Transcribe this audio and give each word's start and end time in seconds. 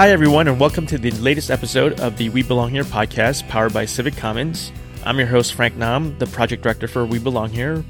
Hi, 0.00 0.12
everyone, 0.12 0.48
and 0.48 0.58
welcome 0.58 0.86
to 0.86 0.96
the 0.96 1.10
latest 1.10 1.50
episode 1.50 2.00
of 2.00 2.16
the 2.16 2.30
We 2.30 2.42
Belong 2.42 2.70
Here 2.70 2.84
podcast 2.84 3.46
powered 3.50 3.74
by 3.74 3.84
Civic 3.84 4.16
Commons. 4.16 4.72
I'm 5.04 5.18
your 5.18 5.28
host, 5.28 5.52
Frank 5.52 5.76
Nam, 5.76 6.16
the 6.18 6.26
project 6.26 6.62
director 6.62 6.88
for 6.88 7.04
We 7.04 7.18
Belong 7.18 7.50
Here. 7.50 7.84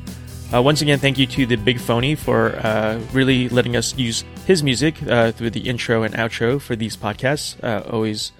Uh, 0.52 0.60
once 0.60 0.82
again, 0.82 0.98
thank 0.98 1.18
you 1.18 1.26
to 1.28 1.46
the 1.46 1.54
Big 1.54 1.78
Phony 1.78 2.16
for 2.16 2.56
uh, 2.66 2.98
really 3.12 3.48
letting 3.50 3.76
us 3.76 3.96
use 3.96 4.24
his 4.44 4.60
music 4.60 5.00
uh, 5.04 5.30
through 5.30 5.50
the 5.50 5.60
intro 5.60 6.02
and 6.02 6.12
outro 6.14 6.60
for 6.60 6.74
these 6.74 6.96
podcasts. 6.96 7.54
Uh, 7.62 7.88
always 7.88 8.32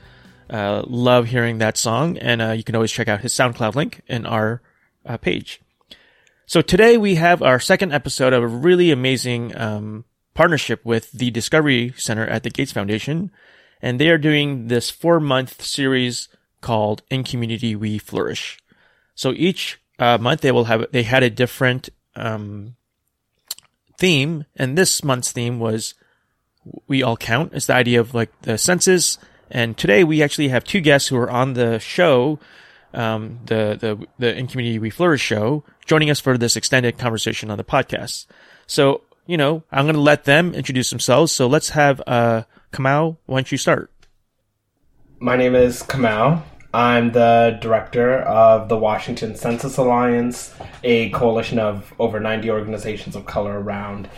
uh, 0.51 0.83
love 0.89 1.29
hearing 1.29 1.59
that 1.59 1.77
song, 1.77 2.19
and 2.19 2.43
uh, 2.43 2.51
you 2.51 2.65
can 2.65 2.75
always 2.75 2.91
check 2.91 3.07
out 3.07 3.21
his 3.21 3.33
SoundCloud 3.33 3.77
link 3.77 4.01
in 4.09 4.27
our 4.27 4.63
page. 5.21 5.61
So 6.45 6.61
today 6.61 6.97
we 6.97 7.15
have 7.15 7.41
our 7.41 7.61
second 7.61 7.93
episode 7.93 8.33
of 8.33 8.43
a 8.43 8.49
really 8.49 8.91
amazing 8.91 9.57
um, 9.57 10.07
partnership 10.35 10.85
with 10.85 11.13
the 11.13 11.31
Discovery 11.31 11.95
Center 11.97 12.27
at 12.27 12.43
the 12.43 12.51
Gates 12.51 12.73
Foundation, 12.73 13.31
and 13.83 13.99
they 13.99 14.09
are 14.09 14.19
doing 14.19 14.69
this 14.69 14.91
four 14.91 15.21
month 15.21 15.63
series 15.63 16.29
called 16.61 17.03
"In 17.11 17.25
Community 17.25 17.75
We 17.77 17.99
Flourish." 17.99 18.59
So 19.15 19.33
each 19.33 19.81
uh, 19.99 20.19
month 20.19 20.41
they 20.41 20.53
will 20.53 20.65
have 20.65 20.87
they 20.93 21.03
had 21.03 21.23
a 21.23 21.31
different 21.31 21.89
um, 22.17 22.77
theme, 23.99 24.45
and 24.57 24.77
this 24.77 25.05
month's 25.05 25.33
theme 25.33 25.59
was 25.59 25.95
"We 26.87 27.03
All 27.03 27.17
Count." 27.17 27.53
It's 27.55 27.67
the 27.67 27.75
idea 27.75 28.01
of 28.01 28.15
like 28.15 28.31
the 28.43 28.59
census, 28.59 29.19
and 29.51 29.77
today 29.77 30.05
we 30.05 30.23
actually 30.23 30.49
have 30.49 30.65
two 30.65 30.81
guests 30.81 31.09
who 31.09 31.17
are 31.17 31.31
on 31.31 31.55
the 31.55 31.79
show 31.79 32.39
um, 32.95 33.41
the 33.47 33.77
the 33.81 34.07
the 34.19 34.37
In 34.37 34.47
Community 34.47 34.79
We 34.79 34.91
Flourish 34.91 35.21
show, 35.21 35.65
joining 35.87 36.11
us 36.11 36.21
for 36.21 36.37
this 36.37 36.57
extended 36.57 36.99
conversation 36.99 37.51
on 37.51 37.59
the 37.59 37.65
podcast. 37.65 38.27
So 38.67 39.03
you 39.27 39.37
know, 39.37 39.63
I'm 39.71 39.85
going 39.85 39.95
to 39.95 40.01
let 40.01 40.25
them 40.25 40.55
introduce 40.55 40.91
themselves. 40.91 41.31
So 41.31 41.47
let's 41.47 41.71
have 41.71 42.03
uh, 42.07 42.43
Kamau. 42.73 43.17
Why 43.27 43.39
don't 43.39 43.53
you 43.53 43.59
start? 43.59 43.93
My 45.19 45.37
name 45.37 45.55
is 45.55 45.83
Kamau. 45.83 46.43
I'm 46.73 47.13
the 47.13 47.59
director 47.61 48.21
of 48.21 48.69
the 48.69 48.77
Washington 48.77 49.35
Census 49.35 49.77
Alliance, 49.77 50.55
a 50.85 51.11
coalition 51.11 51.59
of 51.59 51.93
over 51.99 52.21
90 52.21 52.49
organizations 52.51 53.17
of 53.17 53.27
color 53.27 53.61
around 53.61 54.09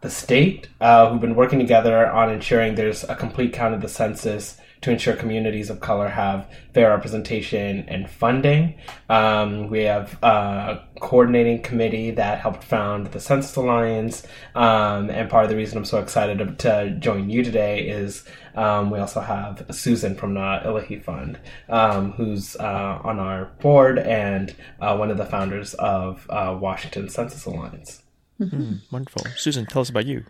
the 0.00 0.10
state 0.10 0.68
uh, 0.80 1.08
who've 1.08 1.20
been 1.20 1.36
working 1.36 1.60
together 1.60 2.10
on 2.10 2.28
ensuring 2.28 2.74
there's 2.74 3.04
a 3.04 3.14
complete 3.14 3.52
count 3.52 3.72
of 3.72 3.80
the 3.80 3.88
census 3.88 4.56
to 4.82 4.90
ensure 4.90 5.14
communities 5.14 5.70
of 5.70 5.80
color 5.80 6.08
have 6.08 6.48
fair 6.74 6.90
representation 6.90 7.84
and 7.88 8.10
funding. 8.10 8.74
Um, 9.08 9.70
we 9.70 9.84
have 9.84 10.20
a 10.22 10.82
coordinating 11.00 11.62
committee 11.62 12.10
that 12.10 12.40
helped 12.40 12.64
found 12.64 13.06
the 13.08 13.20
Census 13.20 13.54
Alliance. 13.56 14.26
Um, 14.54 15.08
and 15.08 15.30
part 15.30 15.44
of 15.44 15.50
the 15.50 15.56
reason 15.56 15.78
I'm 15.78 15.84
so 15.84 16.00
excited 16.00 16.58
to, 16.58 16.96
join 16.98 17.30
you 17.30 17.42
today 17.42 17.88
is 17.88 18.24
um, 18.54 18.90
we 18.90 18.98
also 18.98 19.20
have 19.20 19.64
Susan 19.70 20.14
from 20.14 20.34
the 20.34 20.40
Illahee 20.40 21.02
Fund, 21.02 21.38
um, 21.68 22.12
who's 22.12 22.56
uh, 22.56 22.98
on 23.02 23.18
our 23.18 23.46
board 23.60 23.98
and 23.98 24.54
uh, 24.80 24.96
one 24.96 25.10
of 25.10 25.16
the 25.16 25.24
founders 25.24 25.74
of 25.74 26.26
uh, 26.28 26.56
Washington 26.60 27.08
Census 27.08 27.44
Alliance. 27.46 28.02
Mm-hmm. 28.40 28.74
wonderful. 28.90 29.24
Susan, 29.36 29.66
tell 29.66 29.82
us 29.82 29.90
about 29.90 30.06
you. 30.06 30.24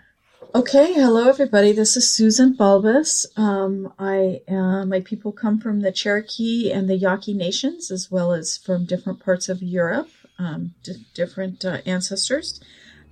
Okay, 0.51 0.93
hello 0.93 1.29
everybody. 1.29 1.73
This 1.73 1.97
is 1.97 2.13
Susan 2.13 2.55
Balbas. 2.55 3.27
Um, 3.39 3.93
I 3.99 4.43
uh, 4.49 4.85
my 4.85 5.01
people 5.01 5.33
come 5.33 5.59
from 5.59 5.81
the 5.81 5.93
Cherokee 5.93 6.71
and 6.71 6.91
the 6.91 6.97
Yaqui 6.97 7.33
nations, 7.33 7.91
as 7.91 8.11
well 8.11 8.33
as 8.33 8.59
from 8.59 8.85
different 8.85 9.25
parts 9.25 9.49
of 9.49 9.63
Europe, 9.63 10.11
um, 10.39 10.75
d- 10.83 11.07
different 11.15 11.65
uh, 11.65 11.79
ancestors. 11.87 12.61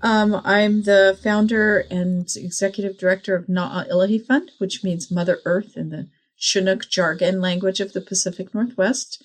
Um, 0.02 0.42
I'm 0.44 0.82
the 0.82 1.18
founder 1.22 1.86
and 1.90 2.28
executive 2.36 2.98
director 2.98 3.34
of 3.36 3.46
Na'ah 3.46 3.88
Illahee 3.88 4.26
Fund, 4.26 4.50
which 4.58 4.84
means 4.84 5.10
Mother 5.10 5.38
Earth 5.46 5.76
in 5.76 5.88
the 5.88 6.08
Chinook 6.36 6.90
jargon 6.90 7.40
language 7.40 7.80
of 7.80 7.94
the 7.94 8.02
Pacific 8.02 8.52
Northwest. 8.52 9.22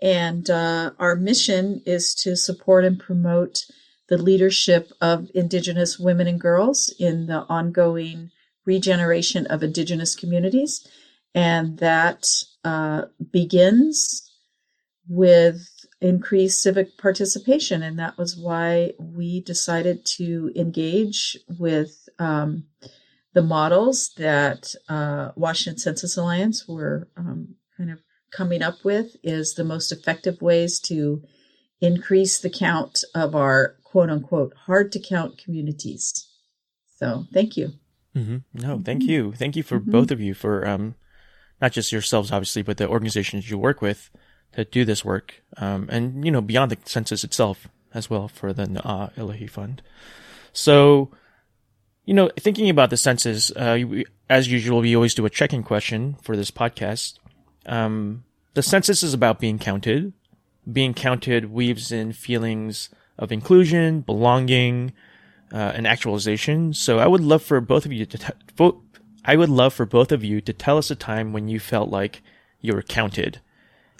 And 0.00 0.48
uh, 0.48 0.92
our 1.00 1.16
mission 1.16 1.82
is 1.84 2.14
to 2.16 2.36
support 2.36 2.84
and 2.84 3.00
promote 3.00 3.64
the 4.08 4.18
leadership 4.18 4.90
of 5.00 5.30
Indigenous 5.34 5.98
women 5.98 6.26
and 6.26 6.40
girls 6.40 6.94
in 6.98 7.26
the 7.26 7.44
ongoing 7.48 8.30
regeneration 8.64 9.46
of 9.46 9.62
Indigenous 9.62 10.14
communities. 10.14 10.86
And 11.34 11.78
that 11.78 12.26
uh, 12.64 13.02
begins 13.32 14.30
with 15.08 15.68
increased 16.00 16.62
civic 16.62 16.96
participation. 16.98 17.82
And 17.82 17.98
that 17.98 18.18
was 18.18 18.36
why 18.36 18.92
we 18.98 19.40
decided 19.40 20.04
to 20.16 20.52
engage 20.54 21.36
with 21.58 22.08
um, 22.18 22.64
the 23.34 23.42
models 23.42 24.12
that 24.16 24.74
uh, 24.88 25.30
Washington 25.36 25.78
Census 25.78 26.16
Alliance 26.16 26.66
were 26.66 27.08
um, 27.16 27.54
kind 27.76 27.90
of 27.90 28.00
coming 28.30 28.62
up 28.62 28.84
with 28.84 29.16
is 29.22 29.54
the 29.54 29.64
most 29.64 29.92
effective 29.92 30.40
ways 30.42 30.78
to 30.80 31.22
increase 31.80 32.38
the 32.38 32.50
count 32.50 33.04
of 33.14 33.34
our 33.34 33.76
quote 33.90 34.10
unquote 34.10 34.52
hard 34.66 34.92
to 34.92 35.00
count 35.00 35.38
communities. 35.38 36.28
So 36.96 37.24
thank 37.32 37.56
you. 37.56 37.72
Mm-hmm. 38.14 38.38
No, 38.54 38.80
thank 38.84 39.02
mm-hmm. 39.02 39.10
you. 39.10 39.32
Thank 39.32 39.56
you 39.56 39.62
for 39.62 39.78
mm-hmm. 39.78 39.90
both 39.90 40.10
of 40.10 40.20
you 40.20 40.34
for 40.34 40.66
um, 40.66 40.94
not 41.60 41.72
just 41.72 41.92
yourselves, 41.92 42.32
obviously, 42.32 42.62
but 42.62 42.76
the 42.76 42.88
organizations 42.88 43.48
you 43.48 43.58
work 43.58 43.80
with 43.80 44.10
to 44.52 44.64
do 44.64 44.84
this 44.84 45.04
work. 45.04 45.42
Um, 45.56 45.88
and, 45.90 46.24
you 46.24 46.30
know, 46.30 46.40
beyond 46.40 46.70
the 46.72 46.78
census 46.84 47.24
itself 47.24 47.68
as 47.94 48.10
well 48.10 48.28
for 48.28 48.52
the 48.52 48.66
Na'ah 48.66 49.14
Illahee 49.14 49.48
Fund. 49.48 49.82
So, 50.52 51.10
you 52.04 52.14
know, 52.14 52.30
thinking 52.38 52.68
about 52.68 52.90
the 52.90 52.96
census, 52.96 53.50
uh, 53.52 53.78
we, 53.86 54.04
as 54.28 54.50
usual, 54.50 54.80
we 54.80 54.96
always 54.96 55.14
do 55.14 55.26
a 55.26 55.30
check-in 55.30 55.62
question 55.62 56.16
for 56.22 56.36
this 56.36 56.50
podcast. 56.50 57.18
Um, 57.66 58.24
the 58.54 58.62
census 58.62 59.02
is 59.02 59.14
about 59.14 59.40
being 59.40 59.58
counted. 59.58 60.12
Being 60.70 60.94
counted 60.94 61.50
weaves 61.50 61.92
in 61.92 62.12
feelings 62.12 62.90
of 63.18 63.32
inclusion, 63.32 64.00
belonging, 64.00 64.92
uh, 65.52 65.72
and 65.74 65.86
actualization. 65.86 66.72
So 66.72 66.98
I 66.98 67.06
would 67.06 67.22
love 67.22 67.42
for 67.42 67.60
both 67.60 67.86
of 67.86 67.92
you 67.92 68.06
to 68.06 68.18
t- 68.18 68.72
I 69.24 69.36
would 69.36 69.48
love 69.50 69.74
for 69.74 69.84
both 69.84 70.12
of 70.12 70.24
you 70.24 70.40
to 70.40 70.52
tell 70.52 70.78
us 70.78 70.90
a 70.90 70.96
time 70.96 71.32
when 71.32 71.48
you 71.48 71.60
felt 71.60 71.90
like 71.90 72.22
you 72.60 72.72
were 72.72 72.82
counted, 72.82 73.40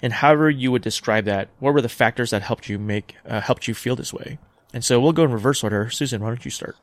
and 0.01 0.13
however 0.13 0.49
you 0.49 0.71
would 0.71 0.81
describe 0.81 1.25
that. 1.25 1.49
What 1.59 1.73
were 1.73 1.81
the 1.81 1.89
factors 1.89 2.31
that 2.31 2.41
helped 2.41 2.69
you 2.69 2.79
make 2.79 3.15
uh, 3.27 3.41
helped 3.41 3.67
you 3.67 3.73
feel 3.73 3.95
this 3.95 4.13
way? 4.13 4.39
And 4.73 4.83
so 4.83 4.99
we'll 4.99 5.13
go 5.13 5.23
in 5.23 5.31
reverse 5.31 5.63
order. 5.63 5.89
Susan, 5.89 6.21
why 6.21 6.29
don't 6.29 6.45
you 6.45 6.51
start? 6.51 6.75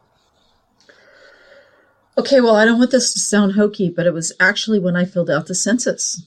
Okay, 2.19 2.41
well, 2.41 2.57
I 2.57 2.65
don't 2.65 2.79
want 2.79 2.93
this 2.93 3.13
to 3.13 3.21
sound 3.21 3.53
hokey, 3.53 3.91
but 3.91 4.07
it 4.07 4.15
was 4.15 4.33
actually 4.41 4.79
when 4.79 4.97
I 4.97 5.05
filled 5.05 5.31
out 5.31 5.47
the 5.47 5.55
census. 5.55 6.23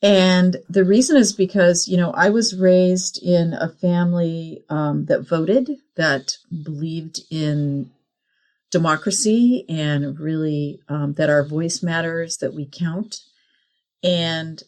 And 0.00 0.56
the 0.68 0.84
reason 0.84 1.16
is 1.16 1.32
because, 1.32 1.88
you 1.88 1.96
know, 1.96 2.12
I 2.12 2.30
was 2.30 2.56
raised 2.56 3.20
in 3.22 3.52
a 3.52 3.68
family 3.68 4.62
um, 4.68 5.06
that 5.06 5.22
voted, 5.22 5.70
that 5.96 6.36
believed 6.62 7.20
in 7.30 7.90
democracy 8.70 9.64
and 9.68 10.18
really 10.20 10.80
um, 10.88 11.14
that 11.14 11.30
our 11.30 11.42
voice 11.42 11.82
matters, 11.82 12.36
that 12.36 12.54
we 12.54 12.66
count. 12.66 13.20
And 14.02 14.62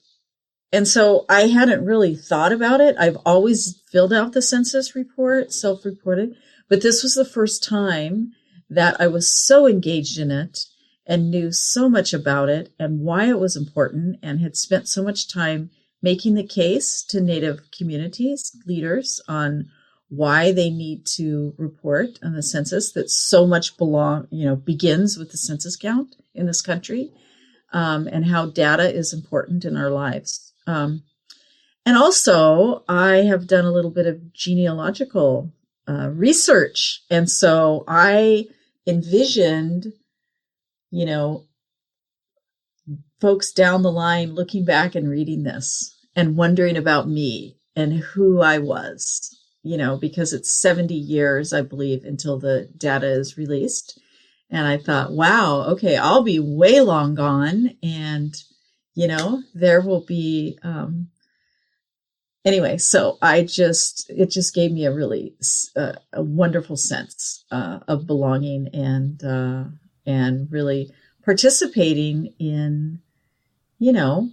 and 0.73 0.87
so 0.87 1.25
I 1.29 1.49
hadn't 1.49 1.85
really 1.85 2.15
thought 2.15 2.53
about 2.53 2.81
it. 2.81 2.95
I've 2.97 3.19
always 3.27 3.83
filled 3.91 4.13
out 4.13 4.33
the 4.33 4.43
census 4.43 4.95
report, 4.95 5.53
self-reported, 5.53 6.37
but 6.69 6.81
this 6.81 7.03
was 7.03 7.15
the 7.15 7.25
first 7.25 7.65
time 7.65 8.33
that 8.69 9.01
I 9.01 9.09
was 9.09 9.29
so 9.29 9.67
engaged 9.67 10.17
in 10.17 10.31
it 10.31 10.67
and 11.07 11.31
knew 11.31 11.51
so 11.51 11.89
much 11.89 12.13
about 12.13 12.49
it 12.49 12.73
and 12.79 13.01
why 13.01 13.29
it 13.29 13.39
was 13.39 13.57
important 13.57 14.19
and 14.23 14.41
had 14.41 14.57
spent 14.57 14.89
so 14.89 15.03
much 15.03 15.33
time 15.33 15.71
making 16.03 16.35
the 16.35 16.47
case 16.47 17.03
to 17.03 17.21
Native 17.21 17.61
communities 17.77 18.57
leaders 18.67 19.21
on 19.29 19.71
why 20.09 20.51
they 20.51 20.71
need 20.71 21.07
to 21.07 21.55
report 21.57 22.19
on 22.23 22.35
the 22.35 22.43
census 22.43 22.93
that 22.93 23.09
so 23.09 23.47
much 23.47 23.79
belong, 23.79 24.27
you 24.31 24.45
know, 24.45 24.57
begins 24.57 25.17
with 25.17 25.31
the 25.31 25.37
census 25.37 25.77
count 25.77 26.17
in 26.35 26.47
this 26.47 26.61
country, 26.61 27.13
um, 27.73 28.09
and 28.09 28.27
how 28.27 28.47
data 28.47 28.93
is 28.93 29.13
important 29.13 29.65
in 29.65 29.77
our 29.77 29.91
lives. 29.91 30.53
Um, 30.67 31.05
and 31.87 31.97
also, 31.97 32.85
I 32.89 33.19
have 33.19 33.47
done 33.47 33.65
a 33.65 33.71
little 33.71 33.91
bit 33.91 34.07
of 34.07 34.33
genealogical 34.33 35.53
uh, 35.89 36.11
research, 36.11 37.03
and 37.09 37.31
so 37.31 37.85
I 37.87 38.47
envisioned 38.87 39.93
you 40.91 41.07
know, 41.07 41.45
folks 43.21 43.53
down 43.53 43.83
the 43.83 43.93
line 43.93 44.35
looking 44.35 44.65
back 44.65 44.95
and 44.95 45.09
reading 45.09 45.43
this 45.43 45.97
and 46.17 46.37
wondering 46.37 46.77
about 46.77 47.09
me 47.09 47.57
and 47.77 47.93
who 47.93 48.41
I 48.41 48.59
was, 48.59 49.39
you 49.63 49.77
know, 49.77 49.97
because 49.97 50.33
it's 50.33 50.51
70 50.51 50.95
years, 50.95 51.53
I 51.53 51.63
believe, 51.63 52.05
until 52.05 52.39
the 52.39 52.69
data 52.77 53.07
is 53.07 53.39
released. 53.39 54.01
And 54.51 54.67
I 54.67 54.79
thought, 54.79 55.13
wow, 55.13 55.65
okay, 55.73 55.97
I'll 55.97 56.25
be 56.25 56.41
way 56.41 56.81
long 56.81 57.15
gone. 57.15 57.77
And, 57.83 58.35
you 58.95 59.07
know, 59.07 59.43
there 59.55 59.81
will 59.81 60.05
be, 60.05 60.59
um, 60.65 61.09
anyway, 62.45 62.79
so 62.79 63.17
I 63.23 63.45
just, 63.45 64.11
it 64.11 64.31
just 64.31 64.55
gave 64.55 64.73
me 64.73 64.87
a 64.87 64.93
really, 64.93 65.35
uh, 65.77 65.93
a 66.13 66.23
wonderful 66.23 66.77
sense, 66.77 67.45
uh, 67.53 67.79
of 67.87 68.09
belonging 68.09 68.69
and, 68.73 69.23
uh, 69.23 69.65
and 70.11 70.51
really 70.51 70.93
participating 71.25 72.35
in, 72.39 73.01
you 73.79 73.93
know, 73.93 74.29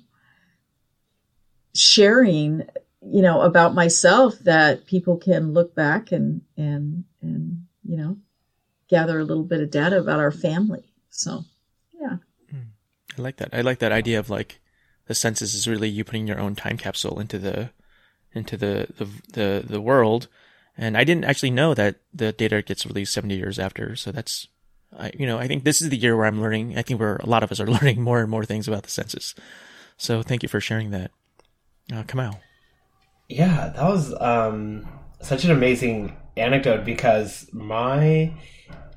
sharing, 1.75 2.63
you 3.01 3.21
know, 3.21 3.41
about 3.41 3.75
myself 3.75 4.39
that 4.39 4.87
people 4.87 5.17
can 5.17 5.53
look 5.53 5.75
back 5.75 6.11
and, 6.11 6.41
and, 6.57 7.03
and, 7.21 7.67
you 7.83 7.95
know, 7.95 8.17
gather 8.89 9.19
a 9.19 9.23
little 9.23 9.43
bit 9.43 9.61
of 9.61 9.69
data 9.69 9.99
about 9.99 10.19
our 10.19 10.31
family. 10.31 10.83
So, 11.09 11.43
yeah. 11.93 12.17
Mm. 12.53 12.69
I 13.17 13.21
like 13.21 13.37
that. 13.37 13.49
I 13.53 13.61
like 13.61 13.79
that 13.79 13.91
idea 13.91 14.19
of 14.19 14.29
like 14.29 14.59
the 15.05 15.15
census 15.15 15.53
is 15.53 15.67
really 15.67 15.89
you 15.89 16.03
putting 16.03 16.27
your 16.27 16.39
own 16.39 16.55
time 16.55 16.77
capsule 16.77 17.19
into 17.19 17.37
the 17.37 17.69
into 18.33 18.57
the 18.57 18.87
the 18.97 19.07
the, 19.33 19.65
the 19.67 19.81
world. 19.81 20.27
And 20.77 20.97
I 20.97 21.03
didn't 21.03 21.25
actually 21.25 21.51
know 21.51 21.73
that 21.73 21.97
the 22.13 22.31
data 22.31 22.61
gets 22.61 22.85
released 22.85 23.13
70 23.13 23.35
years 23.35 23.57
after. 23.57 23.95
So 23.95 24.11
that's, 24.11 24.47
I, 24.95 25.11
you 25.17 25.25
know, 25.25 25.37
I 25.37 25.47
think 25.47 25.63
this 25.63 25.81
is 25.81 25.89
the 25.89 25.97
year 25.97 26.15
where 26.15 26.25
I'm 26.25 26.41
learning. 26.41 26.77
I 26.77 26.81
think 26.81 26.99
we're, 26.99 27.17
a 27.17 27.25
lot 27.25 27.43
of 27.43 27.51
us 27.51 27.59
are 27.59 27.67
learning 27.71 28.01
more 28.01 28.19
and 28.19 28.29
more 28.29 28.45
things 28.45 28.67
about 28.67 28.83
the 28.83 28.89
census. 28.89 29.35
So 29.97 30.21
thank 30.21 30.43
you 30.43 30.49
for 30.49 30.59
sharing 30.59 30.91
that. 30.91 31.11
Uh, 31.91 32.03
Kamau. 32.03 32.39
Yeah, 33.29 33.71
that 33.75 33.83
was 33.83 34.13
um, 34.21 34.87
such 35.21 35.43
an 35.43 35.51
amazing 35.51 36.15
anecdote 36.37 36.85
because 36.85 37.49
my 37.51 38.33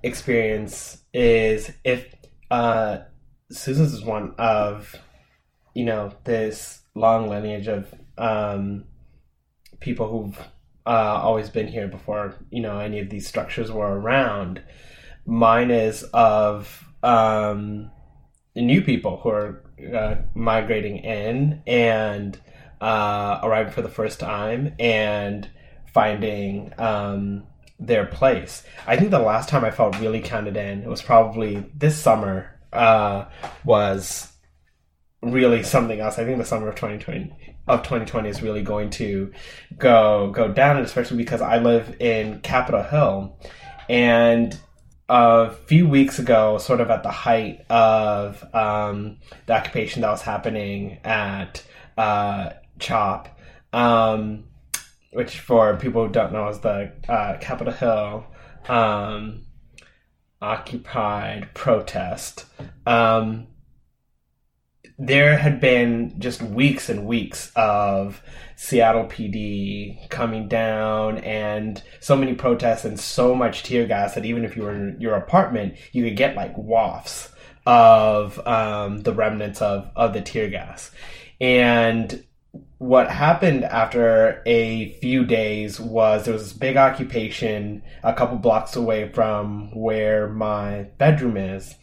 experience 0.02 0.98
is 1.12 1.72
if 1.84 2.14
uh, 2.50 2.98
Susan's 3.50 3.94
is 3.94 4.04
one 4.04 4.34
of, 4.38 4.94
you 5.74 5.84
know, 5.84 6.12
this 6.24 6.82
long 6.94 7.28
lineage 7.28 7.66
of 7.66 7.92
um, 8.18 8.84
people 9.80 10.08
who've 10.08 10.38
uh, 10.86 11.20
always 11.22 11.50
been 11.50 11.68
here 11.68 11.88
before, 11.88 12.34
you 12.50 12.62
know, 12.62 12.78
any 12.78 13.00
of 13.00 13.10
these 13.10 13.26
structures 13.26 13.70
were 13.70 13.98
around. 13.98 14.62
Mine 15.30 15.70
is 15.70 16.02
of 16.12 16.84
um, 17.04 17.88
new 18.56 18.82
people 18.82 19.18
who 19.18 19.28
are 19.28 19.62
uh, 19.94 20.16
migrating 20.34 20.98
in 20.98 21.62
and 21.68 22.36
uh, 22.80 23.38
arriving 23.44 23.72
for 23.72 23.80
the 23.80 23.88
first 23.88 24.18
time 24.18 24.74
and 24.80 25.48
finding 25.94 26.72
um, 26.78 27.44
their 27.78 28.06
place. 28.06 28.64
I 28.88 28.96
think 28.96 29.12
the 29.12 29.20
last 29.20 29.48
time 29.48 29.64
I 29.64 29.70
felt 29.70 30.00
really 30.00 30.20
counted 30.20 30.56
in, 30.56 30.82
it 30.82 30.88
was 30.88 31.00
probably 31.00 31.64
this 31.76 31.96
summer, 31.96 32.58
uh, 32.72 33.26
was 33.64 34.32
really 35.22 35.62
something 35.62 36.00
else. 36.00 36.18
I 36.18 36.24
think 36.24 36.38
the 36.38 36.44
summer 36.44 36.68
of 36.68 36.74
2020 36.74 37.56
of 37.68 37.82
2020 37.82 38.28
is 38.28 38.42
really 38.42 38.62
going 38.62 38.90
to 38.90 39.32
go 39.78 40.32
go 40.32 40.48
down, 40.52 40.76
and 40.76 40.84
especially 40.84 41.18
because 41.18 41.40
I 41.40 41.58
live 41.58 41.94
in 42.00 42.40
Capitol 42.40 42.82
Hill, 42.82 43.38
and 43.88 44.58
a 45.10 45.50
few 45.50 45.88
weeks 45.88 46.20
ago, 46.20 46.56
sort 46.58 46.80
of 46.80 46.88
at 46.88 47.02
the 47.02 47.10
height 47.10 47.64
of 47.68 48.42
um, 48.54 49.18
the 49.46 49.52
occupation 49.52 50.02
that 50.02 50.10
was 50.10 50.22
happening 50.22 50.98
at 51.02 51.64
uh, 51.98 52.50
CHOP, 52.78 53.28
um, 53.72 54.44
which 55.12 55.40
for 55.40 55.76
people 55.76 56.06
who 56.06 56.12
don't 56.12 56.32
know 56.32 56.48
is 56.48 56.60
the 56.60 56.92
uh, 57.08 57.38
Capitol 57.38 57.72
Hill 57.72 58.26
um, 58.68 59.46
occupied 60.40 61.48
protest. 61.54 62.46
Um, 62.86 63.48
there 64.98 65.38
had 65.38 65.60
been 65.60 66.18
just 66.18 66.42
weeks 66.42 66.88
and 66.88 67.06
weeks 67.06 67.50
of 67.56 68.22
Seattle 68.56 69.04
PD 69.04 70.08
coming 70.10 70.46
down 70.46 71.18
and 71.18 71.82
so 72.00 72.16
many 72.16 72.34
protests 72.34 72.84
and 72.84 73.00
so 73.00 73.34
much 73.34 73.62
tear 73.62 73.86
gas 73.86 74.14
that 74.14 74.26
even 74.26 74.44
if 74.44 74.56
you 74.56 74.62
were 74.62 74.74
in 74.74 75.00
your 75.00 75.14
apartment, 75.14 75.74
you 75.92 76.04
could 76.04 76.16
get 76.16 76.36
like 76.36 76.56
wafts 76.56 77.30
of 77.64 78.46
um, 78.46 79.02
the 79.02 79.14
remnants 79.14 79.62
of, 79.62 79.90
of 79.96 80.12
the 80.12 80.20
tear 80.20 80.50
gas. 80.50 80.90
And 81.40 82.22
what 82.78 83.10
happened 83.10 83.64
after 83.64 84.42
a 84.46 84.92
few 85.00 85.24
days 85.24 85.78
was 85.78 86.24
there 86.24 86.34
was 86.34 86.42
this 86.42 86.52
big 86.52 86.76
occupation 86.76 87.82
a 88.02 88.12
couple 88.12 88.38
blocks 88.38 88.74
away 88.76 89.10
from 89.12 89.70
where 89.74 90.28
my 90.28 90.86
bedroom 90.98 91.36
is 91.36 91.74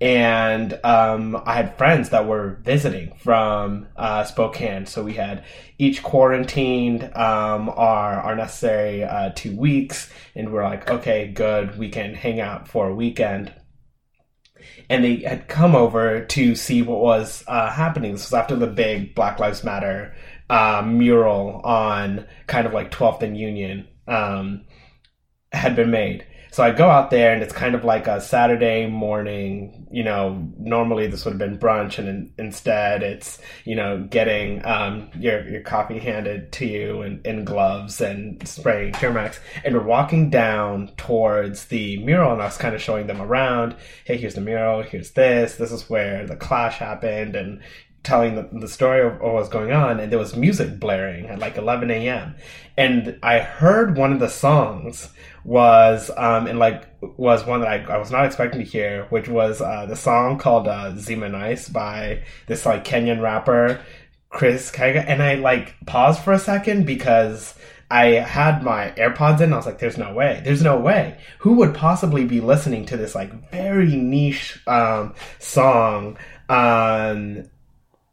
and 0.00 0.78
um, 0.84 1.40
I 1.46 1.54
had 1.54 1.78
friends 1.78 2.10
that 2.10 2.26
were 2.26 2.58
visiting 2.62 3.14
from 3.18 3.86
uh, 3.96 4.24
Spokane. 4.24 4.86
So 4.86 5.04
we 5.04 5.14
had 5.14 5.44
each 5.78 6.02
quarantined 6.02 7.04
um, 7.16 7.68
our 7.68 8.20
our 8.20 8.36
necessary 8.36 9.04
uh, 9.04 9.30
two 9.34 9.56
weeks, 9.56 10.10
and 10.34 10.52
we're 10.52 10.64
like, 10.64 10.90
okay, 10.90 11.28
good, 11.28 11.78
we 11.78 11.88
can 11.88 12.14
hang 12.14 12.40
out 12.40 12.68
for 12.68 12.88
a 12.88 12.94
weekend. 12.94 13.52
And 14.88 15.04
they 15.04 15.16
had 15.16 15.48
come 15.48 15.76
over 15.76 16.24
to 16.24 16.54
see 16.54 16.82
what 16.82 17.00
was 17.00 17.44
uh, 17.46 17.70
happening. 17.70 18.12
This 18.12 18.30
was 18.30 18.34
after 18.34 18.56
the 18.56 18.66
big 18.66 19.14
Black 19.14 19.38
Lives 19.38 19.62
Matter 19.62 20.14
uh, 20.50 20.82
mural 20.84 21.60
on 21.64 22.26
kind 22.46 22.66
of 22.66 22.72
like 22.72 22.90
12th 22.90 23.22
and 23.22 23.36
Union 23.36 23.88
um, 24.06 24.64
had 25.52 25.76
been 25.76 25.90
made. 25.90 26.26
So 26.54 26.62
I 26.62 26.70
go 26.70 26.88
out 26.88 27.10
there 27.10 27.32
and 27.32 27.42
it's 27.42 27.52
kind 27.52 27.74
of 27.74 27.84
like 27.84 28.06
a 28.06 28.20
Saturday 28.20 28.86
morning, 28.86 29.88
you 29.90 30.04
know, 30.04 30.48
normally 30.56 31.08
this 31.08 31.24
would 31.24 31.32
have 31.32 31.38
been 31.40 31.58
brunch 31.58 31.98
and 31.98 32.08
in, 32.08 32.32
instead 32.38 33.02
it's, 33.02 33.40
you 33.64 33.74
know, 33.74 34.06
getting 34.08 34.64
um, 34.64 35.10
your, 35.18 35.48
your 35.48 35.62
coffee 35.62 35.98
handed 35.98 36.52
to 36.52 36.64
you 36.64 37.02
in, 37.02 37.20
in 37.24 37.44
gloves 37.44 38.00
and 38.00 38.46
spraying 38.46 38.94
Germ-X. 39.00 39.40
And 39.64 39.74
we're 39.74 39.82
walking 39.82 40.30
down 40.30 40.92
towards 40.96 41.64
the 41.64 41.96
mural 42.04 42.32
and 42.32 42.40
I 42.40 42.44
was 42.44 42.56
kind 42.56 42.76
of 42.76 42.80
showing 42.80 43.08
them 43.08 43.20
around. 43.20 43.74
Hey, 44.04 44.16
here's 44.16 44.36
the 44.36 44.40
mural. 44.40 44.84
Here's 44.84 45.10
this. 45.10 45.56
This 45.56 45.72
is 45.72 45.90
where 45.90 46.24
the 46.24 46.36
clash 46.36 46.78
happened. 46.78 47.34
And, 47.34 47.62
telling 48.04 48.34
the, 48.34 48.46
the 48.60 48.68
story 48.68 49.00
of 49.00 49.18
what 49.18 49.32
was 49.32 49.48
going 49.48 49.72
on 49.72 49.98
and 49.98 50.12
there 50.12 50.18
was 50.18 50.36
music 50.36 50.78
blaring 50.78 51.24
at 51.24 51.38
like 51.38 51.56
11 51.56 51.90
a.m 51.90 52.34
and 52.76 53.18
i 53.22 53.38
heard 53.38 53.96
one 53.96 54.12
of 54.12 54.20
the 54.20 54.28
songs 54.28 55.08
was 55.44 56.10
um 56.16 56.46
and 56.46 56.58
like 56.58 56.84
was 57.18 57.44
one 57.44 57.60
that 57.60 57.68
I, 57.68 57.94
I 57.94 57.98
was 57.98 58.10
not 58.10 58.24
expecting 58.24 58.60
to 58.60 58.66
hear 58.66 59.06
which 59.10 59.28
was 59.28 59.60
uh 59.60 59.86
the 59.86 59.96
song 59.96 60.38
called 60.38 60.66
uh 60.66 60.96
zima 60.96 61.28
nice 61.28 61.68
by 61.68 62.22
this 62.46 62.64
like 62.64 62.84
kenyan 62.84 63.20
rapper 63.20 63.80
chris 64.30 64.70
kaiga 64.70 65.04
and 65.06 65.22
i 65.22 65.34
like 65.34 65.74
paused 65.86 66.22
for 66.22 66.32
a 66.32 66.38
second 66.38 66.86
because 66.86 67.54
I 67.90 68.06
had 68.12 68.62
my 68.62 68.92
AirPods 68.96 69.40
in. 69.40 69.52
I 69.52 69.56
was 69.56 69.66
like, 69.66 69.78
"There's 69.78 69.98
no 69.98 70.12
way. 70.14 70.40
There's 70.42 70.62
no 70.62 70.80
way. 70.80 71.18
Who 71.40 71.52
would 71.52 71.74
possibly 71.74 72.24
be 72.24 72.40
listening 72.40 72.86
to 72.86 72.96
this 72.96 73.14
like 73.14 73.50
very 73.50 73.94
niche 73.94 74.58
um, 74.66 75.14
song 75.38 76.16
um, 76.48 77.44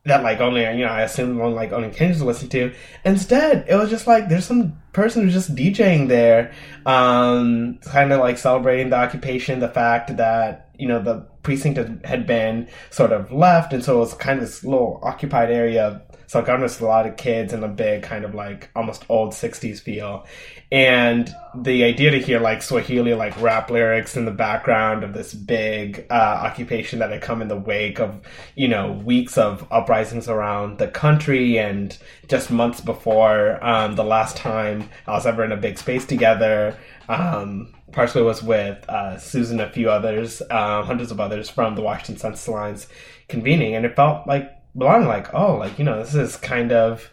that 0.06 0.24
like 0.24 0.40
only 0.40 0.62
you 0.62 0.86
know 0.86 0.92
I 0.92 1.02
assume 1.02 1.38
one 1.38 1.54
like 1.54 1.72
only 1.72 1.90
Kenyans 1.90 2.22
listen 2.22 2.50
to. 2.50 2.74
Instead, 3.06 3.66
it 3.68 3.76
was 3.76 3.90
just 3.90 4.08
like 4.08 4.30
there's 4.30 4.46
some 4.46 4.82
person 4.94 5.24
who's 5.24 5.34
just 5.34 5.56
DJing 5.56 6.08
there, 6.08 6.54
um, 6.86 7.80
kind 7.84 8.12
of 8.12 8.20
like 8.20 8.38
celebrating 8.38 8.90
the 8.90 8.98
occupation, 8.98 9.60
the 9.60 9.70
fact 9.70 10.18
that 10.18 10.70
you 10.78 10.88
know 10.88 11.02
the 11.02 11.28
precinct 11.44 12.06
had 12.06 12.28
been 12.28 12.68
sort 12.90 13.12
of 13.12 13.32
left, 13.32 13.74
and 13.74 13.84
so 13.84 13.98
it 13.98 14.00
was 14.00 14.14
kind 14.14 14.40
of 14.40 14.46
this 14.46 14.64
little 14.64 15.00
occupied 15.04 15.52
area. 15.52 16.02
So 16.28 16.40
it 16.40 16.46
got 16.46 16.62
a 16.62 16.86
lot 16.86 17.08
of 17.08 17.18
kids 17.18 17.52
and 17.52 17.62
a 17.62 17.68
big 17.68 18.04
kind 18.04 18.24
of 18.24 18.34
like 18.34 18.70
almost 18.74 19.04
old 19.10 19.34
'60s 19.34 19.82
feel, 19.82 20.26
and 20.72 21.34
the 21.54 21.84
idea 21.84 22.12
to 22.12 22.20
hear 22.20 22.40
like 22.40 22.62
Swahili 22.62 23.14
like 23.14 23.40
rap 23.42 23.70
lyrics 23.70 24.16
in 24.16 24.24
the 24.24 24.32
background 24.32 25.04
of 25.04 25.14
this 25.14 25.34
big 25.34 26.06
uh, 26.10 26.14
occupation 26.14 27.00
that 27.00 27.12
had 27.12 27.22
come 27.22 27.42
in 27.42 27.50
the 27.50 27.58
wake 27.58 28.00
of 28.00 28.22
you 28.56 28.70
know 28.70 28.94
weeks 28.94 29.38
of 29.38 29.68
uprisings 29.72 30.30
around 30.30 30.78
the 30.78 30.88
country 30.88 31.60
and 31.60 31.98
just 32.30 32.50
months 32.50 32.80
before 32.80 33.62
um, 33.66 33.96
the 33.96 34.04
last 34.04 34.38
time 34.38 34.90
I 35.08 35.12
was 35.12 35.26
ever 35.26 35.44
in 35.44 35.52
a 35.52 35.58
big 35.58 35.78
space 35.78 36.06
together. 36.06 36.78
Um, 37.10 37.74
partially 37.92 38.24
was 38.24 38.42
with 38.42 38.88
uh, 38.90 39.18
Susan, 39.18 39.60
a 39.60 39.70
few 39.70 39.90
others, 39.90 40.42
uh, 40.50 40.84
hundreds 40.84 41.12
of 41.12 41.20
others 41.20 41.31
from 41.50 41.76
the 41.76 41.82
Washington 41.82 42.18
Census 42.18 42.48
Alliance 42.48 42.88
convening, 43.28 43.76
and 43.76 43.86
it 43.86 43.96
felt 43.96 44.28
like 44.28 44.50
belonging. 44.78 45.08
Like 45.08 45.34
oh, 45.34 45.56
like 45.56 45.78
you 45.80 45.86
know, 45.86 46.02
this 46.04 46.16
is 46.16 46.38
kind 46.38 46.72
of 46.72 47.10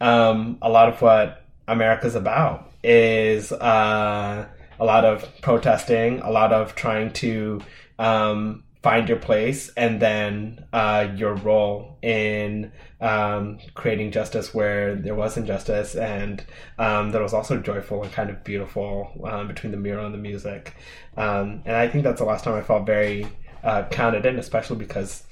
um, 0.00 0.58
a 0.62 0.68
lot 0.68 0.88
of 0.88 1.00
what 1.02 1.44
America's 1.68 2.14
about 2.14 2.70
is 2.82 3.52
uh, 3.52 4.46
a 4.78 4.84
lot 4.84 5.04
of 5.04 5.24
protesting, 5.42 6.20
a 6.20 6.30
lot 6.30 6.52
of 6.52 6.74
trying 6.74 7.12
to 7.12 7.60
um, 7.98 8.64
find 8.82 9.08
your 9.08 9.18
place, 9.18 9.70
and 9.76 10.00
then 10.00 10.64
uh, 10.72 11.08
your 11.14 11.34
role 11.34 11.98
in 12.02 12.72
um, 13.00 13.58
creating 13.74 14.10
justice 14.10 14.54
where 14.54 14.94
there 14.94 15.14
was 15.14 15.36
injustice, 15.36 15.94
and 15.94 16.44
um, 16.78 17.10
that 17.10 17.20
was 17.20 17.34
also 17.34 17.58
joyful 17.58 18.02
and 18.02 18.12
kind 18.12 18.30
of 18.30 18.42
beautiful 18.42 19.10
um, 19.24 19.48
between 19.48 19.70
the 19.70 19.76
mural 19.76 20.06
and 20.06 20.14
the 20.14 20.18
music. 20.18 20.74
Um, 21.16 21.62
and 21.66 21.76
I 21.76 21.88
think 21.88 22.04
that's 22.04 22.20
the 22.20 22.26
last 22.26 22.44
time 22.44 22.54
I 22.54 22.62
felt 22.62 22.86
very 22.86 23.26
uh, 23.62 23.84
counted 23.90 24.26
in, 24.26 24.38
especially 24.38 24.76
because 24.76 25.24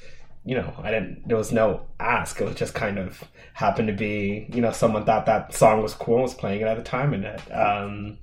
you 0.49 0.54
know, 0.54 0.73
I 0.82 0.90
didn't, 0.90 1.28
there 1.28 1.37
was 1.37 1.52
no 1.52 1.82
ask. 2.00 2.40
It 2.40 2.44
was 2.44 2.54
just 2.54 2.73
kind 2.73 2.99
of 2.99 3.23
happened 3.52 3.88
to 3.88 3.94
be, 3.94 4.49
you 4.50 4.62
know, 4.62 4.73
someone 4.73 5.04
thought 5.04 5.26
that 5.26 5.52
song 5.52 5.82
was 5.82 5.92
cool 5.92 6.14
and 6.14 6.23
was 6.23 6.32
playing 6.32 6.62
it 6.62 6.66
at 6.66 6.78
the 6.78 6.82
time 6.82 7.12
and 7.12 7.25
it 7.25 7.40
um, 7.52 8.16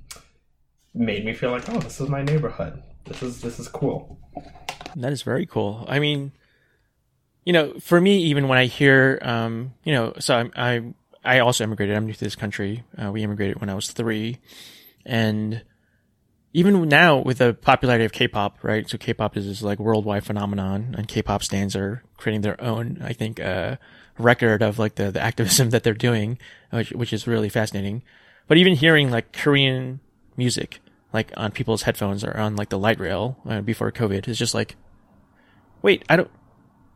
made 0.92 1.24
me 1.24 1.32
feel 1.32 1.52
like, 1.52 1.68
oh, 1.68 1.78
this 1.78 2.00
is 2.00 2.08
my 2.08 2.24
neighborhood. 2.24 2.82
This 3.04 3.22
is, 3.22 3.42
this 3.42 3.60
is 3.60 3.68
cool. 3.68 4.18
That 4.96 5.12
is 5.12 5.22
very 5.22 5.46
cool. 5.46 5.84
I 5.88 6.00
mean, 6.00 6.32
you 7.44 7.52
know, 7.52 7.74
for 7.78 8.00
me, 8.00 8.18
even 8.24 8.48
when 8.48 8.58
I 8.58 8.66
hear, 8.66 9.20
um, 9.22 9.74
you 9.84 9.92
know, 9.92 10.14
so 10.18 10.34
I'm, 10.36 10.50
I, 10.56 10.82
I 11.22 11.38
also 11.38 11.62
immigrated. 11.62 11.96
I'm 11.96 12.06
new 12.06 12.12
to 12.12 12.24
this 12.24 12.34
country. 12.34 12.82
Uh, 13.00 13.12
we 13.12 13.22
immigrated 13.22 13.60
when 13.60 13.70
I 13.70 13.74
was 13.74 13.92
three, 13.92 14.38
and 15.04 15.62
even 16.56 16.88
now 16.88 17.18
with 17.18 17.36
the 17.36 17.52
popularity 17.52 18.06
of 18.06 18.12
K-pop, 18.12 18.64
right? 18.64 18.88
So 18.88 18.96
K-pop 18.96 19.36
is 19.36 19.46
this 19.46 19.60
like 19.60 19.78
worldwide 19.78 20.24
phenomenon, 20.24 20.94
and 20.96 21.06
K-pop 21.06 21.42
stands 21.42 21.76
are 21.76 22.02
creating 22.16 22.40
their 22.40 22.58
own, 22.58 22.98
I 23.04 23.12
think, 23.12 23.38
uh, 23.38 23.76
record 24.16 24.62
of 24.62 24.78
like 24.78 24.94
the 24.94 25.10
the 25.10 25.20
activism 25.20 25.68
that 25.70 25.82
they're 25.82 25.92
doing, 25.92 26.38
which 26.70 26.92
which 26.92 27.12
is 27.12 27.26
really 27.26 27.50
fascinating. 27.50 28.02
But 28.48 28.56
even 28.56 28.74
hearing 28.74 29.10
like 29.10 29.34
Korean 29.34 30.00
music, 30.34 30.80
like 31.12 31.30
on 31.36 31.50
people's 31.50 31.82
headphones 31.82 32.24
or 32.24 32.34
on 32.34 32.56
like 32.56 32.70
the 32.70 32.78
light 32.78 32.98
rail 32.98 33.36
uh, 33.46 33.60
before 33.60 33.92
COVID, 33.92 34.26
is 34.26 34.38
just 34.38 34.54
like, 34.54 34.76
wait, 35.82 36.06
I 36.08 36.16
don't. 36.16 36.30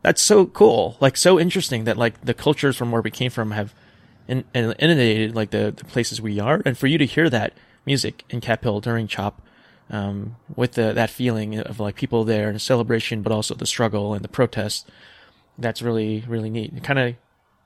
That's 0.01 0.23
so 0.23 0.47
cool, 0.47 0.97
like 1.01 1.19
so 1.19 1.39
interesting 1.39 1.85
that 1.85 1.99
like 1.99 2.25
the 2.25 2.33
cultures 2.33 2.79
from 2.79 2.93
where 2.93 3.03
we 3.03 3.11
came 3.11 3.31
from 3.31 3.51
have 3.51 3.75
in, 4.27 4.45
in, 4.55 4.73
inundated 4.73 5.35
like 5.35 5.51
the, 5.51 5.75
the 5.77 5.85
places 5.85 6.19
we 6.19 6.41
are, 6.41 6.63
and 6.65 6.79
for 6.79 6.87
you 6.87 6.97
to 6.97 7.05
hear 7.05 7.29
that 7.29 7.53
music 7.85 8.25
in 8.31 8.41
Cap 8.41 8.63
Hill 8.63 8.81
during 8.81 9.07
Chop, 9.07 9.43
um, 9.91 10.37
with 10.55 10.73
the, 10.73 10.93
that 10.93 11.11
feeling 11.11 11.59
of 11.59 11.81
like 11.81 11.97
people 11.97 12.25
there 12.25 12.49
and 12.49 12.61
celebration, 12.61 13.23
but 13.23 13.33
also 13.33 13.55
the 13.55 13.67
struggle 13.67 14.15
and 14.15 14.25
the 14.25 14.29
protest, 14.29 14.89
that's 15.59 15.83
really 15.83 16.25
really 16.27 16.51
neat. 16.51 16.73
It 16.75 16.85
kind 16.85 16.99
of 16.99 17.15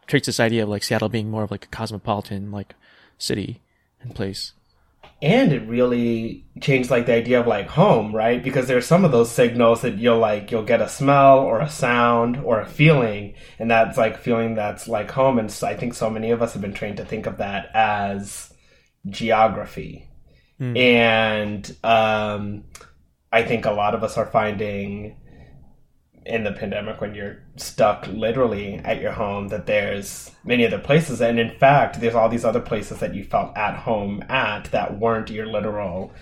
creates 0.09 0.27
this 0.27 0.41
idea 0.41 0.65
of 0.65 0.69
like 0.69 0.83
Seattle 0.83 1.09
being 1.09 1.31
more 1.31 1.45
of 1.45 1.51
like 1.51 1.65
a 1.65 1.69
cosmopolitan 1.69 2.51
like 2.51 2.75
city 3.19 3.63
and 4.01 4.15
place. 4.15 4.53
And 5.23 5.53
it 5.53 5.67
really 5.69 6.45
changed 6.61 6.91
like 6.91 7.07
the 7.07 7.15
idea 7.15 7.41
of 7.41 7.47
like 7.47 7.69
home 7.69 8.15
right? 8.15 8.43
Because 8.43 8.67
there's 8.67 8.87
some 8.87 9.05
of 9.05 9.13
those 9.13 9.31
signals 9.31 9.83
that 9.83 9.99
you'll 9.99 10.19
like 10.19 10.51
you'll 10.51 10.65
get 10.65 10.83
a 10.83 10.89
smell 10.89 11.39
or 11.39 11.61
a 11.61 11.69
sound 11.69 12.39
or 12.39 12.61
a 12.61 12.67
feeling 12.67 13.35
and 13.59 13.71
that's 13.71 13.97
like 13.97 14.19
feeling 14.19 14.55
that's 14.55 14.89
like 14.89 15.11
home. 15.11 15.39
And 15.39 15.51
so 15.53 15.67
i 15.67 15.77
think 15.77 15.95
so 15.95 16.11
many 16.11 16.31
of 16.31 16.43
us 16.43 16.55
have 16.55 16.63
been 16.63 16.75
trained 16.75 16.97
to 16.97 17.05
think 17.05 17.27
of 17.27 17.39
that 17.39 17.71
as 17.75 18.53
geography 19.09 20.09
mm. 20.61 20.77
and 20.79 21.77
um, 21.85 22.65
i 23.33 23.43
think 23.43 23.65
a 23.65 23.71
lot 23.71 23.95
of 23.95 24.03
us 24.03 24.17
are 24.17 24.27
finding 24.27 25.17
in 26.27 26.45
the 26.45 26.53
pandemic 26.53 27.01
when 27.01 27.15
you're 27.15 27.43
stuck 27.57 28.07
literally 28.07 28.77
at 28.77 29.01
your 29.01 29.13
home 29.13 29.49
that 29.49 29.67
there's 29.67 30.31
many 30.45 30.67
other 30.67 30.79
places. 30.79 31.21
And 31.21 31.39
in 31.39 31.57
fact 31.59 32.01
there's 32.01 32.15
all 32.15 32.29
these 32.29 32.45
other 32.45 32.61
places 32.61 32.99
that 33.01 33.15
you 33.15 33.25
felt 33.25 33.57
at 33.57 33.77
home 33.77 34.23
at 34.29 34.65
that 34.67 34.99
weren't 34.99 35.31
your 35.31 35.47
literal 35.47 36.13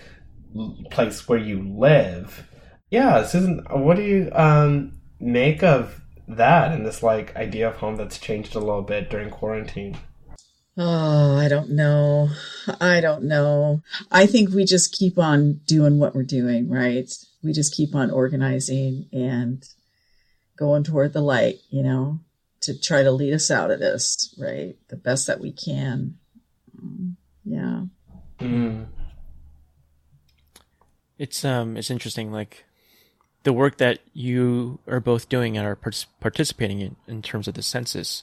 place 0.90 1.28
where 1.28 1.38
you 1.38 1.62
live. 1.62 2.46
Yeah 2.90 3.24
susan 3.24 3.64
what 3.70 3.96
do 3.96 4.02
you 4.02 4.30
um, 4.32 5.00
make 5.20 5.62
of 5.62 6.00
that 6.28 6.72
and 6.72 6.84
this 6.84 7.02
like 7.02 7.34
idea 7.36 7.68
of 7.68 7.76
home 7.76 7.96
that's 7.96 8.18
changed 8.18 8.54
a 8.54 8.60
little 8.60 8.82
bit 8.82 9.08
during 9.08 9.30
quarantine 9.30 9.96
Oh, 10.76 11.36
I 11.36 11.48
don't 11.48 11.70
know. 11.70 12.30
I 12.80 13.00
don't 13.00 13.24
know. 13.24 13.82
I 14.10 14.26
think 14.26 14.50
we 14.50 14.64
just 14.64 14.94
keep 14.94 15.18
on 15.18 15.60
doing 15.66 15.98
what 15.98 16.14
we're 16.14 16.22
doing, 16.22 16.70
right? 16.70 17.10
We 17.42 17.52
just 17.52 17.74
keep 17.74 17.94
on 17.94 18.10
organizing 18.10 19.06
and 19.12 19.66
going 20.56 20.84
toward 20.84 21.12
the 21.12 21.20
light, 21.20 21.58
you 21.68 21.82
know, 21.82 22.20
to 22.62 22.78
try 22.78 23.02
to 23.02 23.10
lead 23.10 23.34
us 23.34 23.50
out 23.50 23.70
of 23.70 23.80
this, 23.80 24.34
right? 24.40 24.76
The 24.88 24.96
best 24.96 25.26
that 25.26 25.40
we 25.40 25.52
can. 25.52 26.18
Um, 26.78 27.16
yeah. 27.44 27.82
Mm. 28.40 28.86
It's 31.18 31.44
um 31.44 31.76
it's 31.76 31.90
interesting 31.90 32.32
like 32.32 32.64
the 33.42 33.52
work 33.52 33.76
that 33.76 33.98
you 34.14 34.78
are 34.86 35.00
both 35.00 35.28
doing 35.28 35.56
and 35.58 35.66
are 35.66 35.78
participating 36.20 36.80
in 36.80 36.96
in 37.06 37.20
terms 37.22 37.46
of 37.46 37.54
the 37.54 37.62
census 37.62 38.22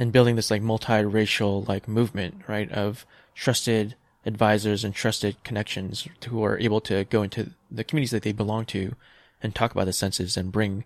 and 0.00 0.12
building 0.12 0.34
this 0.34 0.50
like 0.50 0.62
multiracial 0.62 1.68
like 1.68 1.86
movement, 1.86 2.40
right, 2.48 2.72
of 2.72 3.04
trusted 3.34 3.94
advisors 4.24 4.82
and 4.82 4.94
trusted 4.94 5.44
connections 5.44 6.08
who 6.26 6.42
are 6.42 6.58
able 6.58 6.80
to 6.80 7.04
go 7.04 7.22
into 7.22 7.50
the 7.70 7.84
communities 7.84 8.10
that 8.10 8.22
they 8.22 8.32
belong 8.32 8.64
to 8.64 8.94
and 9.42 9.54
talk 9.54 9.72
about 9.72 9.84
the 9.84 9.92
census 9.92 10.38
and 10.38 10.52
bring 10.52 10.84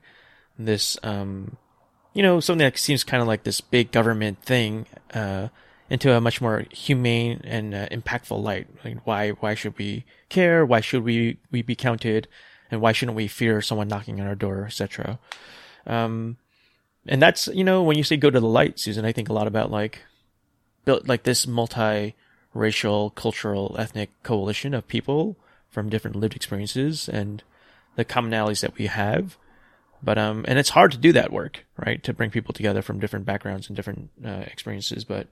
this, 0.59 0.99
um, 1.05 1.57
you 2.13 2.25
know, 2.25 2.41
something 2.41 2.65
that 2.65 2.77
seems 2.77 3.05
kind 3.05 3.21
of 3.21 3.29
like 3.29 3.45
this 3.45 3.61
big 3.61 3.93
government 3.93 4.43
thing, 4.43 4.85
uh, 5.15 5.47
into 5.89 6.13
a 6.13 6.21
much 6.21 6.41
more 6.41 6.65
humane 6.73 7.41
and 7.45 7.73
uh, 7.73 7.87
impactful 7.91 8.43
light. 8.43 8.67
Like, 8.85 9.07
why, 9.07 9.31
why 9.31 9.55
should 9.55 9.79
we 9.79 10.05
care? 10.29 10.67
Why 10.67 10.81
should 10.81 11.05
we, 11.05 11.37
we 11.53 11.63
be 11.63 11.77
counted? 11.77 12.27
And 12.69 12.81
why 12.81 12.91
shouldn't 12.91 13.17
we 13.17 13.29
fear 13.29 13.63
someone 13.63 13.87
knocking 13.87 14.21
on 14.21 14.27
our 14.27 14.35
door, 14.35 14.65
etc. 14.65 15.21
Um, 15.87 16.39
and 17.07 17.21
that's, 17.21 17.49
you 17.49 17.65
know, 17.65 17.83
when 17.83 17.97
you 17.97 18.05
say 18.05 18.17
go 18.17 18.31
to 18.31 18.41
the 18.41 18.47
light, 18.47 18.79
Susan, 18.79 19.05
I 19.05 19.13
think 19.13 19.29
a 19.29 19.33
lot 19.33 19.47
about 19.47 19.71
like, 19.71 20.03
built 20.85 21.09
like 21.09 21.23
this 21.23 21.47
multi-racial, 21.47 23.11
cultural, 23.11 23.77
ethnic 23.79 24.11
coalition 24.23 24.75
of 24.75 24.89
people 24.89 25.37
from 25.71 25.89
different 25.89 26.17
lived 26.17 26.37
experiences 26.37 27.09
and 27.09 27.43
the 27.97 28.05
commonalities 28.05 28.61
that 28.61 28.77
we 28.77 28.87
have 28.87 29.37
but 30.05 30.19
um, 30.19 30.45
and 30.47 30.59
it's 30.59 30.71
hard 30.71 30.93
to 30.93 30.99
do 30.99 31.13
that 31.13 31.33
work, 31.33 31.65
right? 31.77 32.03
To 32.03 32.13
bring 32.13 32.31
people 32.31 32.53
together 32.53 32.83
from 32.83 33.01
different 33.01 33.25
backgrounds 33.25 33.69
and 33.69 33.75
different 33.75 34.11
uh, 34.25 34.45
experiences. 34.47 35.05
But 35.05 35.29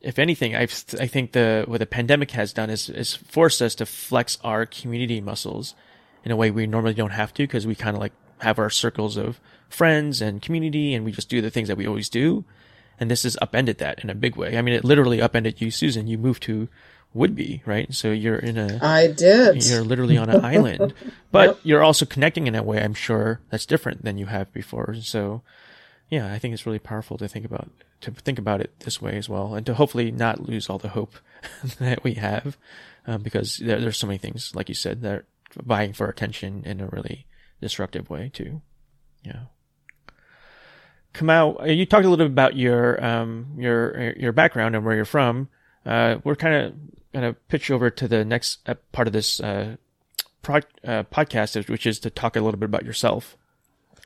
if 0.00 0.18
anything, 0.18 0.54
I 0.54 0.62
I 0.62 1.06
think 1.06 1.32
the 1.32 1.64
what 1.66 1.80
the 1.80 1.86
pandemic 1.86 2.32
has 2.32 2.52
done 2.52 2.68
is 2.68 2.90
is 2.90 3.14
forced 3.14 3.62
us 3.62 3.74
to 3.76 3.86
flex 3.86 4.38
our 4.44 4.66
community 4.66 5.20
muscles 5.20 5.74
in 6.24 6.30
a 6.30 6.36
way 6.36 6.50
we 6.50 6.66
normally 6.66 6.94
don't 6.94 7.10
have 7.10 7.32
to 7.34 7.44
because 7.44 7.66
we 7.66 7.74
kind 7.74 7.96
of 7.96 8.00
like 8.00 8.12
have 8.38 8.58
our 8.58 8.70
circles 8.70 9.16
of 9.16 9.40
friends 9.74 10.22
and 10.22 10.40
community, 10.40 10.94
and 10.94 11.04
we 11.04 11.12
just 11.12 11.28
do 11.28 11.40
the 11.40 11.50
things 11.50 11.68
that 11.68 11.76
we 11.76 11.86
always 11.86 12.08
do. 12.08 12.44
And 12.98 13.10
this 13.10 13.24
has 13.24 13.36
upended 13.42 13.78
that 13.78 14.02
in 14.04 14.10
a 14.10 14.14
big 14.14 14.36
way. 14.36 14.56
I 14.56 14.62
mean, 14.62 14.74
it 14.74 14.84
literally 14.84 15.20
upended 15.20 15.60
you, 15.60 15.70
Susan. 15.70 16.06
You 16.06 16.16
moved 16.16 16.44
to 16.44 16.68
Whidbey, 17.14 17.60
right? 17.66 17.92
So 17.94 18.10
you're 18.10 18.36
in 18.36 18.58
a 18.58 18.78
I 18.82 19.08
did. 19.08 19.64
You're 19.64 19.82
literally 19.82 20.16
on 20.16 20.30
an 20.30 20.44
island. 20.54 20.94
But 21.30 21.48
yep. 21.48 21.58
you're 21.62 21.82
also 21.82 22.06
connecting 22.06 22.46
in 22.46 22.54
a 22.54 22.62
way 22.62 22.82
I'm 22.82 22.94
sure 22.94 23.40
that's 23.50 23.66
different 23.66 24.04
than 24.04 24.18
you 24.18 24.26
have 24.26 24.52
before. 24.52 24.96
So 25.00 25.42
yeah, 26.10 26.32
I 26.32 26.38
think 26.38 26.54
it's 26.54 26.66
really 26.66 26.78
powerful 26.78 27.16
to 27.18 27.28
think 27.28 27.44
about 27.44 27.70
to 28.02 28.10
think 28.10 28.38
about 28.38 28.60
it 28.60 28.80
this 28.80 29.00
way 29.00 29.16
as 29.16 29.28
well 29.28 29.54
and 29.54 29.64
to 29.66 29.74
hopefully 29.74 30.10
not 30.10 30.48
lose 30.48 30.68
all 30.68 30.78
the 30.78 30.90
hope 30.90 31.14
that 31.78 32.04
we 32.04 32.14
have 32.14 32.58
um, 33.06 33.22
because 33.22 33.56
there, 33.58 33.80
there's 33.80 33.96
so 33.96 34.06
many 34.06 34.18
things 34.18 34.54
like 34.54 34.68
you 34.68 34.74
said 34.74 35.00
that 35.02 35.12
are 35.12 35.26
vying 35.54 35.92
for 35.92 36.08
attention 36.08 36.62
in 36.66 36.80
a 36.80 36.86
really 36.86 37.26
disruptive 37.60 38.10
way 38.10 38.30
too. 38.32 38.60
Yeah. 39.24 39.44
Kamau, 41.14 41.60
uh, 41.60 41.64
you 41.66 41.86
talked 41.86 42.04
a 42.04 42.10
little 42.10 42.26
bit 42.26 42.32
about 42.32 42.56
your 42.56 43.02
um, 43.04 43.54
your 43.56 44.12
your 44.14 44.32
background 44.32 44.74
and 44.74 44.84
where 44.84 44.96
you're 44.96 45.04
from. 45.04 45.48
Uh, 45.86 46.16
we're 46.24 46.34
kind 46.34 46.54
of 46.54 46.74
going 47.12 47.32
to 47.32 47.38
pitch 47.48 47.70
over 47.70 47.88
to 47.88 48.08
the 48.08 48.24
next 48.24 48.58
uh, 48.68 48.74
part 48.90 49.06
of 49.06 49.12
this 49.12 49.38
uh, 49.40 49.76
pro- 50.42 50.56
uh, 50.84 51.04
podcast, 51.04 51.68
which 51.68 51.86
is 51.86 52.00
to 52.00 52.10
talk 52.10 52.34
a 52.34 52.40
little 52.40 52.58
bit 52.58 52.66
about 52.66 52.84
yourself. 52.84 53.36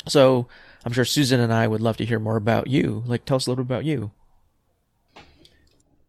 So 0.06 0.48
I'm 0.84 0.92
sure 0.92 1.04
Susan 1.06 1.40
and 1.40 1.52
I 1.52 1.66
would 1.66 1.80
love 1.80 1.96
to 1.96 2.04
hear 2.04 2.18
more 2.18 2.36
about 2.36 2.66
you. 2.66 3.02
Like, 3.06 3.24
tell 3.24 3.36
us 3.36 3.46
a 3.46 3.50
little 3.50 3.64
bit 3.64 3.74
about 3.74 3.84
you. 3.86 4.10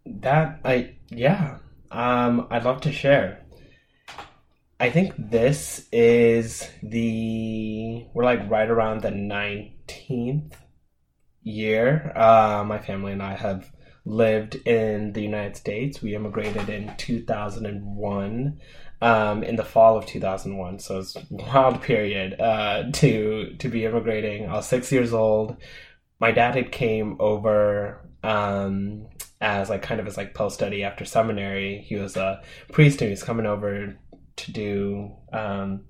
That 0.06 0.60
I 0.66 0.96
yeah, 1.10 1.60
um, 1.92 2.48
I'd 2.50 2.66
love 2.66 2.82
to 2.82 2.92
share. 2.92 3.46
I 4.82 4.90
think 4.90 5.14
this 5.18 5.88
is 5.92 6.70
the 6.84 8.06
we're 8.14 8.24
like 8.26 8.50
right 8.50 8.70
around 8.70 9.02
the 9.02 9.12
nineteenth 9.12 10.56
year. 11.50 12.12
Uh, 12.16 12.64
my 12.66 12.80
family 12.80 13.12
and 13.12 13.24
I 13.24 13.36
have 13.36 13.70
lived 14.06 14.56
in 14.56 15.14
the 15.14 15.22
United 15.22 15.56
States. 15.56 16.02
We 16.02 16.16
immigrated 16.16 16.70
in 16.70 16.94
2001, 16.98 18.60
um, 19.02 19.44
in 19.44 19.56
the 19.56 19.64
fall 19.64 19.98
of 19.98 20.06
2001. 20.06 20.80
So 20.80 21.00
it's 21.00 21.16
a 21.16 21.24
wild 21.30 21.82
period 21.82 22.40
uh, 22.40 22.92
to 22.94 23.56
to 23.58 23.70
be 23.70 23.86
immigrating. 23.86 24.48
I 24.48 24.54
was 24.54 24.68
six 24.68 24.92
years 24.92 25.14
old. 25.14 25.58
My 26.20 26.32
dad 26.32 26.56
had 26.56 26.72
came 26.72 27.18
over 27.20 28.02
um, 28.24 29.08
as 29.40 29.70
like 29.70 29.82
kind 29.82 30.00
of 30.00 30.08
as 30.08 30.18
like 30.18 30.34
post 30.34 30.56
study 30.56 30.84
after 30.84 31.06
seminary. 31.06 31.86
He 31.88 31.96
was 31.96 32.18
a 32.18 32.42
priest 32.72 33.02
and 33.02 33.10
he 33.10 33.12
was 33.12 33.24
coming 33.24 33.46
over 33.46 33.98
to 34.36 34.52
do 34.52 35.12
um, 35.32 35.86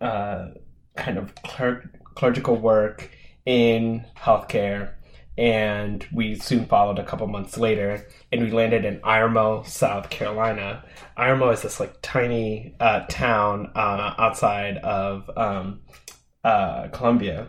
uh, 0.00 0.48
kind 0.96 1.18
of 1.18 1.34
cler- 1.42 1.90
clerical 2.14 2.56
work 2.56 3.10
in 3.46 4.04
healthcare 4.16 4.94
and 5.38 6.06
we 6.12 6.34
soon 6.34 6.66
followed 6.66 6.98
a 6.98 7.04
couple 7.04 7.26
months 7.26 7.56
later 7.56 8.06
and 8.30 8.42
we 8.42 8.50
landed 8.50 8.84
in 8.84 9.00
irmo 9.00 9.66
south 9.66 10.10
carolina 10.10 10.84
irmo 11.16 11.52
is 11.52 11.62
this 11.62 11.80
like 11.80 11.94
tiny 12.02 12.74
uh, 12.80 13.04
town 13.08 13.70
uh, 13.74 14.14
outside 14.18 14.76
of 14.78 15.30
um, 15.36 15.80
uh, 16.44 16.88
columbia 16.88 17.48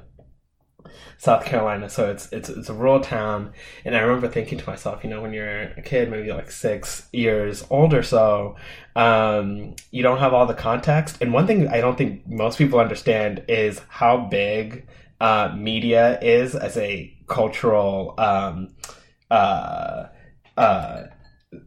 South 1.17 1.45
Carolina. 1.45 1.89
So 1.89 2.11
it's 2.11 2.31
it's 2.31 2.49
it's 2.49 2.69
a 2.69 2.73
rural 2.73 2.99
town, 2.99 3.53
and 3.85 3.95
I 3.95 4.01
remember 4.01 4.27
thinking 4.27 4.57
to 4.57 4.69
myself, 4.69 5.03
you 5.03 5.09
know, 5.09 5.21
when 5.21 5.33
you're 5.33 5.61
a 5.61 5.81
kid, 5.81 6.11
maybe 6.11 6.31
like 6.31 6.51
six 6.51 7.07
years 7.11 7.65
old 7.69 7.93
or 7.93 8.03
so, 8.03 8.57
um, 8.95 9.75
you 9.91 10.03
don't 10.03 10.19
have 10.19 10.33
all 10.33 10.45
the 10.45 10.53
context. 10.53 11.17
And 11.21 11.33
one 11.33 11.47
thing 11.47 11.67
I 11.67 11.81
don't 11.81 11.97
think 11.97 12.27
most 12.27 12.57
people 12.57 12.79
understand 12.79 13.43
is 13.47 13.81
how 13.87 14.17
big 14.17 14.85
uh, 15.23 15.55
media 15.55 16.19
is 16.21 16.53
as 16.53 16.75
a 16.75 17.15
cultural 17.27 18.13
um, 18.17 18.75
uh, 19.31 20.07
uh, 20.57 21.03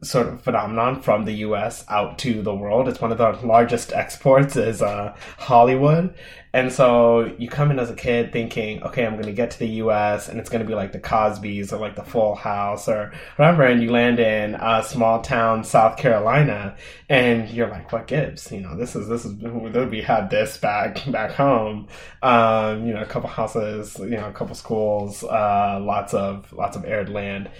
sort 0.02 0.28
of 0.28 0.40
phenomenon 0.40 1.00
from 1.00 1.24
the 1.24 1.32
U.S. 1.32 1.84
out 1.88 2.18
to 2.20 2.42
the 2.42 2.54
world. 2.54 2.88
It's 2.88 3.00
one 3.00 3.12
of 3.12 3.18
the 3.18 3.46
largest 3.46 3.92
exports 3.92 4.56
is 4.56 4.82
uh, 4.82 5.16
Hollywood, 5.38 6.14
and 6.56 6.72
so 6.72 7.34
you 7.36 7.50
come 7.50 7.70
in 7.70 7.78
as 7.78 7.90
a 7.90 7.94
kid 7.94 8.32
thinking, 8.32 8.82
okay, 8.82 9.04
I'm 9.04 9.12
going 9.12 9.26
to 9.26 9.32
get 9.32 9.50
to 9.50 9.58
the 9.58 9.68
U.S. 9.84 10.28
and 10.28 10.40
it's 10.40 10.48
going 10.48 10.62
to 10.62 10.66
be 10.66 10.74
like 10.74 10.92
the 10.92 10.98
Cosbys 10.98 11.70
or 11.70 11.76
like 11.76 11.96
the 11.96 12.02
Full 12.02 12.34
House 12.34 12.88
or 12.88 13.12
whatever, 13.36 13.62
and 13.62 13.82
you 13.82 13.90
land 13.90 14.18
in 14.18 14.54
a 14.54 14.82
small 14.82 15.20
town, 15.20 15.64
South 15.64 15.98
Carolina, 15.98 16.74
and 17.10 17.50
you're 17.50 17.68
like, 17.68 17.92
what 17.92 18.06
gives? 18.06 18.50
You 18.50 18.60
know, 18.60 18.74
this 18.74 18.96
is 18.96 19.06
this 19.06 19.26
is 19.26 19.34
we 19.34 20.00
had 20.00 20.30
this 20.30 20.56
back 20.56 21.10
back 21.10 21.32
home. 21.32 21.88
Um, 22.22 22.86
you 22.86 22.94
know, 22.94 23.02
a 23.02 23.06
couple 23.06 23.28
houses, 23.28 23.98
you 23.98 24.16
know, 24.16 24.28
a 24.28 24.32
couple 24.32 24.54
schools, 24.54 25.24
uh, 25.24 25.78
lots 25.82 26.14
of 26.14 26.50
lots 26.54 26.74
of 26.74 26.86
arid 26.86 27.10
land. 27.10 27.50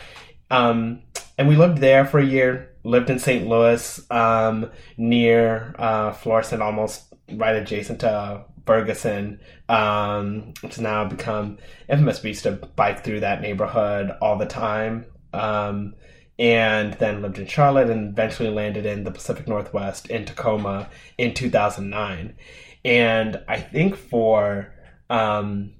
Um, 0.51 1.03
and 1.39 1.49
we 1.49 1.57
lived 1.57 1.79
there 1.79 2.05
for 2.05 2.19
a 2.19 2.25
year. 2.25 2.71
Lived 2.83 3.11
in 3.11 3.19
St. 3.19 3.49
Louis, 3.49 4.01
um, 4.11 4.71
near 4.97 5.75
uh, 5.79 6.13
Florissant, 6.13 6.63
almost 6.63 7.13
right 7.33 7.57
adjacent 7.57 8.01
to 8.01 8.45
Ferguson, 8.65 9.41
um, 9.69 10.55
which 10.61 10.79
now 10.79 11.05
become 11.05 11.59
infamous. 11.89 12.23
We 12.23 12.31
used 12.31 12.45
to 12.45 12.53
bike 12.53 13.03
through 13.03 13.21
that 13.21 13.41
neighborhood 13.41 14.13
all 14.21 14.39
the 14.39 14.47
time. 14.47 15.07
Um, 15.33 15.95
and 16.39 16.93
then 16.95 17.23
lived 17.23 17.39
in 17.39 17.47
Charlotte 17.47 17.91
and 17.91 18.11
eventually 18.11 18.51
landed 18.51 18.85
in 18.85 19.05
the 19.05 19.11
Pacific 19.11 19.49
Northwest 19.49 20.09
in 20.09 20.25
Tacoma 20.25 20.89
in 21.17 21.33
2009. 21.33 22.37
And 22.85 23.43
I 23.49 23.61
think 23.61 23.97
for 23.97 24.75
um, 25.09 25.73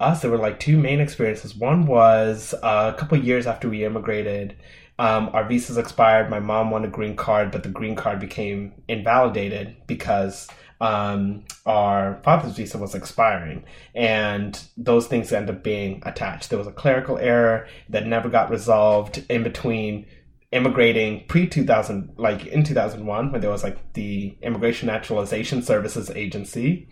us, 0.00 0.22
there 0.22 0.30
were 0.30 0.38
like 0.38 0.60
two 0.60 0.78
main 0.78 1.00
experiences. 1.00 1.54
One 1.54 1.86
was 1.86 2.54
uh, 2.62 2.92
a 2.94 2.98
couple 2.98 3.18
years 3.18 3.46
after 3.46 3.68
we 3.68 3.84
immigrated, 3.84 4.56
um, 4.98 5.30
our 5.32 5.46
visas 5.46 5.76
expired. 5.76 6.30
My 6.30 6.40
mom 6.40 6.70
won 6.70 6.84
a 6.84 6.88
green 6.88 7.16
card, 7.16 7.50
but 7.50 7.62
the 7.62 7.68
green 7.68 7.96
card 7.96 8.18
became 8.18 8.72
invalidated 8.88 9.76
because 9.86 10.48
um, 10.80 11.44
our 11.64 12.20
father's 12.22 12.56
visa 12.56 12.78
was 12.78 12.94
expiring, 12.94 13.64
and 13.94 14.60
those 14.76 15.06
things 15.06 15.32
end 15.32 15.50
up 15.50 15.62
being 15.62 16.02
attached. 16.04 16.50
There 16.50 16.58
was 16.58 16.66
a 16.66 16.72
clerical 16.72 17.18
error 17.18 17.66
that 17.88 18.06
never 18.06 18.28
got 18.28 18.50
resolved 18.50 19.24
in 19.28 19.42
between 19.42 20.06
immigrating 20.52 21.24
pre 21.26 21.46
2000 21.46 22.14
like 22.16 22.46
in 22.46 22.62
2001 22.62 23.32
when 23.32 23.40
there 23.40 23.50
was 23.50 23.64
like 23.64 23.92
the 23.94 24.36
immigration 24.42 24.86
naturalization 24.86 25.60
services 25.60 26.08
agency 26.10 26.88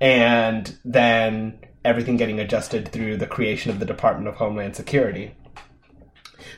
and 0.00 0.78
then 0.84 1.58
everything 1.84 2.16
getting 2.16 2.40
adjusted 2.40 2.88
through 2.88 3.16
the 3.16 3.26
creation 3.26 3.70
of 3.70 3.78
the 3.78 3.86
department 3.86 4.28
of 4.28 4.36
homeland 4.36 4.74
security 4.76 5.34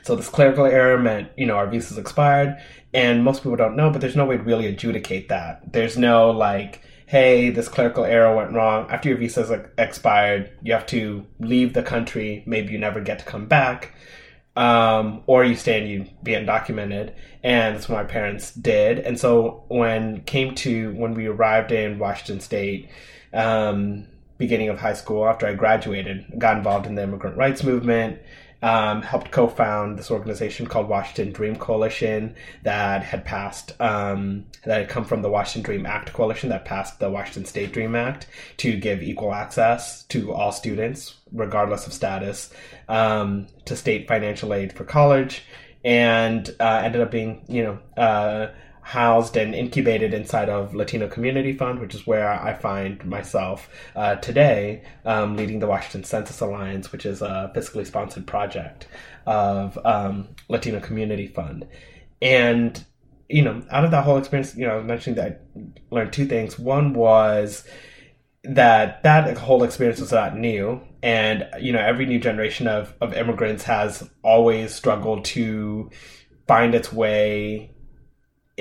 so 0.03 0.15
this 0.15 0.29
clerical 0.29 0.65
error 0.65 0.97
meant, 0.97 1.31
you 1.37 1.45
know, 1.45 1.55
our 1.55 1.67
visa's 1.67 1.97
expired, 1.97 2.57
and 2.93 3.23
most 3.23 3.43
people 3.43 3.55
don't 3.55 3.75
know, 3.75 3.89
but 3.89 4.01
there's 4.01 4.15
no 4.15 4.25
way 4.25 4.37
to 4.37 4.43
really 4.43 4.67
adjudicate 4.67 5.29
that. 5.29 5.73
There's 5.73 5.97
no 5.97 6.31
like, 6.31 6.81
hey, 7.07 7.49
this 7.49 7.67
clerical 7.67 8.05
error 8.05 8.35
went 8.35 8.53
wrong. 8.53 8.89
After 8.89 9.09
your 9.09 9.17
visa's 9.17 9.51
expired, 9.77 10.51
you 10.61 10.73
have 10.73 10.85
to 10.87 11.25
leave 11.39 11.73
the 11.73 11.83
country. 11.83 12.43
Maybe 12.45 12.71
you 12.71 12.77
never 12.77 13.01
get 13.01 13.19
to 13.19 13.25
come 13.25 13.47
back. 13.47 13.93
Um, 14.55 15.23
or 15.27 15.43
you 15.43 15.55
stay 15.55 15.81
and 15.81 15.89
you 15.89 16.05
be 16.23 16.31
undocumented. 16.31 17.13
And 17.43 17.75
that's 17.75 17.89
what 17.89 17.97
my 17.97 18.05
parents 18.05 18.53
did. 18.53 18.99
And 18.99 19.19
so 19.19 19.65
when 19.67 20.21
came 20.21 20.55
to, 20.55 20.93
when 20.93 21.13
we 21.13 21.27
arrived 21.27 21.73
in 21.73 21.99
Washington 21.99 22.39
State, 22.39 22.89
um, 23.33 24.07
beginning 24.37 24.69
of 24.69 24.79
high 24.79 24.93
school, 24.93 25.27
after 25.27 25.47
I 25.47 25.53
graduated, 25.53 26.25
got 26.37 26.57
involved 26.57 26.85
in 26.85 26.95
the 26.95 27.03
immigrant 27.03 27.37
rights 27.37 27.63
movement, 27.63 28.19
um, 28.61 29.01
helped 29.01 29.31
co-found 29.31 29.99
this 29.99 30.09
organization 30.09 30.65
called 30.65 30.89
Washington 30.89 31.31
Dream 31.31 31.55
Coalition 31.55 32.35
that 32.63 33.03
had 33.03 33.23
passed 33.23 33.79
um, 33.79 34.45
that 34.63 34.79
had 34.79 34.89
come 34.89 35.05
from 35.05 35.21
the 35.21 35.29
Washington 35.29 35.61
Dream 35.63 35.85
Act 35.85 36.13
coalition 36.13 36.49
that 36.49 36.65
passed 36.65 36.99
the 36.99 37.09
Washington 37.09 37.45
State 37.45 37.73
Dream 37.73 37.95
Act 37.95 38.27
to 38.57 38.75
give 38.77 39.03
equal 39.03 39.33
access 39.33 40.03
to 40.05 40.33
all 40.33 40.51
students, 40.51 41.15
regardless 41.31 41.85
of 41.85 41.93
status, 41.93 42.51
um, 42.89 43.47
to 43.65 43.75
state 43.75 44.07
financial 44.07 44.53
aid 44.53 44.73
for 44.73 44.83
college, 44.83 45.43
and 45.83 46.55
uh, 46.59 46.81
ended 46.83 47.01
up 47.01 47.11
being 47.11 47.43
you 47.47 47.63
know. 47.63 48.01
Uh, 48.01 48.51
housed 48.85 49.35
and 49.35 49.55
incubated 49.55 50.13
inside 50.13 50.47
of 50.47 50.75
Latino 50.75 51.07
Community 51.07 51.53
Fund, 51.53 51.79
which 51.79 51.95
is 51.95 52.05
where 52.05 52.31
I 52.31 52.53
find 52.53 53.03
myself 53.03 53.67
uh, 53.95 54.17
today, 54.17 54.83
um, 55.05 55.35
leading 55.35 55.57
the 55.57 55.65
Washington 55.65 56.03
Census 56.03 56.39
Alliance, 56.39 56.91
which 56.91 57.03
is 57.03 57.23
a 57.23 57.51
fiscally 57.55 57.87
sponsored 57.87 58.27
project 58.27 58.87
of 59.25 59.75
um, 59.83 60.27
Latino 60.49 60.79
Community 60.79 61.25
Fund. 61.25 61.67
And, 62.21 62.85
you 63.27 63.41
know, 63.41 63.63
out 63.71 63.85
of 63.85 63.89
that 63.89 64.03
whole 64.03 64.19
experience, 64.19 64.55
you 64.55 64.67
know, 64.67 64.73
I 64.73 64.77
was 64.77 64.85
mentioning 64.85 65.15
that 65.15 65.41
I 65.57 65.61
learned 65.89 66.13
two 66.13 66.27
things. 66.27 66.59
One 66.59 66.93
was 66.93 67.67
that 68.43 69.01
that 69.01 69.35
whole 69.35 69.63
experience 69.63 69.99
was 69.99 70.11
not 70.11 70.37
new 70.37 70.79
and 71.01 71.47
you 71.59 71.73
know 71.73 71.79
every 71.79 72.05
new 72.05 72.19
generation 72.19 72.67
of, 72.67 72.93
of 73.01 73.11
immigrants 73.15 73.63
has 73.63 74.07
always 74.23 74.71
struggled 74.71 75.25
to 75.25 75.89
find 76.47 76.75
its 76.75 76.93
way 76.93 77.74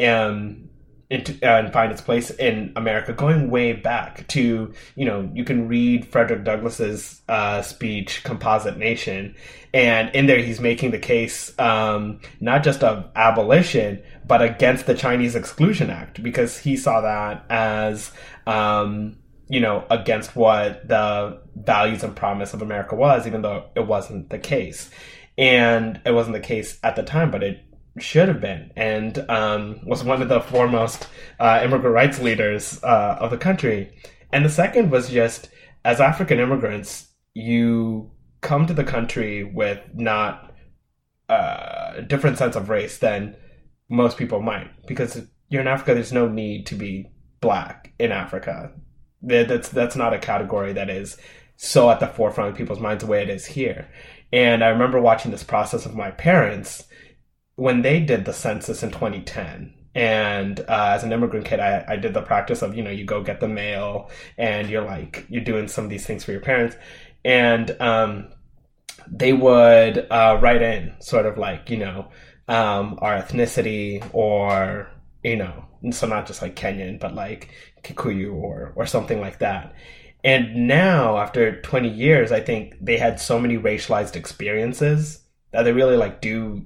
um, 0.02 0.68
into, 1.10 1.32
uh, 1.42 1.58
and 1.58 1.72
find 1.72 1.92
its 1.92 2.00
place 2.00 2.30
in 2.30 2.72
America, 2.76 3.12
going 3.12 3.50
way 3.50 3.72
back 3.72 4.26
to 4.28 4.72
you 4.96 5.04
know 5.04 5.30
you 5.34 5.44
can 5.44 5.68
read 5.68 6.06
Frederick 6.06 6.44
Douglass's 6.44 7.22
uh, 7.28 7.62
speech 7.62 8.22
"Composite 8.24 8.78
Nation," 8.78 9.34
and 9.72 10.14
in 10.14 10.26
there 10.26 10.38
he's 10.38 10.60
making 10.60 10.90
the 10.90 10.98
case 10.98 11.56
um, 11.58 12.20
not 12.40 12.64
just 12.64 12.82
of 12.82 13.10
abolition 13.14 14.02
but 14.26 14.42
against 14.42 14.86
the 14.86 14.94
Chinese 14.94 15.34
Exclusion 15.34 15.90
Act 15.90 16.22
because 16.22 16.58
he 16.58 16.76
saw 16.76 17.02
that 17.02 17.44
as 17.50 18.10
um, 18.46 19.16
you 19.48 19.60
know 19.60 19.84
against 19.90 20.34
what 20.34 20.88
the 20.88 21.40
values 21.54 22.02
and 22.02 22.16
promise 22.16 22.54
of 22.54 22.62
America 22.62 22.94
was, 22.94 23.26
even 23.26 23.42
though 23.42 23.68
it 23.74 23.86
wasn't 23.86 24.30
the 24.30 24.38
case, 24.38 24.90
and 25.36 26.00
it 26.04 26.12
wasn't 26.12 26.34
the 26.34 26.40
case 26.40 26.78
at 26.82 26.96
the 26.96 27.02
time, 27.02 27.30
but 27.30 27.42
it 27.42 27.63
should 27.98 28.28
have 28.28 28.40
been 28.40 28.72
and 28.76 29.18
um, 29.30 29.80
was 29.86 30.02
one 30.02 30.20
of 30.20 30.28
the 30.28 30.40
foremost 30.40 31.08
uh, 31.38 31.60
immigrant 31.62 31.94
rights 31.94 32.20
leaders 32.20 32.82
uh, 32.82 33.16
of 33.20 33.30
the 33.30 33.38
country. 33.38 33.96
And 34.32 34.44
the 34.44 34.50
second 34.50 34.90
was 34.90 35.10
just 35.10 35.48
as 35.84 36.00
African 36.00 36.40
immigrants, 36.40 37.08
you 37.34 38.10
come 38.40 38.66
to 38.66 38.74
the 38.74 38.84
country 38.84 39.44
with 39.44 39.80
not 39.94 40.52
uh, 41.28 41.94
a 41.96 42.02
different 42.02 42.38
sense 42.38 42.56
of 42.56 42.68
race 42.68 42.98
than 42.98 43.36
most 43.88 44.16
people 44.16 44.42
might 44.42 44.86
because 44.86 45.26
you're 45.48 45.60
in 45.60 45.68
Africa. 45.68 45.94
There's 45.94 46.12
no 46.12 46.28
need 46.28 46.66
to 46.66 46.74
be 46.74 47.10
black 47.40 47.92
in 47.98 48.12
Africa. 48.12 48.72
That's 49.22 49.68
that's 49.68 49.96
not 49.96 50.12
a 50.12 50.18
category 50.18 50.72
that 50.72 50.90
is 50.90 51.16
so 51.56 51.90
at 51.90 52.00
the 52.00 52.08
forefront 52.08 52.50
of 52.50 52.56
people's 52.56 52.80
minds 52.80 53.04
the 53.04 53.10
way 53.10 53.22
it 53.22 53.30
is 53.30 53.46
here. 53.46 53.88
And 54.32 54.64
I 54.64 54.68
remember 54.68 55.00
watching 55.00 55.30
this 55.30 55.44
process 55.44 55.86
of 55.86 55.94
my 55.94 56.10
parents 56.10 56.84
when 57.56 57.82
they 57.82 58.00
did 58.00 58.24
the 58.24 58.32
census 58.32 58.82
in 58.82 58.90
2010 58.90 59.74
and 59.94 60.60
uh, 60.60 60.90
as 60.94 61.04
an 61.04 61.12
immigrant 61.12 61.46
kid 61.46 61.60
I, 61.60 61.84
I 61.88 61.96
did 61.96 62.14
the 62.14 62.22
practice 62.22 62.62
of 62.62 62.76
you 62.76 62.82
know 62.82 62.90
you 62.90 63.04
go 63.04 63.22
get 63.22 63.40
the 63.40 63.48
mail 63.48 64.10
and 64.36 64.68
you're 64.68 64.84
like 64.84 65.24
you're 65.28 65.44
doing 65.44 65.68
some 65.68 65.84
of 65.84 65.90
these 65.90 66.06
things 66.06 66.24
for 66.24 66.32
your 66.32 66.40
parents. 66.40 66.76
And 67.24 67.70
um, 67.80 68.28
they 69.08 69.32
would 69.32 70.06
uh, 70.10 70.38
write 70.42 70.62
in 70.62 70.94
sort 71.00 71.26
of 71.26 71.38
like 71.38 71.70
you 71.70 71.76
know 71.76 72.10
um, 72.48 72.98
our 73.00 73.20
ethnicity 73.20 74.06
or 74.12 74.90
you 75.22 75.36
know 75.36 75.64
so 75.90 76.06
not 76.06 76.26
just 76.26 76.42
like 76.42 76.56
kenyan 76.56 76.98
but 76.98 77.14
like 77.14 77.50
kikuyu 77.82 78.34
or 78.34 78.72
or 78.74 78.86
something 78.86 79.20
like 79.20 79.38
that. 79.38 79.74
And 80.24 80.66
now 80.66 81.18
after 81.18 81.60
20 81.60 81.88
years 81.88 82.32
i 82.32 82.40
think 82.40 82.74
they 82.80 82.96
had 82.96 83.20
so 83.20 83.38
many 83.38 83.58
racialized 83.58 84.16
experiences 84.16 85.22
that 85.52 85.64
they 85.64 85.72
really 85.72 85.96
like 85.96 86.22
do 86.22 86.64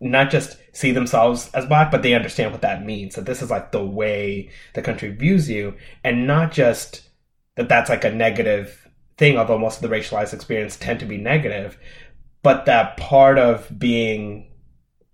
not 0.00 0.30
just 0.30 0.56
see 0.72 0.92
themselves 0.92 1.50
as 1.54 1.66
black, 1.66 1.90
but 1.90 2.02
they 2.02 2.14
understand 2.14 2.52
what 2.52 2.62
that 2.62 2.84
means. 2.84 3.14
That 3.14 3.26
this 3.26 3.42
is 3.42 3.50
like 3.50 3.72
the 3.72 3.84
way 3.84 4.50
the 4.74 4.82
country 4.82 5.10
views 5.10 5.50
you, 5.50 5.74
and 6.04 6.26
not 6.26 6.52
just 6.52 7.08
that 7.56 7.68
that's 7.68 7.90
like 7.90 8.04
a 8.04 8.12
negative 8.12 8.88
thing, 9.16 9.36
although 9.36 9.58
most 9.58 9.82
of 9.82 9.88
the 9.88 9.94
racialized 9.94 10.32
experience 10.32 10.76
tend 10.76 11.00
to 11.00 11.06
be 11.06 11.18
negative, 11.18 11.78
but 12.42 12.66
that 12.66 12.96
part 12.96 13.38
of 13.38 13.68
being 13.78 14.52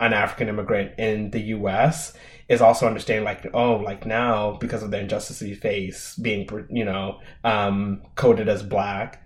an 0.01 0.12
African 0.12 0.49
immigrant 0.49 0.99
in 0.99 1.31
the 1.31 1.40
US 1.40 2.12
is 2.49 2.61
also 2.61 2.87
understanding 2.87 3.25
like, 3.25 3.47
oh, 3.55 3.77
like 3.77 4.05
now 4.05 4.59
because 4.59 4.83
of 4.83 4.90
the 4.90 5.01
injustice 5.01 5.40
you 5.40 5.57
face 5.57 6.14
being, 6.16 6.47
you 6.70 6.85
know, 6.85 7.20
um, 7.42 8.03
coded 8.14 8.49
as 8.49 8.62
black, 8.62 9.23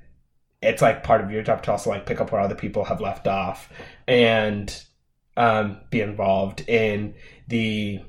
it's 0.63 0.83
like 0.83 1.03
part 1.03 1.21
of 1.21 1.31
your 1.31 1.43
job 1.43 1.63
to 1.65 1.73
also 1.73 1.91
like 1.91 2.07
pick 2.07 2.21
up 2.21 2.31
where 2.31 2.41
other 2.41 2.55
people 2.55 2.85
have 2.85 3.01
left 3.01 3.27
off 3.27 3.73
and 4.07 4.85
um, 5.39 5.79
be 5.91 6.01
involved 6.03 6.69
in 6.69 7.15
the 7.47 8.01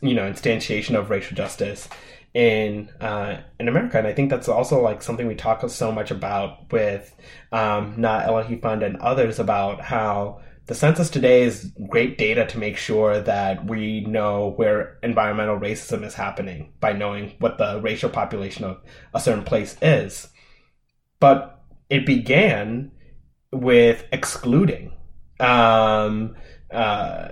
you 0.00 0.14
know 0.14 0.30
instantiation 0.30 0.98
of 0.98 1.10
racial 1.10 1.36
justice 1.36 1.88
in 2.32 2.88
uh, 3.00 3.40
in 3.58 3.68
America, 3.68 3.98
and 3.98 4.06
I 4.06 4.14
think 4.14 4.30
that's 4.30 4.48
also 4.48 4.80
like 4.80 5.02
something 5.02 5.26
we 5.26 5.34
talk 5.34 5.68
so 5.68 5.92
much 5.92 6.10
about 6.10 6.72
with 6.72 7.14
um, 7.52 7.96
Na'ah 7.96 8.28
Illahee 8.28 8.62
Fund 8.62 8.84
and 8.84 8.96
others 8.98 9.40
about 9.40 9.80
how 9.80 10.40
the 10.66 10.76
census 10.76 11.10
today 11.10 11.42
is 11.42 11.72
great 11.88 12.16
data 12.16 12.46
to 12.46 12.58
make 12.58 12.76
sure 12.76 13.20
that 13.20 13.66
we 13.66 14.02
know 14.02 14.52
where 14.54 14.98
environmental 15.02 15.58
racism 15.58 16.04
is 16.04 16.14
happening 16.14 16.72
by 16.78 16.92
knowing 16.92 17.34
what 17.40 17.58
the 17.58 17.80
racial 17.80 18.08
population 18.08 18.64
of 18.64 18.80
a 19.12 19.18
certain 19.18 19.42
place 19.42 19.76
is. 19.82 20.28
But 21.18 21.60
it 21.88 22.06
began 22.06 22.92
with 23.50 24.04
excluding 24.12 24.92
um, 25.40 26.36
uh, 26.70 27.28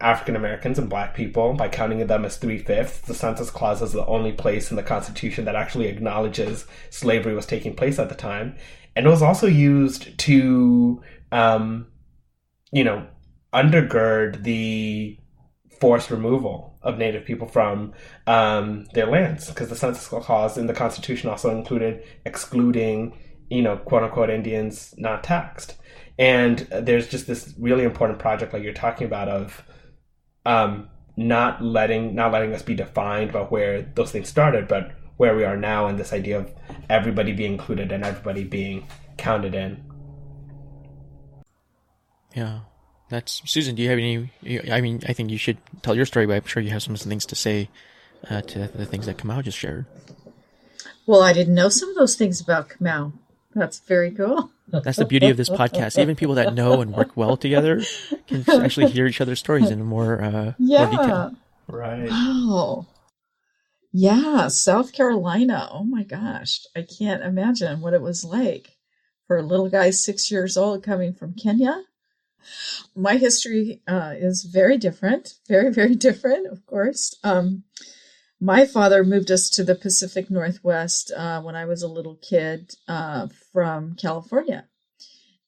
African 0.00 0.34
Americans 0.34 0.78
and 0.78 0.90
black 0.90 1.14
people 1.14 1.54
by 1.54 1.68
counting 1.68 2.04
them 2.06 2.24
as 2.24 2.36
three 2.36 2.58
fifths. 2.58 3.00
The 3.00 3.14
Census 3.14 3.50
Clause 3.50 3.82
is 3.82 3.92
the 3.92 4.04
only 4.06 4.32
place 4.32 4.70
in 4.70 4.76
the 4.76 4.82
Constitution 4.82 5.44
that 5.44 5.54
actually 5.54 5.86
acknowledges 5.86 6.66
slavery 6.90 7.34
was 7.34 7.46
taking 7.46 7.74
place 7.74 7.98
at 7.98 8.08
the 8.08 8.14
time. 8.14 8.56
And 8.96 9.06
it 9.06 9.08
was 9.08 9.22
also 9.22 9.46
used 9.46 10.18
to, 10.18 11.02
um, 11.30 11.86
you 12.72 12.84
know, 12.84 13.06
undergird 13.54 14.42
the 14.42 15.18
forced 15.80 16.10
removal 16.10 16.78
of 16.82 16.98
Native 16.98 17.24
people 17.24 17.46
from 17.46 17.92
um, 18.26 18.86
their 18.94 19.06
lands 19.06 19.48
because 19.48 19.68
the 19.68 19.76
Census 19.76 20.08
Clause 20.08 20.58
in 20.58 20.66
the 20.66 20.74
Constitution 20.74 21.30
also 21.30 21.56
included 21.56 22.02
excluding, 22.24 23.16
you 23.50 23.62
know, 23.62 23.76
quote 23.76 24.02
unquote 24.02 24.30
Indians 24.30 24.94
not 24.98 25.22
taxed. 25.22 25.76
And 26.18 26.58
there's 26.70 27.08
just 27.08 27.26
this 27.26 27.54
really 27.58 27.84
important 27.84 28.18
project, 28.18 28.52
like 28.52 28.62
you're 28.62 28.72
talking 28.72 29.06
about, 29.06 29.28
of 29.28 29.62
um, 30.44 30.88
not 31.16 31.62
letting 31.62 32.14
not 32.14 32.32
letting 32.32 32.54
us 32.54 32.62
be 32.62 32.74
defined 32.74 33.32
by 33.32 33.40
where 33.42 33.82
those 33.82 34.12
things 34.12 34.28
started, 34.28 34.68
but 34.68 34.92
where 35.16 35.34
we 35.36 35.44
are 35.44 35.56
now, 35.56 35.86
and 35.86 35.98
this 35.98 36.12
idea 36.12 36.38
of 36.38 36.52
everybody 36.88 37.32
being 37.32 37.52
included 37.52 37.92
and 37.92 38.04
everybody 38.04 38.44
being 38.44 38.86
counted 39.16 39.54
in. 39.54 39.82
Yeah, 42.34 42.60
that's 43.08 43.42
Susan. 43.44 43.74
Do 43.74 43.82
you 43.82 43.90
have 43.90 43.98
any? 43.98 44.30
I 44.70 44.80
mean, 44.80 45.02
I 45.08 45.12
think 45.12 45.30
you 45.30 45.38
should 45.38 45.58
tell 45.82 45.94
your 45.94 46.06
story, 46.06 46.26
but 46.26 46.36
I'm 46.36 46.46
sure 46.46 46.62
you 46.62 46.70
have 46.70 46.82
some 46.82 46.96
things 46.96 47.26
to 47.26 47.34
say 47.34 47.68
uh, 48.28 48.40
to 48.42 48.68
the 48.68 48.86
things 48.86 49.06
that 49.06 49.18
Kamau 49.18 49.42
just 49.42 49.58
shared. 49.58 49.86
Well, 51.06 51.22
I 51.22 51.32
didn't 51.32 51.54
know 51.54 51.68
some 51.68 51.88
of 51.88 51.96
those 51.96 52.14
things 52.14 52.40
about 52.40 52.68
Kamau. 52.68 53.12
That's 53.54 53.80
very 53.80 54.10
cool. 54.10 54.50
That's 54.68 54.96
the 54.96 55.04
beauty 55.04 55.28
of 55.28 55.36
this 55.36 55.50
podcast. 55.50 56.00
Even 56.00 56.16
people 56.16 56.34
that 56.36 56.54
know 56.54 56.80
and 56.80 56.94
work 56.94 57.16
well 57.16 57.36
together 57.36 57.82
can 58.26 58.44
actually 58.62 58.90
hear 58.90 59.06
each 59.06 59.20
other's 59.20 59.38
stories 59.38 59.70
in 59.70 59.84
more, 59.84 60.22
uh, 60.22 60.52
yeah. 60.58 60.86
more 60.86 60.90
detail. 60.90 61.36
Right. 61.68 62.08
Wow. 62.10 62.86
Yeah, 63.92 64.48
South 64.48 64.92
Carolina. 64.92 65.68
Oh 65.70 65.84
my 65.84 66.02
gosh. 66.02 66.60
I 66.74 66.82
can't 66.82 67.22
imagine 67.22 67.80
what 67.80 67.92
it 67.92 68.00
was 68.00 68.24
like 68.24 68.76
for 69.26 69.36
a 69.36 69.42
little 69.42 69.68
guy 69.68 69.90
six 69.90 70.30
years 70.30 70.56
old 70.56 70.82
coming 70.82 71.12
from 71.12 71.34
Kenya. 71.34 71.82
My 72.96 73.16
history 73.18 73.82
uh, 73.86 74.14
is 74.16 74.44
very 74.44 74.78
different, 74.78 75.34
very, 75.46 75.70
very 75.72 75.94
different, 75.94 76.46
of 76.46 76.64
course. 76.66 77.14
Um, 77.22 77.64
my 78.40 78.66
father 78.66 79.04
moved 79.04 79.30
us 79.30 79.48
to 79.50 79.62
the 79.62 79.76
Pacific 79.76 80.28
Northwest 80.28 81.12
uh, 81.16 81.40
when 81.42 81.54
I 81.54 81.64
was 81.64 81.82
a 81.82 81.88
little 81.88 82.16
kid 82.16 82.74
uh, 82.88 83.28
from 83.52 83.94
California. 83.94 84.66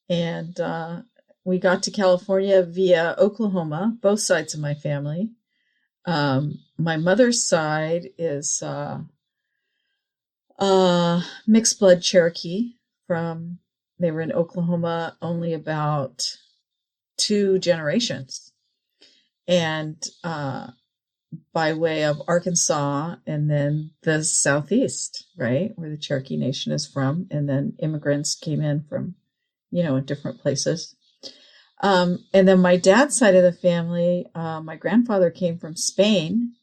And 0.09 0.59
uh, 0.61 1.03
we 1.45 1.59
got 1.59 1.83
to 1.85 1.91
California 1.91 2.63
via 2.63 3.15
Oklahoma, 3.19 3.97
both 4.01 4.21
sides 4.21 4.55
of 4.55 4.61
my 4.61 4.75
family. 4.75 5.31
Um, 6.07 6.61
my 6.79 6.97
mother's 6.97 7.47
side 7.47 8.09
is 8.19 8.63
uh, 8.63 9.01
uh, 10.59 11.23
mixed 11.47 11.79
blood 11.81 12.03
Cherokee 12.03 12.75
from, 13.07 13.59
they 13.99 14.11
were 14.11 14.21
in 14.21 14.33
Oklahoma 14.33 15.17
only 15.23 15.55
about 15.55 16.37
two 17.17 17.59
generations. 17.59 18.53
And 19.47 20.03
uh, 20.23 20.69
by 21.53 21.73
way 21.73 22.05
of 22.05 22.23
Arkansas 22.27 23.17
and 23.27 23.51
then 23.51 23.91
the 24.03 24.25
southeast, 24.25 25.27
right, 25.37 25.73
where 25.77 25.91
the 25.91 25.97
Cherokee 25.97 26.37
Nation 26.37 26.73
is 26.73 26.87
from, 26.87 27.27
and 27.31 27.49
then 27.49 27.75
immigrants 27.81 28.35
came 28.35 28.61
in 28.61 28.85
from, 28.89 29.15
you 29.71 29.83
know, 29.83 30.01
different 30.01 30.41
places. 30.41 30.95
Um, 31.83 32.25
and 32.33 32.49
then 32.49 32.61
my 32.61 32.77
dad's 32.77 33.17
side 33.17 33.35
of 33.35 33.43
the 33.43 33.53
family, 33.53 34.27
uh, 34.35 34.61
my 34.61 34.77
grandfather 34.77 35.31
came 35.31 35.59
from 35.59 35.77
Spain, 35.77 36.55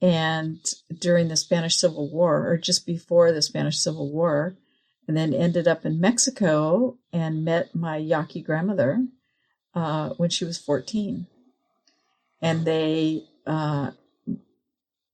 and 0.00 0.58
during 0.98 1.28
the 1.28 1.36
Spanish 1.36 1.76
Civil 1.76 2.10
War, 2.10 2.48
or 2.48 2.56
just 2.56 2.86
before 2.86 3.32
the 3.32 3.42
Spanish 3.42 3.78
Civil 3.78 4.10
War, 4.10 4.56
and 5.06 5.16
then 5.16 5.32
ended 5.32 5.66
up 5.66 5.86
in 5.86 6.00
Mexico 6.00 6.98
and 7.12 7.44
met 7.44 7.74
my 7.74 7.96
Yaqui 7.96 8.42
grandmother 8.42 9.06
uh, 9.74 10.10
when 10.10 10.28
she 10.30 10.44
was 10.44 10.58
14. 10.58 11.26
And 12.42 12.64
they 12.64 13.24
uh, 13.48 13.90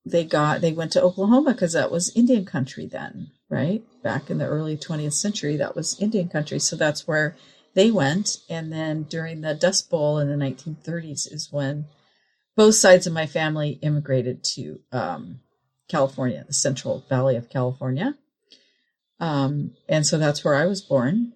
they 0.05 0.25
got 0.25 0.61
they 0.61 0.73
went 0.73 0.93
to 0.93 1.03
Oklahoma 1.03 1.53
because 1.53 1.73
that 1.73 1.91
was 1.91 2.15
Indian 2.15 2.45
country 2.45 2.87
then, 2.87 3.31
right? 3.49 3.83
Back 4.03 4.29
in 4.29 4.39
the 4.39 4.47
early 4.47 4.77
20th 4.77 5.15
century, 5.15 5.57
that 5.57 5.75
was 5.75 6.01
Indian 6.01 6.29
country. 6.29 6.59
So 6.59 6.77
that's 6.77 7.07
where 7.07 7.37
they 7.75 7.91
went. 7.91 8.39
And 8.51 8.73
then 8.73 9.05
during 9.05 9.41
the 9.41 9.55
Dust 9.55 9.89
Bowl 9.89 10.19
in 10.19 10.29
the 10.29 10.45
1930s 10.45 11.33
is 11.33 11.49
when 11.51 11.87
both 12.57 12.75
sides 12.75 13.07
of 13.07 13.13
my 13.13 13.27
family 13.27 13.79
immigrated 13.83 14.45
to 14.45 14.81
um, 14.93 15.41
California, 15.89 16.45
the 16.47 16.53
Central 16.53 17.05
Valley 17.09 17.37
of 17.37 17.49
California. 17.49 18.17
Um, 19.21 19.73
and 19.89 20.07
so 20.07 20.19
that's 20.19 20.45
where 20.45 20.55
I 20.55 20.67
was 20.67 20.83
born. 20.83 21.33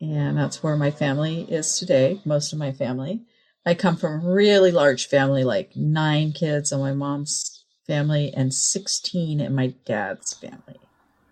And 0.00 0.36
that's 0.36 0.62
where 0.62 0.76
my 0.76 0.90
family 0.90 1.42
is 1.42 1.78
today, 1.78 2.20
most 2.24 2.52
of 2.52 2.58
my 2.58 2.72
family. 2.72 3.22
I 3.66 3.74
come 3.74 3.96
from 3.96 4.24
a 4.24 4.30
really 4.30 4.70
large 4.70 5.08
family, 5.08 5.44
like 5.44 5.76
nine 5.76 6.32
kids 6.32 6.72
on 6.72 6.80
my 6.80 6.92
mom's 6.92 7.64
family 7.86 8.32
and 8.34 8.54
16 8.54 9.40
in 9.40 9.54
my 9.54 9.74
dad's 9.84 10.32
family. 10.34 10.80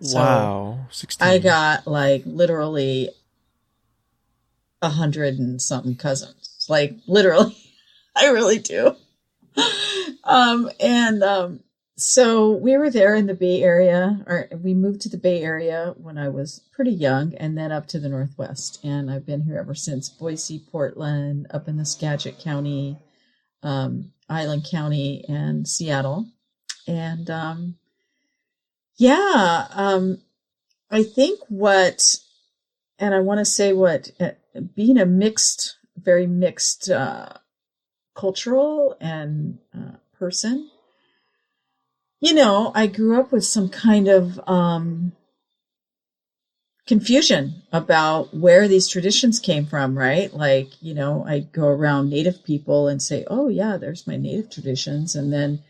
So 0.00 0.18
wow. 0.18 0.78
16. 0.90 1.26
I 1.26 1.38
got 1.38 1.86
like 1.86 2.22
literally 2.26 3.10
a 4.82 4.88
hundred 4.88 5.38
and 5.38 5.60
something 5.60 5.96
cousins. 5.96 6.66
Like 6.68 6.94
literally. 7.06 7.56
I 8.16 8.28
really 8.28 8.58
do. 8.58 8.96
um, 10.24 10.70
and 10.80 11.22
um, 11.22 11.60
so 11.98 12.52
we 12.52 12.76
were 12.76 12.90
there 12.90 13.16
in 13.16 13.26
the 13.26 13.34
Bay 13.34 13.60
Area, 13.60 14.24
or 14.28 14.48
we 14.62 14.72
moved 14.72 15.00
to 15.00 15.08
the 15.08 15.18
Bay 15.18 15.42
Area 15.42 15.94
when 15.96 16.16
I 16.16 16.28
was 16.28 16.60
pretty 16.72 16.92
young, 16.92 17.34
and 17.34 17.58
then 17.58 17.72
up 17.72 17.88
to 17.88 17.98
the 17.98 18.08
Northwest. 18.08 18.78
And 18.84 19.10
I've 19.10 19.26
been 19.26 19.42
here 19.42 19.58
ever 19.58 19.74
since 19.74 20.08
Boise, 20.08 20.60
Portland, 20.70 21.48
up 21.50 21.66
in 21.66 21.76
the 21.76 21.84
Skagit 21.84 22.38
County, 22.38 22.98
um, 23.64 24.12
Island 24.28 24.64
County, 24.70 25.24
and 25.28 25.66
Seattle. 25.66 26.28
And 26.86 27.28
um, 27.30 27.78
yeah, 28.96 29.66
um, 29.72 30.22
I 30.92 31.02
think 31.02 31.40
what, 31.48 32.00
and 33.00 33.12
I 33.12 33.18
want 33.18 33.38
to 33.38 33.44
say 33.44 33.72
what, 33.72 34.12
uh, 34.20 34.30
being 34.76 34.98
a 34.98 35.04
mixed, 35.04 35.76
very 35.96 36.28
mixed 36.28 36.90
uh, 36.90 37.30
cultural 38.14 38.96
and 39.00 39.58
uh, 39.76 39.96
person 40.16 40.70
you 42.20 42.34
know, 42.34 42.72
I 42.74 42.86
grew 42.86 43.18
up 43.18 43.32
with 43.32 43.44
some 43.44 43.68
kind 43.68 44.08
of 44.08 44.40
um, 44.48 45.12
confusion 46.86 47.62
about 47.72 48.34
where 48.34 48.66
these 48.66 48.88
traditions 48.88 49.38
came 49.38 49.66
from, 49.66 49.96
right? 49.96 50.32
Like, 50.32 50.70
you 50.82 50.94
know, 50.94 51.24
I'd 51.26 51.52
go 51.52 51.66
around 51.66 52.10
Native 52.10 52.42
people 52.44 52.88
and 52.88 53.00
say, 53.00 53.24
oh, 53.28 53.48
yeah, 53.48 53.76
there's 53.76 54.06
my 54.06 54.16
Native 54.16 54.50
traditions. 54.50 55.14
And 55.14 55.32
then 55.32 55.62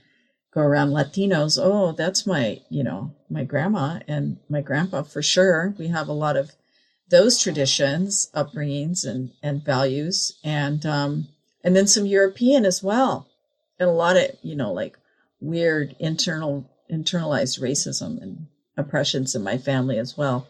go 0.55 0.63
around 0.63 0.91
Latinos, 0.91 1.59
oh, 1.63 1.93
that's 1.93 2.27
my, 2.27 2.61
you 2.71 2.83
know, 2.83 3.15
my 3.29 3.45
grandma 3.45 4.01
and 4.09 4.39
my 4.49 4.63
grandpa 4.63 5.03
for 5.03 5.21
sure. 5.21 5.75
We 5.79 5.89
have 5.89 6.09
a 6.09 6.13
lot 6.13 6.37
of 6.37 6.53
those 7.11 7.39
traditions, 7.39 8.31
upbringings, 8.35 9.05
and, 9.07 9.33
and 9.43 9.65
values. 9.65 10.39
And, 10.45 10.87
um, 10.87 11.29
and 11.63 11.77
then 11.77 11.87
some 11.87 12.07
European 12.07 12.65
as 12.65 12.83
well. 12.83 13.27
And 13.79 13.89
a 13.89 13.93
lot 13.93 14.17
of, 14.17 14.31
you 14.43 14.57
know, 14.57 14.73
like 14.73 14.98
weird 15.41 15.97
internal 15.99 16.71
internalized 16.91 17.61
racism 17.61 18.21
and 18.23 18.47
oppressions 18.77 19.35
in 19.35 19.43
my 19.43 19.59
family 19.59 19.99
as 19.99 20.17
well. 20.17 20.49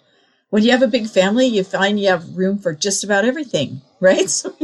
When 0.50 0.62
you 0.62 0.70
have 0.70 0.82
a 0.82 0.88
big 0.88 1.08
family, 1.08 1.46
you 1.46 1.64
find 1.64 2.00
you 2.00 2.08
have 2.08 2.36
room 2.36 2.58
for 2.58 2.74
just 2.74 3.04
about 3.04 3.24
everything, 3.24 3.82
right? 4.00 4.30
So 4.30 4.54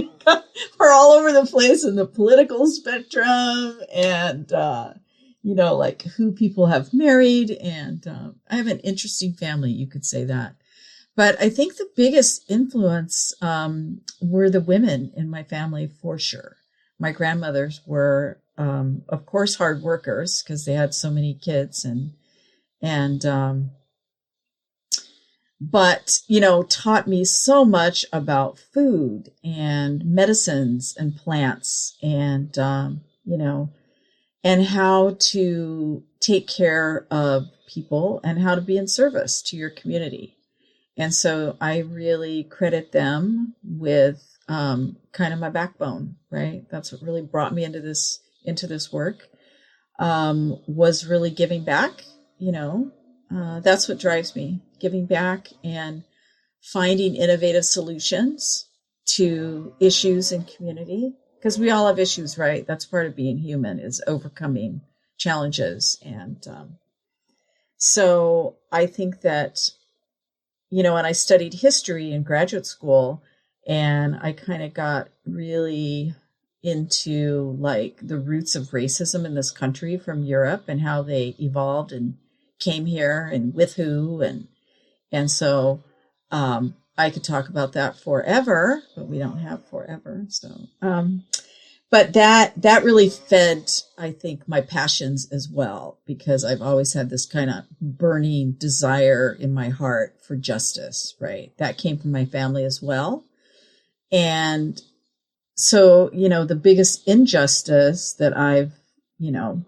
we're 0.78 0.92
all 0.92 1.12
over 1.12 1.32
the 1.32 1.46
place 1.46 1.84
in 1.84 1.96
the 1.96 2.06
political 2.06 2.66
spectrum 2.66 3.80
and, 3.94 4.50
uh, 4.52 4.94
you 5.42 5.54
know, 5.54 5.76
like 5.76 6.02
who 6.02 6.32
people 6.32 6.66
have 6.66 6.94
married. 6.94 7.50
And 7.50 8.06
uh, 8.06 8.30
I 8.50 8.56
have 8.56 8.68
an 8.68 8.80
interesting 8.80 9.34
family, 9.34 9.72
you 9.72 9.86
could 9.86 10.06
say 10.06 10.24
that. 10.24 10.54
but 11.16 11.40
I 11.40 11.50
think 11.50 11.76
the 11.76 11.90
biggest 11.96 12.44
influence 12.50 13.34
um, 13.42 14.00
were 14.22 14.50
the 14.50 14.60
women 14.60 15.12
in 15.16 15.30
my 15.30 15.42
family 15.44 15.88
for 16.00 16.18
sure. 16.18 16.56
My 16.98 17.12
grandmothers 17.12 17.80
were, 17.86 18.40
um, 18.56 19.02
of 19.08 19.26
course, 19.26 19.56
hard 19.56 19.82
workers 19.82 20.42
because 20.42 20.64
they 20.64 20.74
had 20.74 20.94
so 20.94 21.10
many 21.10 21.34
kids 21.34 21.84
and 21.84 22.12
and 22.80 23.24
um, 23.24 23.70
but 25.60 26.20
you 26.26 26.40
know 26.40 26.62
taught 26.62 27.06
me 27.06 27.24
so 27.24 27.64
much 27.64 28.04
about 28.12 28.58
food 28.58 29.30
and 29.42 30.04
medicines 30.04 30.94
and 30.98 31.16
plants 31.16 31.96
and 32.02 32.58
um, 32.58 33.00
you 33.24 33.36
know 33.36 33.70
and 34.42 34.66
how 34.66 35.16
to 35.18 36.04
take 36.20 36.46
care 36.46 37.06
of 37.10 37.48
people 37.66 38.20
and 38.22 38.42
how 38.42 38.54
to 38.54 38.60
be 38.60 38.76
in 38.76 38.86
service 38.86 39.42
to 39.42 39.56
your 39.56 39.70
community 39.70 40.34
and 40.96 41.12
so 41.12 41.56
I 41.60 41.78
really 41.78 42.44
credit 42.44 42.92
them 42.92 43.54
with 43.64 44.38
um, 44.48 44.96
kind 45.12 45.32
of 45.32 45.40
my 45.40 45.48
backbone, 45.48 46.16
right? 46.30 46.64
That's 46.70 46.92
what 46.92 47.02
really 47.02 47.22
brought 47.22 47.54
me 47.54 47.64
into 47.64 47.80
this 47.80 48.20
into 48.44 48.66
this 48.66 48.92
work. 48.92 49.28
Um, 49.98 50.58
was 50.66 51.06
really 51.06 51.30
giving 51.30 51.64
back. 51.64 52.02
You 52.38 52.52
know, 52.52 52.90
uh, 53.34 53.60
that's 53.60 53.88
what 53.88 54.00
drives 54.00 54.34
me: 54.34 54.60
giving 54.80 55.06
back 55.06 55.48
and 55.62 56.04
finding 56.60 57.14
innovative 57.14 57.64
solutions 57.64 58.68
to 59.06 59.74
issues 59.80 60.32
in 60.32 60.44
community. 60.44 61.14
Because 61.38 61.58
we 61.58 61.70
all 61.70 61.86
have 61.86 61.98
issues, 61.98 62.38
right? 62.38 62.66
That's 62.66 62.86
part 62.86 63.06
of 63.06 63.14
being 63.14 63.38
human 63.38 63.78
is 63.78 64.02
overcoming 64.06 64.80
challenges, 65.18 65.98
and 66.02 66.44
um, 66.48 66.78
so 67.76 68.56
I 68.72 68.86
think 68.86 69.20
that 69.20 69.70
you 70.70 70.82
know, 70.82 70.96
and 70.96 71.06
I 71.06 71.12
studied 71.12 71.54
history 71.54 72.10
in 72.10 72.24
graduate 72.24 72.66
school 72.66 73.22
and 73.66 74.16
I 74.20 74.32
kind 74.32 74.62
of 74.62 74.74
got 74.74 75.08
really 75.24 76.14
into 76.64 77.56
like 77.58 77.98
the 78.02 78.18
roots 78.18 78.56
of 78.56 78.70
racism 78.70 79.24
in 79.24 79.34
this 79.34 79.50
country 79.50 79.96
from 79.98 80.24
Europe 80.24 80.64
and 80.66 80.80
how 80.80 81.02
they 81.02 81.36
evolved 81.38 81.92
and 81.92 82.16
came 82.58 82.86
here 82.86 83.30
and 83.32 83.54
with 83.54 83.74
who 83.74 84.20
and 84.22 84.48
and 85.12 85.30
so 85.30 85.84
um, 86.30 86.74
I 86.98 87.10
could 87.10 87.22
talk 87.22 87.48
about 87.48 87.74
that 87.74 87.96
forever, 87.96 88.82
but 88.96 89.06
we 89.06 89.18
don't 89.18 89.38
have 89.38 89.68
forever. 89.68 90.24
So 90.28 90.48
um, 90.82 91.24
but 91.94 92.12
that 92.14 92.60
that 92.60 92.82
really 92.82 93.08
fed 93.08 93.70
i 93.98 94.10
think 94.10 94.48
my 94.48 94.60
passions 94.60 95.30
as 95.30 95.48
well 95.48 96.00
because 96.06 96.44
i've 96.44 96.60
always 96.60 96.92
had 96.92 97.08
this 97.08 97.24
kind 97.24 97.48
of 97.48 97.64
burning 97.80 98.50
desire 98.58 99.36
in 99.38 99.54
my 99.54 99.68
heart 99.68 100.16
for 100.26 100.34
justice 100.34 101.14
right 101.20 101.52
that 101.58 101.78
came 101.78 101.96
from 101.96 102.10
my 102.10 102.24
family 102.24 102.64
as 102.64 102.82
well 102.82 103.24
and 104.10 104.82
so 105.54 106.10
you 106.12 106.28
know 106.28 106.44
the 106.44 106.56
biggest 106.56 107.06
injustice 107.06 108.14
that 108.14 108.36
i've 108.36 108.72
you 109.18 109.30
know 109.30 109.64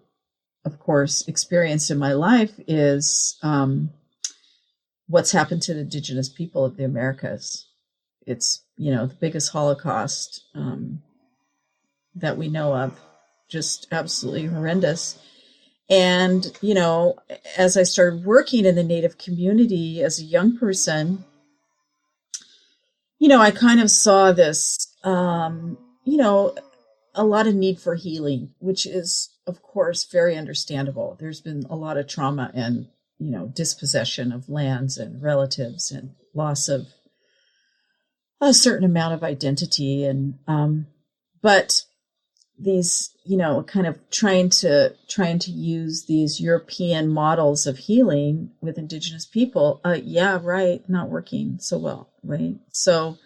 of 0.65 0.79
course 0.79 1.27
experienced 1.29 1.91
in 1.91 1.99
my 1.99 2.13
life 2.13 2.53
is 2.67 3.39
um, 3.43 3.91
what's 5.07 5.31
happened 5.31 5.63
to 5.63 5.75
the 5.75 5.81
indigenous 5.81 6.29
people 6.29 6.65
of 6.65 6.77
the 6.77 6.85
americas 6.85 7.69
it's 8.27 8.65
you 8.77 8.93
know 8.93 9.07
the 9.07 9.15
biggest 9.15 9.53
holocaust 9.53 10.45
um, 10.55 11.03
that 12.17 12.37
we 12.37 12.49
know 12.49 12.75
of. 12.75 12.99
Just 13.49 13.87
absolutely 13.93 14.47
horrendous. 14.47 15.19
And, 15.89 16.51
you 16.61 16.75
know, 16.75 17.17
as 17.57 17.77
I 17.77 17.85
started 17.85 18.25
working 18.25 18.65
in 18.65 18.75
the 18.75 18.83
Native 18.83 19.19
community 19.19 20.03
as 20.03 20.19
a 20.19 20.25
young 20.25 20.59
person, 20.59 21.25
you 23.27 23.31
know, 23.31 23.41
I 23.41 23.51
kind 23.51 23.81
of 23.81 23.91
saw 23.91 24.31
this, 24.31 24.95
um, 25.03 25.77
you 26.05 26.17
know, 26.17 26.55
a 27.13 27.25
lot 27.25 27.49
of 27.49 27.57
need 27.57 27.81
for 27.81 27.97
healing, 27.97 28.55
which 28.61 28.87
is, 28.87 29.31
of 29.49 29.61
course, 29.63 30.05
very 30.05 30.37
understandable. 30.37 31.17
There's 31.19 31.41
been 31.41 31.67
a 31.69 31.75
lot 31.75 31.97
of 31.97 32.07
trauma 32.07 32.53
and, 32.55 32.87
you 33.19 33.33
know, 33.33 33.49
dispossession 33.49 34.31
of 34.31 34.49
lands 34.49 34.97
and 34.97 35.21
relatives 35.21 35.91
and 35.91 36.15
loss 36.35 36.69
of 36.69 36.87
a 38.41 38.55
certain 38.55 38.85
amount 38.85 39.15
of 39.15 39.25
identity. 39.25 40.05
And, 40.05 40.39
um, 40.47 40.87
but 41.43 41.83
these 42.59 43.11
you 43.25 43.37
know 43.37 43.63
kind 43.63 43.87
of 43.87 43.99
trying 44.11 44.49
to 44.49 44.95
trying 45.09 45.39
to 45.39 45.51
use 45.51 46.05
these 46.07 46.41
european 46.41 47.09
models 47.09 47.67
of 47.67 47.77
healing 47.77 48.51
with 48.63 48.79
indigenous 48.79 49.27
people 49.27 49.81
uh 49.85 49.99
yeah 50.03 50.39
right 50.43 50.89
not 50.89 51.11
working 51.11 51.59
so 51.61 51.77
well 51.77 52.09
right? 52.25 52.57
So 52.73 53.19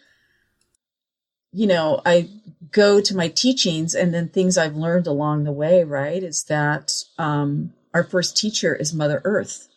you 1.53 1.67
know 1.67 2.01
i 2.07 2.29
go 2.71 3.01
to 3.01 3.17
my 3.17 3.29
teachings 3.29 3.95
and 3.95 4.15
then 4.15 4.29
things 4.29 4.57
i've 4.57 4.77
learned 4.77 5.07
along 5.07 5.45
the 5.45 5.53
way 5.53 5.83
right 5.83 6.23
is 6.23 6.45
that 6.45 7.03
um 7.19 7.73
our 7.93 8.05
first 8.05 8.37
teacher 8.37 8.75
is 8.75 8.95
mother 8.95 9.21
earth 9.25 9.69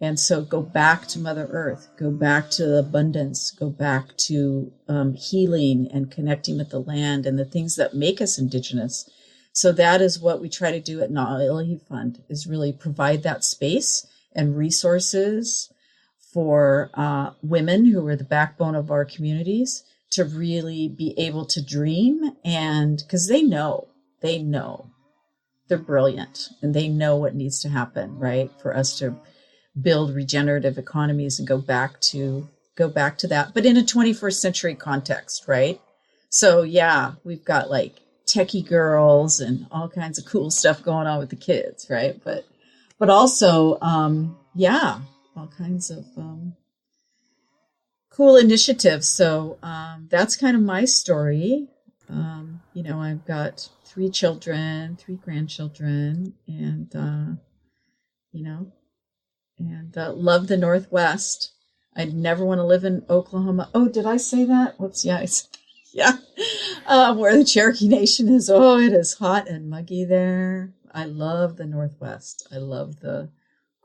and 0.00 0.18
so 0.18 0.40
go 0.42 0.62
back 0.62 1.06
to 1.08 1.18
Mother 1.18 1.46
Earth, 1.50 1.88
go 1.98 2.10
back 2.10 2.48
to 2.52 2.78
abundance, 2.78 3.50
go 3.50 3.68
back 3.68 4.16
to 4.28 4.72
um, 4.88 5.12
healing 5.14 5.88
and 5.92 6.10
connecting 6.10 6.56
with 6.56 6.70
the 6.70 6.80
land 6.80 7.26
and 7.26 7.38
the 7.38 7.44
things 7.44 7.76
that 7.76 7.94
make 7.94 8.20
us 8.20 8.38
indigenous. 8.38 9.08
So 9.52 9.72
that 9.72 10.00
is 10.00 10.18
what 10.18 10.40
we 10.40 10.48
try 10.48 10.70
to 10.70 10.80
do 10.80 11.02
at 11.02 11.10
Na'ah 11.10 11.40
Illahee 11.40 11.86
Fund 11.86 12.22
is 12.30 12.46
really 12.46 12.72
provide 12.72 13.22
that 13.24 13.44
space 13.44 14.06
and 14.34 14.56
resources 14.56 15.70
for 16.32 16.90
uh, 16.94 17.32
women 17.42 17.84
who 17.86 18.06
are 18.06 18.16
the 18.16 18.24
backbone 18.24 18.74
of 18.74 18.90
our 18.90 19.04
communities 19.04 19.82
to 20.12 20.24
really 20.24 20.88
be 20.88 21.14
able 21.18 21.44
to 21.44 21.62
dream 21.62 22.32
and 22.44 22.98
because 22.98 23.28
they 23.28 23.42
know, 23.42 23.88
they 24.22 24.38
know 24.38 24.90
they're 25.68 25.78
brilliant 25.78 26.48
and 26.62 26.74
they 26.74 26.88
know 26.88 27.16
what 27.16 27.34
needs 27.34 27.60
to 27.60 27.68
happen, 27.68 28.18
right? 28.18 28.50
For 28.60 28.76
us 28.76 28.98
to 28.98 29.16
build 29.80 30.14
regenerative 30.14 30.78
economies 30.78 31.38
and 31.38 31.48
go 31.48 31.58
back 31.58 32.00
to 32.00 32.48
go 32.76 32.88
back 32.88 33.18
to 33.18 33.26
that 33.26 33.52
but 33.52 33.66
in 33.66 33.76
a 33.76 33.82
21st 33.82 34.34
century 34.34 34.74
context 34.74 35.44
right? 35.46 35.80
So 36.28 36.62
yeah 36.62 37.12
we've 37.24 37.44
got 37.44 37.70
like 37.70 38.00
techie 38.26 38.66
girls 38.66 39.40
and 39.40 39.66
all 39.70 39.88
kinds 39.88 40.18
of 40.18 40.24
cool 40.24 40.50
stuff 40.50 40.82
going 40.82 41.06
on 41.06 41.18
with 41.18 41.30
the 41.30 41.36
kids 41.36 41.86
right? 41.90 42.20
But 42.24 42.46
but 42.98 43.10
also 43.10 43.78
um 43.80 44.36
yeah 44.54 45.00
all 45.36 45.48
kinds 45.48 45.90
of 45.90 46.04
um 46.16 46.54
cool 48.10 48.36
initiatives. 48.36 49.08
So 49.08 49.58
um 49.62 50.08
that's 50.10 50.36
kind 50.36 50.56
of 50.56 50.62
my 50.62 50.84
story. 50.84 51.68
Um 52.08 52.60
you 52.74 52.82
know 52.82 53.00
i've 53.00 53.24
got 53.24 53.68
three 53.84 54.10
children 54.10 54.96
three 54.96 55.16
grandchildren 55.16 56.34
and 56.46 56.94
uh 56.94 57.34
you 58.32 58.44
know 58.44 58.72
and 59.60 59.96
uh, 59.96 60.12
love 60.12 60.46
the 60.46 60.56
Northwest. 60.56 61.52
I'd 61.94 62.14
never 62.14 62.44
want 62.44 62.58
to 62.58 62.64
live 62.64 62.84
in 62.84 63.04
Oklahoma. 63.10 63.68
Oh, 63.74 63.88
did 63.88 64.06
I 64.06 64.16
say 64.16 64.44
that? 64.44 64.78
Whoops. 64.78 65.04
Yeah. 65.04 65.24
yeah. 65.92 66.16
Uh, 66.86 67.14
where 67.14 67.36
the 67.36 67.44
Cherokee 67.44 67.88
Nation 67.88 68.28
is. 68.28 68.48
Oh, 68.48 68.78
it 68.78 68.92
is 68.92 69.14
hot 69.14 69.48
and 69.48 69.68
muggy 69.68 70.04
there. 70.04 70.72
I 70.92 71.04
love 71.04 71.56
the 71.56 71.66
Northwest. 71.66 72.48
I 72.52 72.56
love 72.56 73.00
the 73.00 73.30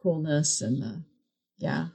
coolness 0.02 0.62
and 0.62 0.82
the, 0.82 1.04
yeah. 1.58 1.88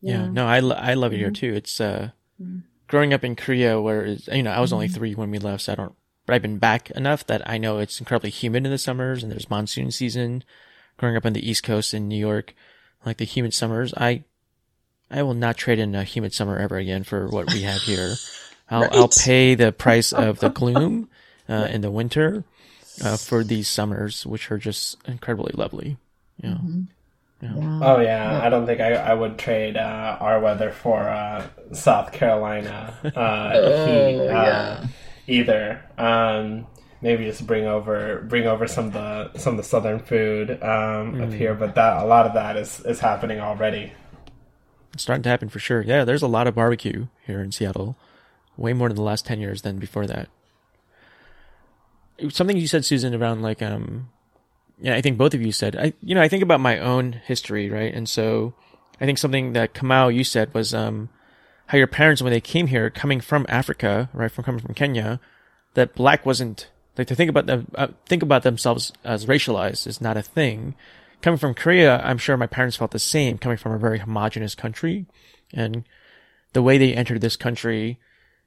Yeah. 0.00 0.24
yeah 0.24 0.30
no, 0.30 0.46
I, 0.46 0.56
I 0.58 0.94
love 0.94 1.12
it 1.12 1.18
here 1.18 1.28
mm-hmm. 1.28 1.34
too. 1.34 1.54
It's, 1.54 1.80
uh, 1.80 2.10
mm-hmm. 2.40 2.58
growing 2.88 3.12
up 3.12 3.24
in 3.24 3.36
Korea 3.36 3.80
where, 3.80 4.06
you 4.06 4.42
know, 4.42 4.50
I 4.50 4.60
was 4.60 4.70
mm-hmm. 4.70 4.74
only 4.74 4.88
three 4.88 5.14
when 5.14 5.30
we 5.30 5.38
left, 5.38 5.64
so 5.64 5.72
I 5.72 5.76
don't, 5.76 5.94
but 6.26 6.34
I've 6.34 6.42
been 6.42 6.58
back 6.58 6.90
enough 6.90 7.26
that 7.26 7.48
I 7.48 7.58
know 7.58 7.78
it's 7.78 7.98
incredibly 7.98 8.30
humid 8.30 8.66
in 8.66 8.70
the 8.70 8.78
summers 8.78 9.22
and 9.22 9.32
there's 9.32 9.50
monsoon 9.50 9.90
season 9.90 10.44
growing 10.98 11.16
up 11.16 11.24
on 11.24 11.32
the 11.32 11.48
East 11.48 11.62
Coast 11.62 11.94
in 11.94 12.08
New 12.08 12.18
York, 12.18 12.54
like 13.06 13.16
the 13.16 13.24
humid 13.24 13.54
summers, 13.54 13.94
I 13.96 14.24
I 15.10 15.22
will 15.22 15.34
not 15.34 15.56
trade 15.56 15.78
in 15.78 15.94
a 15.94 16.04
humid 16.04 16.34
summer 16.34 16.58
ever 16.58 16.76
again 16.76 17.02
for 17.04 17.28
what 17.28 17.52
we 17.52 17.62
have 17.62 17.80
here. 17.80 18.14
I'll, 18.70 18.82
right. 18.82 18.92
I'll 18.92 19.08
pay 19.08 19.54
the 19.54 19.72
price 19.72 20.12
of 20.12 20.40
the 20.40 20.48
gloom 20.50 21.08
uh, 21.48 21.68
in 21.70 21.80
the 21.80 21.90
winter 21.90 22.44
uh, 23.02 23.16
for 23.16 23.42
these 23.42 23.66
summers, 23.66 24.26
which 24.26 24.50
are 24.50 24.58
just 24.58 24.98
incredibly 25.06 25.52
lovely. 25.54 25.96
Yeah. 26.42 26.50
Mm-hmm. 26.50 26.82
Yeah. 27.40 27.54
yeah. 27.56 27.80
Oh 27.82 28.00
yeah. 28.00 28.32
yeah, 28.32 28.44
I 28.44 28.48
don't 28.48 28.66
think 28.66 28.80
I, 28.80 28.94
I 28.94 29.14
would 29.14 29.38
trade 29.38 29.76
uh, 29.76 30.18
our 30.20 30.40
weather 30.40 30.72
for 30.72 31.08
uh, 31.08 31.46
South 31.72 32.12
Carolina 32.12 32.94
uh, 33.04 33.10
oh, 33.54 33.86
heat 33.86 34.20
uh, 34.28 34.32
yeah. 34.32 34.86
either. 35.26 35.82
Um, 35.96 36.66
maybe 37.00 37.24
just 37.24 37.46
bring 37.46 37.66
over 37.66 38.24
bring 38.28 38.46
over 38.46 38.66
some 38.66 38.86
of 38.86 38.92
the 38.92 39.38
some 39.38 39.54
of 39.54 39.56
the 39.58 39.64
southern 39.64 40.00
food 40.00 40.50
um, 40.50 41.14
mm. 41.14 41.26
up 41.26 41.32
here. 41.32 41.54
But 41.54 41.74
that 41.74 42.02
a 42.02 42.06
lot 42.06 42.26
of 42.26 42.34
that 42.34 42.56
is 42.56 42.80
is 42.80 43.00
happening 43.00 43.40
already. 43.40 43.92
It's 44.92 45.02
starting 45.02 45.22
to 45.22 45.28
happen 45.28 45.48
for 45.48 45.58
sure. 45.58 45.82
Yeah, 45.82 46.04
there's 46.04 46.22
a 46.22 46.28
lot 46.28 46.46
of 46.46 46.54
barbecue 46.54 47.06
here 47.26 47.40
in 47.40 47.52
Seattle, 47.52 47.96
way 48.56 48.72
more 48.72 48.88
in 48.88 48.96
the 48.96 49.02
last 49.02 49.26
ten 49.26 49.40
years 49.40 49.62
than 49.62 49.78
before 49.78 50.06
that. 50.06 50.28
Something 52.30 52.56
you 52.56 52.66
said, 52.66 52.84
Susan, 52.84 53.14
around 53.14 53.42
like 53.42 53.62
um, 53.62 54.08
yeah, 54.80 54.94
I 54.94 55.00
think 55.00 55.18
both 55.18 55.34
of 55.34 55.42
you 55.42 55.52
said 55.52 55.76
I 55.76 55.92
you 56.02 56.14
know 56.14 56.22
I 56.22 56.28
think 56.28 56.42
about 56.42 56.60
my 56.60 56.78
own 56.78 57.12
history, 57.12 57.70
right, 57.70 57.92
and 57.92 58.08
so 58.08 58.54
I 59.00 59.06
think 59.06 59.18
something 59.18 59.52
that 59.52 59.74
Kamau 59.74 60.12
you 60.12 60.24
said 60.24 60.52
was 60.52 60.74
um, 60.74 61.08
how 61.66 61.78
your 61.78 61.86
parents 61.86 62.22
when 62.22 62.32
they 62.32 62.40
came 62.40 62.68
here, 62.68 62.90
coming 62.90 63.20
from 63.20 63.46
Africa, 63.48 64.08
right, 64.12 64.30
from 64.30 64.44
coming 64.44 64.60
from 64.60 64.74
Kenya, 64.74 65.20
that 65.74 65.94
black 65.94 66.26
wasn't 66.26 66.68
like 66.98 67.06
to 67.08 67.14
think 67.14 67.30
about 67.30 67.46
them 67.46 67.70
uh, 67.74 67.88
think 68.06 68.22
about 68.22 68.42
themselves 68.42 68.92
as 69.04 69.26
racialized 69.26 69.86
is 69.86 70.00
not 70.00 70.16
a 70.16 70.22
thing. 70.22 70.74
Coming 71.22 71.38
from 71.38 71.54
Korea, 71.54 72.00
I'm 72.04 72.18
sure 72.18 72.36
my 72.36 72.46
parents 72.46 72.76
felt 72.76 72.92
the 72.92 72.98
same. 72.98 73.38
Coming 73.38 73.58
from 73.58 73.72
a 73.72 73.78
very 73.78 73.98
homogenous 73.98 74.54
country, 74.54 75.06
and 75.52 75.84
the 76.52 76.62
way 76.62 76.78
they 76.78 76.94
entered 76.94 77.20
this 77.20 77.36
country, 77.36 77.98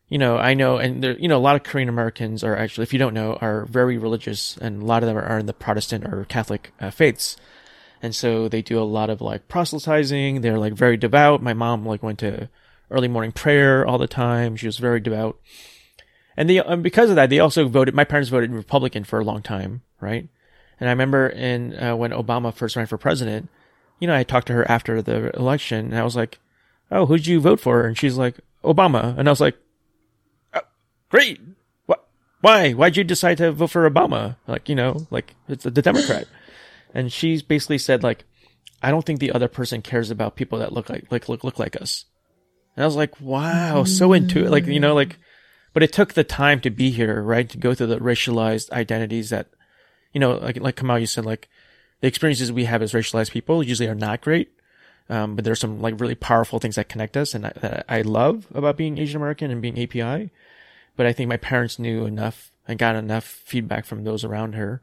you 0.08 0.18
know, 0.18 0.38
I 0.38 0.54
know, 0.54 0.78
and 0.78 1.04
there, 1.04 1.18
you 1.18 1.28
know, 1.28 1.38
a 1.38 1.40
lot 1.40 1.56
of 1.56 1.64
Korean 1.64 1.90
Americans 1.90 2.44
are 2.44 2.56
actually, 2.56 2.84
if 2.84 2.94
you 2.94 3.00
don't 3.00 3.14
know, 3.14 3.38
are 3.42 3.66
very 3.66 3.98
religious, 3.98 4.58
and 4.58 4.82
a 4.82 4.86
lot 4.86 5.04
of 5.04 5.08
them 5.08 5.18
are 5.18 5.40
in 5.40 5.46
the 5.46 5.54
Protestant 5.54 6.06
or 6.06 6.26
Catholic 6.26 6.74
uh, 6.80 6.92
faiths. 6.92 7.38
And 8.02 8.16
so 8.16 8.48
they 8.48 8.62
do 8.62 8.80
a 8.80 8.84
lot 8.84 9.10
of 9.10 9.22
like 9.22 9.48
proselytizing. 9.48 10.42
They're 10.42 10.58
like 10.58 10.74
very 10.74 10.98
devout. 10.98 11.44
My 11.44 11.54
mom 11.54 11.86
like 11.86 12.02
went 12.02 12.20
to 12.20 12.50
early 12.90 13.08
morning 13.08 13.32
prayer 13.32 13.86
all 13.86 13.98
the 13.98 14.08
time. 14.08 14.56
She 14.56 14.66
was 14.66 14.78
very 14.78 15.00
devout. 15.00 15.40
And 16.42 16.50
um, 16.66 16.82
because 16.82 17.12
of 17.12 17.18
that, 17.18 17.30
they 17.30 17.38
also 17.38 17.68
voted, 17.68 17.94
my 17.94 18.04
parents 18.04 18.30
voted 18.30 18.52
Republican 18.52 19.04
for 19.04 19.20
a 19.20 19.24
long 19.24 19.44
time, 19.44 19.84
right? 20.00 20.28
And 20.80 20.90
I 20.90 20.92
remember 20.92 21.28
in, 21.28 21.78
uh, 21.78 21.96
when 21.96 22.10
Obama 22.10 22.52
first 22.52 22.76
ran 22.76 22.88
for 22.88 22.98
president, 22.98 23.48
you 24.00 24.08
know, 24.08 24.16
I 24.16 24.24
talked 24.24 24.48
to 24.48 24.54
her 24.54 24.70
after 24.70 25.04
the 25.04 25.30
election 25.38 25.86
and 25.86 26.00
I 26.00 26.04
was 26.04 26.16
like, 26.16 26.40
Oh, 26.92 27.06
who'd 27.06 27.28
you 27.28 27.40
vote 27.40 27.60
for? 27.60 27.86
And 27.86 27.96
she's 27.96 28.18
like, 28.18 28.40
Obama. 28.64 29.18
And 29.18 29.30
I 29.30 29.32
was 29.32 29.40
like, 29.40 29.56
oh, 30.54 30.62
great. 31.10 31.40
What? 31.86 32.08
Why? 32.42 32.74
Why'd 32.74 32.98
you 32.98 33.04
decide 33.04 33.38
to 33.38 33.52
vote 33.52 33.72
for 33.72 33.90
Obama? 33.90 34.36
Like, 34.48 34.68
you 34.68 34.76
know, 34.76 35.08
like 35.12 35.36
it's 35.48 35.64
the 35.64 35.72
Democrat. 35.72 36.28
and 36.94 37.14
she's 37.14 37.42
basically 37.42 37.78
said 37.78 38.04
like, 38.04 38.26
I 38.82 38.90
don't 38.90 39.06
think 39.06 39.20
the 39.20 39.32
other 39.32 39.48
person 39.48 39.82
cares 39.82 40.10
about 40.10 40.36
people 40.36 40.60
that 40.60 40.74
look 40.74 40.90
like, 40.90 41.06
like, 41.12 41.30
look, 41.30 41.44
look 41.44 41.60
like 41.60 41.80
us. 41.80 42.06
And 42.76 42.84
I 42.84 42.88
was 42.88 42.96
like, 42.96 43.20
wow, 43.22 43.84
so 43.84 44.14
into 44.14 44.46
it. 44.46 44.50
Like, 44.50 44.66
you 44.66 44.80
know, 44.80 44.96
like, 44.96 45.18
but 45.74 45.84
it 45.84 45.94
took 45.94 46.14
the 46.14 46.24
time 46.24 46.60
to 46.62 46.70
be 46.70 46.92
here, 46.92 47.22
right? 47.22 47.50
To 47.50 47.58
go 47.58 47.74
through 47.74 47.88
the 47.88 48.00
racialized 48.00 48.72
identities 48.72 49.30
that, 49.30 49.48
you 50.14 50.20
know, 50.20 50.34
like, 50.34 50.60
like 50.60 50.76
Kamau, 50.76 51.00
you 51.00 51.08
said, 51.08 51.26
like, 51.26 51.50
the 52.02 52.08
experiences 52.08 52.52
we 52.52 52.66
have 52.66 52.82
as 52.82 52.94
racialized 52.94 53.32
people 53.32 53.64
usually 53.64 53.88
are 53.88 53.96
not 53.96 54.22
great. 54.22 54.52
Um, 55.10 55.36
but 55.36 55.44
there's 55.44 55.60
some 55.60 55.82
like 55.82 56.00
really 56.00 56.16
powerful 56.16 56.60
things 56.60 56.76
that 56.76 56.88
connect 56.88 57.18
us 57.18 57.34
and 57.34 57.46
I, 57.46 57.52
that 57.62 57.86
I 57.90 58.02
love 58.02 58.48
about 58.54 58.78
being 58.78 58.98
Asian 58.98 59.18
American 59.18 59.52
and 59.52 59.62
being 59.62 59.78
API. 59.78 60.32
But 60.96 61.06
I 61.06 61.14
think 61.14 61.28
my 61.28 61.38
parents 61.38 61.80
knew 61.80 62.06
enough 62.06 62.52
and 62.68 62.80
got 62.80 62.96
enough 62.96 63.26
feedback 63.26 63.86
from 63.86 64.04
those 64.04 64.24
around 64.24 64.54
her 64.56 64.82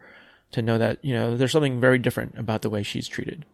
to 0.53 0.61
know 0.61 0.77
that, 0.79 1.03
you 1.03 1.15
know, 1.15 1.37
there's 1.37 1.53
something 1.53 1.81
very 1.81 1.99
different 1.99 2.39
about 2.39 2.63
the 2.63 2.71
way 2.71 2.83
she's 2.83 3.09
treated. 3.09 3.47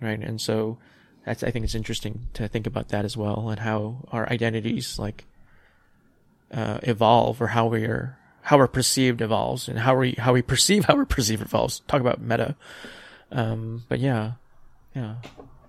Right. 0.00 0.20
And 0.20 0.40
so 0.40 0.78
that's, 1.26 1.42
I 1.42 1.50
think 1.50 1.64
it's 1.64 1.74
interesting 1.74 2.28
to 2.34 2.48
think 2.48 2.66
about 2.66 2.88
that 2.88 3.04
as 3.04 3.16
well 3.16 3.50
and 3.50 3.60
how 3.60 4.04
our 4.10 4.28
identities 4.30 4.98
like, 4.98 5.26
uh, 6.52 6.78
evolve 6.82 7.40
or 7.40 7.48
how 7.48 7.66
we 7.66 7.84
are, 7.84 8.16
how 8.42 8.58
we're 8.58 8.68
perceived 8.68 9.20
evolves 9.20 9.68
and 9.68 9.80
how 9.80 9.96
we, 9.96 10.12
how 10.12 10.32
we 10.32 10.42
perceive 10.42 10.84
how 10.86 10.96
we're 10.96 11.04
perceived 11.04 11.42
evolves. 11.42 11.80
Talk 11.80 12.00
about 12.00 12.20
meta. 12.20 12.56
Um, 13.30 13.84
but 13.88 14.00
yeah, 14.00 14.32
yeah. 14.94 15.16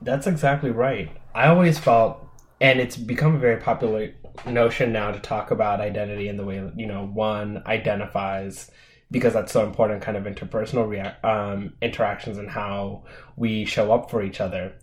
That's 0.02 0.28
exactly 0.28 0.72
right. 0.72 1.10
I 1.34 1.48
always 1.48 1.80
felt, 1.80 2.28
and 2.60 2.80
it's 2.80 2.98
become 2.98 3.36
a 3.36 3.40
very 3.40 3.58
popular 3.62 4.14
notion 4.46 4.92
now 4.92 5.12
to 5.12 5.20
talk 5.20 5.52
about 5.52 5.80
identity 5.80 6.28
and 6.28 6.38
the 6.38 6.44
way, 6.44 6.72
you 6.76 6.88
know, 6.88 7.06
one 7.06 7.64
identifies 7.66 8.70
because 9.12 9.34
that's 9.34 9.52
so 9.52 9.64
important 9.66 10.02
kind 10.02 10.18
of 10.18 10.24
interpersonal 10.24 10.88
rea- 10.88 11.16
um, 11.24 11.74
interactions 11.82 12.38
and 12.38 12.50
how 12.50 13.04
we 13.36 13.64
show 13.64 13.94
up 13.94 14.10
for 14.10 14.24
each 14.24 14.42
other 14.42 14.74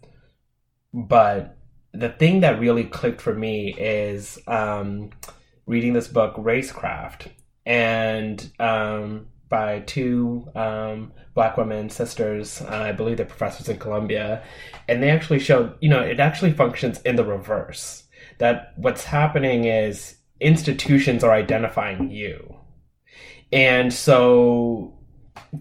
but 0.93 1.57
the 1.93 2.09
thing 2.09 2.41
that 2.41 2.61
really 2.61 2.85
clicked 2.85 3.21
for 3.21 3.35
me 3.35 3.75
is 3.75 4.39
um, 4.47 5.11
reading 5.71 5.93
this 5.93 6.09
book 6.09 6.35
racecraft 6.37 7.29
and 7.65 8.51
um, 8.59 9.27
by 9.49 9.81
two 9.81 10.49
um, 10.55 11.13
black 11.35 11.57
women 11.57 11.89
sisters 11.89 12.61
uh, 12.63 12.85
i 12.89 12.93
believe 12.93 13.17
they're 13.17 13.27
professors 13.27 13.69
in 13.69 13.79
columbia 13.79 14.43
and 14.89 15.03
they 15.03 15.11
actually 15.11 15.39
showed 15.39 15.75
you 15.81 15.89
know 15.89 16.01
it 16.01 16.21
actually 16.21 16.53
functions 16.53 17.01
in 17.03 17.17
the 17.17 17.25
reverse 17.25 18.05
that 18.39 18.73
what's 18.77 19.05
happening 19.05 19.67
is 19.67 20.17
institutions 20.41 21.23
are 21.23 21.33
identifying 21.33 22.11
you. 22.11 22.57
And 23.53 23.93
so, 23.93 24.99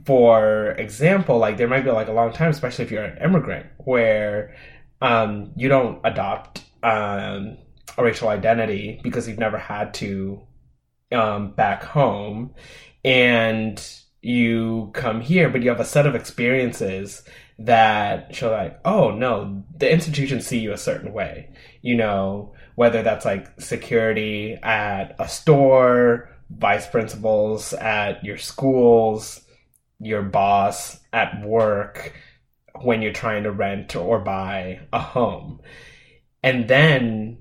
for 0.05 0.71
example, 0.71 1.37
like 1.37 1.57
there 1.57 1.67
might 1.67 1.83
be 1.83 1.91
like 1.91 2.07
a 2.07 2.13
long 2.13 2.31
time, 2.31 2.49
especially 2.49 2.85
if 2.85 2.91
you're 2.91 3.03
an 3.03 3.21
immigrant, 3.23 3.67
where 3.77 4.55
um, 5.01 5.51
you 5.55 5.67
don't 5.67 5.99
adopt 6.03 6.63
um, 6.83 7.57
a 7.97 8.03
racial 8.03 8.29
identity 8.29 8.99
because 9.03 9.27
you've 9.27 9.39
never 9.39 9.57
had 9.57 9.93
to 9.95 10.41
um, 11.11 11.51
back 11.51 11.83
home, 11.83 12.53
and 13.03 13.81
you 14.21 14.91
come 14.93 15.21
here, 15.21 15.49
but 15.49 15.63
you 15.63 15.69
have 15.69 15.79
a 15.79 15.85
set 15.85 16.05
of 16.05 16.15
experiences 16.15 17.23
that 17.57 18.33
show 18.33 18.51
like, 18.51 18.79
oh 18.85 19.11
no, 19.11 19.63
the 19.77 19.91
institutions 19.91 20.45
see 20.45 20.59
you 20.59 20.71
a 20.71 20.77
certain 20.77 21.13
way. 21.13 21.49
You 21.81 21.95
know, 21.95 22.53
whether 22.75 23.03
that's 23.03 23.25
like 23.25 23.59
security 23.59 24.57
at 24.63 25.15
a 25.19 25.27
store 25.27 26.29
vice 26.49 26.87
principals 26.87 27.73
at 27.73 28.23
your 28.23 28.37
schools, 28.37 29.41
your 29.99 30.21
boss 30.21 30.99
at 31.13 31.45
work 31.45 32.13
when 32.81 33.01
you're 33.01 33.13
trying 33.13 33.43
to 33.43 33.51
rent 33.51 33.95
or 33.95 34.19
buy 34.19 34.79
a 34.93 34.99
home. 34.99 35.59
And 36.41 36.67
then 36.67 37.38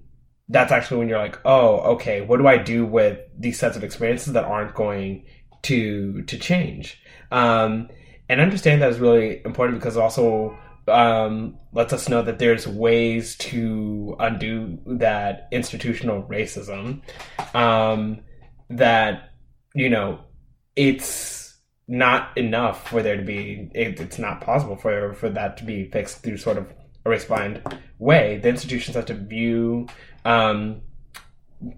that's 0.49 0.73
actually 0.73 0.99
when 0.99 1.09
you're 1.09 1.19
like, 1.19 1.39
oh, 1.45 1.79
okay, 1.95 2.21
what 2.21 2.39
do 2.39 2.47
I 2.47 2.59
do 2.59 2.87
with 2.87 3.19
these 3.39 3.59
sets 3.59 3.77
of 3.77 3.85
experiences 3.85 4.33
that 4.33 4.45
aren't 4.45 4.75
going 4.75 5.27
to 5.63 6.23
to 6.23 6.39
change? 6.39 7.03
Um, 7.31 7.89
and 8.29 8.41
understanding 8.41 8.81
that 8.81 8.91
is 8.91 9.01
really 9.01 9.43
important 9.45 9.79
because 9.79 9.97
also 9.97 10.57
um, 10.87 11.59
lets 11.73 11.93
us 11.93 12.09
know 12.09 12.23
that 12.23 12.39
there's 12.39 12.67
ways 12.67 13.37
to 13.37 14.17
undo 14.19 14.79
that 14.87 15.49
institutional 15.53 16.23
racism. 16.25 17.03
Um, 17.55 18.21
that 18.71 19.31
you 19.75 19.89
know 19.89 20.21
it's 20.77 21.57
not 21.87 22.37
enough 22.37 22.89
for 22.91 23.03
there 23.03 23.17
to 23.17 23.23
be 23.23 23.71
it, 23.75 23.99
it's 23.99 24.19
not 24.19 24.41
possible 24.41 24.77
for 24.77 25.15
for 25.15 25.31
that 25.31 25.57
to 25.57 25.65
be 25.65 25.91
fixed 25.91 26.23
through 26.23 26.37
sort 26.37 26.59
of 26.59 26.73
a 27.07 27.11
race 27.11 27.25
blind 27.25 27.63
way 27.99 28.39
the 28.43 28.49
institutions 28.49 28.95
have 28.95 29.07
to 29.07 29.15
view 29.15 29.87
um, 30.25 30.81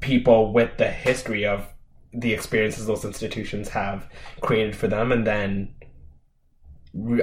people 0.00 0.52
with 0.52 0.76
the 0.78 0.90
history 0.90 1.46
of 1.46 1.66
the 2.12 2.32
experiences 2.32 2.86
those 2.86 3.04
institutions 3.04 3.68
have 3.68 4.08
created 4.40 4.74
for 4.74 4.88
them 4.88 5.12
and 5.12 5.26
then 5.26 5.72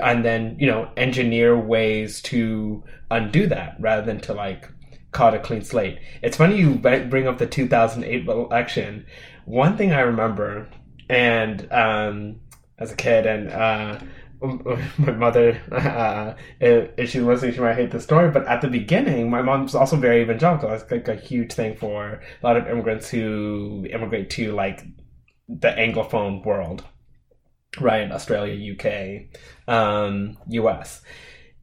and 0.01 0.23
then 0.23 0.55
you 0.57 0.65
know 0.65 0.89
engineer 0.95 1.59
ways 1.59 2.21
to 2.21 2.81
undo 3.11 3.47
that 3.47 3.75
rather 3.79 4.01
than 4.01 4.19
to 4.19 4.33
like 4.33 4.69
call 5.11 5.33
it 5.33 5.37
a 5.37 5.39
clean 5.39 5.63
slate. 5.63 5.99
It's 6.21 6.37
funny 6.37 6.57
you 6.57 6.75
bring 6.75 7.27
up 7.27 7.37
the 7.37 7.47
2008 7.47 8.27
election. 8.27 9.05
One 9.45 9.77
thing 9.77 9.91
I 9.91 10.01
remember, 10.01 10.69
and 11.09 11.71
um, 11.71 12.41
as 12.77 12.91
a 12.91 12.95
kid, 12.95 13.25
and 13.25 13.49
uh, 13.49 13.99
my 14.97 15.11
mother, 15.11 15.61
uh, 15.71 16.33
if, 16.59 16.89
if 16.97 17.09
she's 17.09 17.21
listening, 17.21 17.53
she 17.53 17.59
might 17.59 17.75
hate 17.75 17.91
the 17.91 17.99
story. 17.99 18.29
But 18.29 18.47
at 18.47 18.61
the 18.61 18.67
beginning, 18.67 19.29
my 19.29 19.41
mom's 19.41 19.75
also 19.75 19.95
very 19.95 20.21
evangelical. 20.21 20.71
It's 20.71 20.89
like 20.91 21.07
a 21.07 21.15
huge 21.15 21.53
thing 21.53 21.75
for 21.75 22.21
a 22.41 22.45
lot 22.45 22.57
of 22.57 22.67
immigrants 22.67 23.09
who 23.09 23.85
immigrate 23.89 24.29
to 24.31 24.51
like 24.51 24.83
the 25.47 25.69
anglophone 25.69 26.45
world, 26.45 26.83
right? 27.79 28.11
Australia, 28.11 28.73
UK, 28.73 29.73
um, 29.73 30.37
US. 30.47 31.01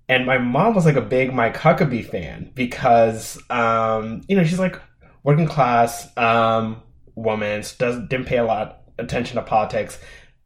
And 0.08 0.26
my 0.26 0.38
mom 0.38 0.74
was 0.74 0.84
like 0.84 0.96
a 0.96 1.02
big 1.02 1.32
Mike 1.32 1.56
Huckabee 1.56 2.04
fan 2.08 2.50
because, 2.54 3.40
um, 3.50 4.22
you 4.28 4.37
know, 4.37 4.44
she's 4.44 4.58
like 4.58 4.80
working 5.22 5.46
class, 5.46 6.14
um, 6.18 6.82
woman, 7.14 7.62
does 7.78 7.99
didn't 8.09 8.26
pay 8.26 8.38
a 8.38 8.44
lot 8.44 8.82
attention 8.99 9.36
to 9.36 9.42
politics, 9.42 9.99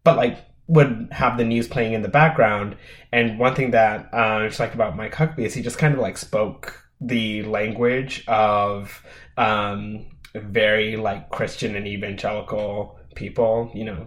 but 0.05 0.17
like 0.17 0.39
would 0.69 1.09
have 1.11 1.37
the 1.37 1.45
news 1.45 1.67
playing 1.67 1.95
in 1.95 2.03
the 2.03 2.09
background. 2.09 2.77
And 3.11 3.39
one 3.39 3.55
thing 3.55 3.73
that 3.73 4.11
uh, 4.13 4.17
I 4.17 4.49
just 4.49 4.61
like 4.61 4.75
about 4.75 4.97
Mike 4.97 5.15
Huckabee 5.15 5.47
is 5.47 5.55
he 5.55 5.63
just 5.63 5.79
kind 5.79 5.95
of 5.95 6.01
like 6.01 6.19
spoke 6.19 6.85
the 7.01 7.43
language 7.45 8.25
of 8.29 9.03
um, 9.37 10.07
very 10.35 10.97
like 10.97 11.31
Christian 11.31 11.75
and 11.75 11.87
evangelical 11.87 12.99
people, 13.15 13.71
you 13.75 13.85
know, 13.85 14.07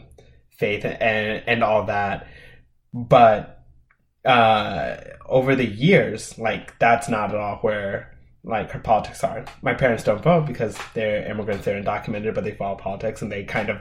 faith 0.51 0.85
and 0.85 1.43
and 1.47 1.63
all 1.63 1.85
that. 1.85 2.27
But 2.93 3.63
uh, 4.23 4.97
over 5.25 5.55
the 5.55 5.65
years, 5.65 6.37
like 6.37 6.77
that's 6.79 7.09
not 7.09 7.31
at 7.31 7.37
all 7.37 7.57
where 7.57 8.11
like 8.43 8.71
her 8.71 8.79
politics 8.79 9.23
are. 9.23 9.45
My 9.61 9.73
parents 9.73 10.03
don't 10.03 10.23
vote 10.23 10.45
because 10.47 10.77
they're 10.93 11.29
immigrants, 11.29 11.65
they're 11.65 11.81
undocumented, 11.81 12.33
but 12.33 12.43
they 12.43 12.51
follow 12.53 12.75
politics 12.75 13.21
and 13.21 13.31
they 13.31 13.43
kind 13.43 13.69
of, 13.69 13.79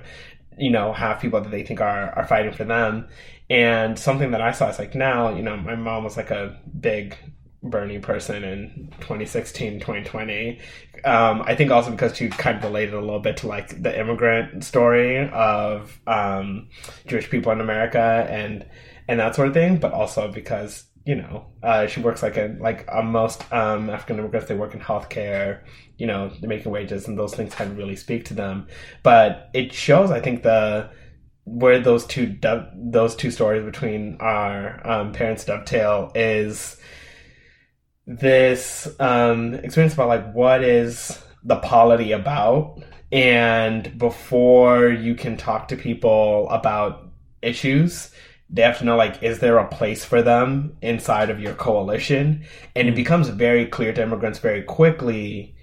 you 0.58 0.70
know, 0.70 0.92
have 0.92 1.20
people 1.20 1.40
that 1.40 1.50
they 1.50 1.64
think 1.64 1.80
are, 1.80 2.10
are 2.10 2.26
fighting 2.26 2.52
for 2.52 2.64
them. 2.64 3.08
And 3.48 3.98
something 3.98 4.30
that 4.30 4.40
I 4.40 4.52
saw 4.52 4.68
is 4.68 4.78
like 4.78 4.94
now, 4.94 5.34
you 5.34 5.42
know, 5.42 5.56
my 5.56 5.74
mom 5.74 6.04
was 6.04 6.16
like 6.16 6.30
a 6.30 6.56
big 6.78 7.16
Bernie 7.62 7.98
person 7.98 8.42
in 8.42 8.88
2016, 9.00 9.80
2020. 9.80 10.60
Um, 11.04 11.42
I 11.42 11.54
think 11.54 11.70
also 11.70 11.90
because 11.90 12.16
she 12.16 12.28
kind 12.28 12.58
of 12.58 12.64
related 12.64 12.94
a 12.94 13.00
little 13.00 13.20
bit 13.20 13.38
to 13.38 13.48
like 13.48 13.82
the 13.82 13.98
immigrant 13.98 14.64
story 14.64 15.28
of 15.28 15.98
um, 16.06 16.68
Jewish 17.06 17.28
people 17.28 17.52
in 17.52 17.60
America 17.60 18.26
and 18.30 18.66
and 19.08 19.18
that 19.18 19.34
sort 19.34 19.48
of 19.48 19.54
thing, 19.54 19.76
but 19.78 19.92
also 19.92 20.30
because 20.30 20.84
you 21.04 21.16
know 21.16 21.46
uh, 21.62 21.86
she 21.86 22.00
works 22.00 22.22
like 22.22 22.36
a 22.36 22.56
like 22.60 22.86
uh, 22.90 23.02
most 23.02 23.50
um, 23.52 23.90
African 23.90 24.18
immigrants 24.18 24.48
they 24.48 24.54
work 24.54 24.74
in 24.74 24.80
healthcare, 24.80 25.60
you 26.00 26.06
know 26.06 26.30
they're 26.40 26.48
making 26.48 26.72
wages 26.72 27.06
and 27.06 27.18
those 27.18 27.34
things 27.34 27.54
kind 27.54 27.70
of 27.70 27.76
really 27.76 27.94
speak 27.94 28.24
to 28.24 28.34
them. 28.34 28.66
But 29.02 29.50
it 29.52 29.72
shows, 29.72 30.10
I 30.10 30.20
think 30.20 30.42
the 30.42 30.90
where 31.44 31.78
those 31.78 32.06
two 32.06 32.38
those 32.74 33.14
two 33.14 33.30
stories 33.30 33.64
between 33.64 34.16
our 34.18 34.80
um, 34.88 35.12
parents 35.12 35.44
dovetail 35.44 36.10
is 36.14 36.78
this 38.06 38.88
um, 38.98 39.54
experience 39.54 39.94
about 39.94 40.08
like 40.08 40.32
what 40.32 40.64
is 40.64 41.22
the 41.44 41.56
polity 41.56 42.12
about? 42.12 42.82
And 43.12 43.98
before 43.98 44.88
you 44.88 45.14
can 45.14 45.36
talk 45.36 45.68
to 45.68 45.76
people 45.76 46.48
about 46.48 47.08
issues 47.42 48.10
they 48.52 48.62
have 48.62 48.78
to 48.78 48.84
know 48.84 48.96
like 48.96 49.22
is 49.22 49.38
there 49.38 49.58
a 49.58 49.68
place 49.68 50.04
for 50.04 50.22
them 50.22 50.76
inside 50.82 51.30
of 51.30 51.40
your 51.40 51.54
coalition? 51.54 52.44
And 52.74 52.88
it 52.88 52.96
becomes 52.96 53.28
very 53.28 53.66
clear 53.66 53.92
to 53.92 54.02
immigrants 54.02 54.40
very 54.40 54.62
quickly 54.62 55.54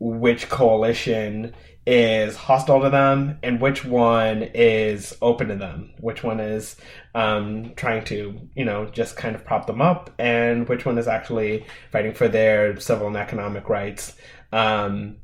which 0.00 0.48
coalition 0.48 1.54
is 1.86 2.36
hostile 2.36 2.82
to 2.82 2.90
them 2.90 3.38
and 3.42 3.60
which 3.60 3.84
one 3.84 4.42
is 4.54 5.16
open 5.22 5.48
to 5.48 5.56
them. 5.56 5.92
Which 6.00 6.22
one 6.24 6.40
is 6.40 6.76
um, 7.14 7.72
trying 7.76 8.04
to 8.06 8.48
you 8.56 8.64
know 8.64 8.86
just 8.86 9.16
kind 9.16 9.36
of 9.36 9.44
prop 9.44 9.66
them 9.66 9.80
up 9.80 10.10
and 10.18 10.68
which 10.68 10.84
one 10.84 10.98
is 10.98 11.06
actually 11.06 11.66
fighting 11.92 12.14
for 12.14 12.28
their 12.28 12.78
civil 12.80 13.06
and 13.06 13.16
economic 13.16 13.68
rights. 13.68 14.16
Um, 14.52 15.18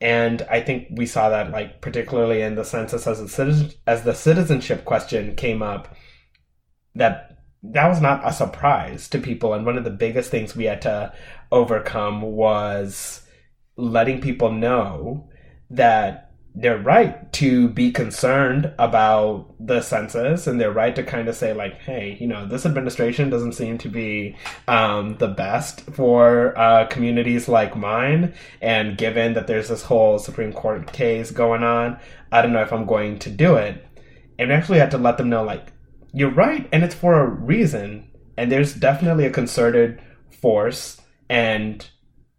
and 0.00 0.42
i 0.50 0.60
think 0.60 0.88
we 0.90 1.06
saw 1.06 1.28
that 1.28 1.52
like 1.52 1.80
particularly 1.80 2.42
in 2.42 2.56
the 2.56 2.64
census 2.64 3.06
as, 3.06 3.18
citizen, 3.30 3.70
as 3.86 4.02
the 4.02 4.12
citizenship 4.12 4.84
question 4.84 5.36
came 5.36 5.62
up 5.62 5.94
that 6.96 7.32
that 7.62 7.88
was 7.88 8.00
not 8.00 8.26
a 8.26 8.32
surprise 8.32 9.08
to 9.08 9.18
people. 9.18 9.54
And 9.54 9.64
one 9.64 9.78
of 9.78 9.84
the 9.84 9.90
biggest 9.90 10.30
things 10.30 10.56
we 10.56 10.64
had 10.64 10.82
to 10.82 11.12
overcome 11.50 12.22
was 12.22 13.21
letting 13.76 14.20
people 14.20 14.52
know 14.52 15.28
that 15.70 16.32
they're 16.54 16.78
right 16.78 17.32
to 17.32 17.68
be 17.70 17.90
concerned 17.90 18.74
about 18.78 19.54
the 19.58 19.80
census 19.80 20.46
and 20.46 20.60
they're 20.60 20.72
right 20.72 20.94
to 20.94 21.02
kind 21.02 21.26
of 21.26 21.34
say 21.34 21.54
like 21.54 21.80
hey 21.80 22.16
you 22.20 22.26
know 22.26 22.46
this 22.46 22.66
administration 22.66 23.30
doesn't 23.30 23.54
seem 23.54 23.78
to 23.78 23.88
be 23.88 24.36
um, 24.68 25.16
the 25.16 25.28
best 25.28 25.80
for 25.92 26.56
uh, 26.58 26.86
communities 26.86 27.48
like 27.48 27.74
mine. 27.74 28.34
And 28.60 28.98
given 28.98 29.32
that 29.32 29.46
there's 29.46 29.68
this 29.68 29.82
whole 29.82 30.18
supreme 30.18 30.52
court 30.52 30.92
case 30.92 31.30
going 31.30 31.62
on 31.62 31.98
i 32.30 32.42
don't 32.42 32.52
know 32.52 32.62
if 32.62 32.72
i'm 32.72 32.86
going 32.86 33.18
to 33.20 33.30
do 33.30 33.56
it. 33.56 33.86
And 34.38 34.52
actually 34.52 34.78
had 34.78 34.90
to 34.90 34.98
let 34.98 35.18
them 35.18 35.30
know 35.30 35.42
like 35.42 35.72
you're 36.12 36.30
right 36.30 36.68
and 36.72 36.84
it's 36.84 36.94
for 36.94 37.20
a 37.20 37.26
reason. 37.26 38.10
And 38.36 38.50
there's 38.50 38.74
definitely 38.74 39.24
a 39.24 39.30
concerted 39.30 40.02
force 40.30 41.00
and 41.28 41.86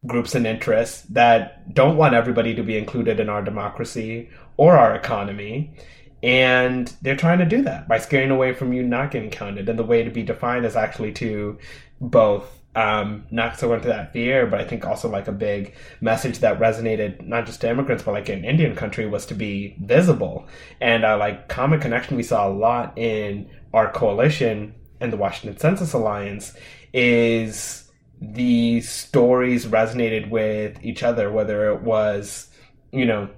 groups 0.05 0.35
and 0.35 0.45
interests 0.45 1.03
that 1.03 1.73
don't 1.73 1.97
want 1.97 2.13
everybody 2.13 2.55
to 2.55 2.63
be 2.63 2.77
included 2.77 3.19
in 3.19 3.29
our 3.29 3.41
democracy 3.41 4.29
or 4.57 4.77
our 4.77 4.95
economy. 4.95 5.73
And 6.21 6.93
they're 7.01 7.17
trying 7.17 7.39
to 7.39 7.45
do 7.45 7.61
that 7.63 7.87
by 7.87 7.99
scaring 7.99 8.31
away 8.31 8.53
from 8.53 8.73
you 8.73 8.83
not 8.83 9.11
getting 9.11 9.29
counted. 9.29 9.67
And 9.67 9.77
the 9.77 9.83
way 9.83 10.03
to 10.03 10.09
be 10.09 10.23
defined 10.23 10.65
is 10.65 10.75
actually 10.75 11.11
to 11.13 11.57
both 11.99 12.63
um, 12.75 13.25
not 13.29 13.59
so 13.59 13.73
into 13.73 13.87
that 13.89 14.13
fear, 14.13 14.47
but 14.47 14.59
I 14.59 14.65
think 14.65 14.85
also 14.85 15.09
like 15.09 15.27
a 15.27 15.33
big 15.33 15.75
message 16.01 16.39
that 16.39 16.59
resonated 16.59 17.21
not 17.25 17.45
just 17.45 17.61
to 17.61 17.69
immigrants, 17.69 18.03
but 18.03 18.13
like 18.13 18.29
in 18.29 18.45
Indian 18.45 18.75
country 18.75 19.05
was 19.05 19.25
to 19.27 19.35
be 19.35 19.75
visible. 19.81 20.47
And 20.81 21.05
uh, 21.05 21.17
like 21.17 21.49
common 21.49 21.79
connection 21.79 22.17
we 22.17 22.23
saw 22.23 22.47
a 22.47 22.51
lot 22.51 22.97
in 22.97 23.49
our 23.73 23.91
coalition 23.91 24.75
and 24.99 25.13
the 25.13 25.17
Washington 25.17 25.59
Census 25.59 25.93
Alliance 25.93 26.55
is 26.93 27.91
the 28.31 28.79
stories 28.81 29.65
resonated 29.65 30.29
with 30.29 30.77
each 30.83 31.03
other, 31.03 31.31
whether 31.31 31.71
it 31.71 31.81
was, 31.81 32.47
you 32.91 33.05
know, 33.05 33.29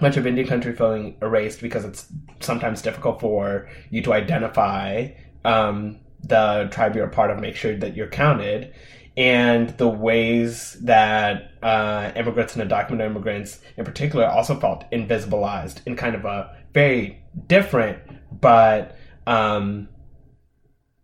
much 0.00 0.16
of 0.16 0.26
Indian 0.26 0.46
country 0.46 0.74
feeling 0.74 1.16
erased 1.22 1.60
because 1.60 1.84
it's 1.84 2.06
sometimes 2.40 2.82
difficult 2.82 3.20
for 3.20 3.68
you 3.90 4.02
to 4.02 4.12
identify 4.12 5.08
um, 5.44 6.00
the 6.22 6.68
tribe 6.70 6.96
you're 6.96 7.06
a 7.06 7.10
part 7.10 7.30
of, 7.30 7.40
make 7.40 7.56
sure 7.56 7.76
that 7.76 7.94
you're 7.94 8.08
counted, 8.08 8.74
and 9.16 9.70
the 9.78 9.88
ways 9.88 10.74
that 10.82 11.52
uh, 11.62 12.12
immigrants 12.16 12.56
and 12.56 12.70
undocumented 12.70 13.06
immigrants 13.06 13.60
in 13.76 13.84
particular 13.84 14.26
also 14.26 14.58
felt 14.58 14.90
invisibilized 14.90 15.80
in 15.86 15.96
kind 15.96 16.14
of 16.14 16.24
a 16.24 16.54
very 16.74 17.22
different 17.46 17.98
but 18.40 18.96
um, 19.26 19.88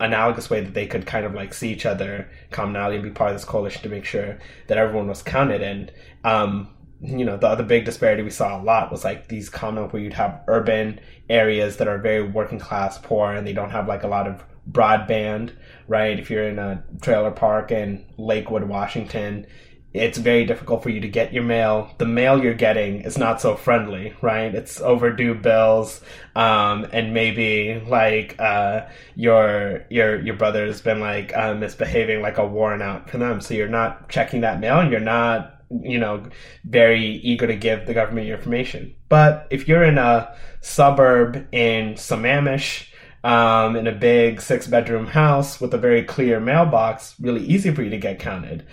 analogous 0.02 0.50
way 0.50 0.60
that 0.60 0.74
they 0.74 0.86
could 0.86 1.06
kind 1.06 1.24
of 1.24 1.32
like 1.32 1.54
see 1.54 1.72
each 1.72 1.86
other 1.86 2.28
commonality 2.50 2.96
and 2.96 3.04
be 3.04 3.10
part 3.10 3.30
of 3.30 3.36
this 3.36 3.44
coalition 3.44 3.82
to 3.82 3.88
make 3.88 4.04
sure 4.04 4.38
that 4.66 4.76
everyone 4.76 5.08
was 5.08 5.22
counted. 5.22 5.62
And 5.62 5.92
um, 6.24 6.68
you 7.02 7.24
know 7.24 7.36
the 7.36 7.48
other 7.48 7.64
big 7.64 7.84
disparity 7.84 8.22
we 8.22 8.30
saw 8.30 8.60
a 8.60 8.62
lot 8.62 8.90
was 8.90 9.04
like 9.04 9.28
these 9.28 9.48
common 9.48 9.88
where 9.88 10.02
you'd 10.02 10.12
have 10.12 10.40
urban 10.46 11.00
areas 11.28 11.78
that 11.78 11.88
are 11.88 11.98
very 11.98 12.22
working 12.22 12.60
class 12.60 12.98
poor 12.98 13.32
and 13.32 13.46
they 13.46 13.52
don't 13.52 13.70
have 13.70 13.88
like 13.88 14.04
a 14.04 14.08
lot 14.08 14.28
of 14.28 14.44
broadband 14.70 15.52
right? 15.88 16.18
If 16.18 16.30
you're 16.30 16.48
in 16.48 16.60
a 16.60 16.84
trailer 17.00 17.32
park 17.32 17.72
in 17.72 18.04
lakewood 18.16 18.62
washington 18.64 19.46
it's 19.94 20.16
very 20.16 20.46
difficult 20.46 20.82
for 20.82 20.88
you 20.88 21.00
to 21.00 21.08
get 21.08 21.32
your 21.32 21.42
mail. 21.42 21.90
The 21.98 22.06
mail 22.06 22.42
you're 22.42 22.54
getting 22.54 23.02
is 23.02 23.18
not 23.18 23.40
so 23.40 23.56
friendly, 23.56 24.14
right? 24.22 24.54
It's 24.54 24.80
overdue 24.80 25.34
bills, 25.34 26.00
um, 26.34 26.86
and 26.92 27.12
maybe 27.12 27.82
like 27.86 28.36
uh, 28.38 28.86
your 29.14 29.84
your 29.90 30.20
your 30.20 30.36
brother's 30.36 30.80
been 30.80 31.00
like 31.00 31.36
uh, 31.36 31.54
misbehaving, 31.54 32.22
like 32.22 32.38
a 32.38 32.46
warrant 32.46 32.82
out 32.82 33.10
for 33.10 33.18
them. 33.18 33.40
So 33.40 33.54
you're 33.54 33.68
not 33.68 34.08
checking 34.08 34.40
that 34.42 34.60
mail, 34.60 34.80
and 34.80 34.90
you're 34.90 35.00
not 35.00 35.62
you 35.82 35.98
know 35.98 36.24
very 36.64 37.04
eager 37.04 37.46
to 37.46 37.56
give 37.56 37.86
the 37.86 37.94
government 37.94 38.26
your 38.26 38.38
information. 38.38 38.94
But 39.10 39.46
if 39.50 39.68
you're 39.68 39.84
in 39.84 39.98
a 39.98 40.34
suburb 40.62 41.48
in 41.52 41.94
Sammamish, 41.94 42.86
um, 43.24 43.76
in 43.76 43.86
a 43.86 43.92
big 43.92 44.40
six 44.40 44.66
bedroom 44.66 45.06
house 45.06 45.60
with 45.60 45.74
a 45.74 45.78
very 45.78 46.02
clear 46.02 46.40
mailbox, 46.40 47.14
really 47.20 47.44
easy 47.44 47.74
for 47.74 47.82
you 47.82 47.90
to 47.90 47.98
get 47.98 48.18
counted. 48.18 48.66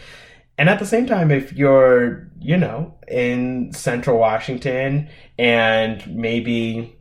And 0.59 0.69
at 0.69 0.77
the 0.77 0.85
same 0.85 1.05
time, 1.05 1.31
if 1.31 1.53
you're, 1.53 2.29
you 2.37 2.57
know, 2.57 2.93
in 3.07 3.71
central 3.71 4.17
Washington 4.19 5.07
and 5.37 6.05
maybe 6.13 6.97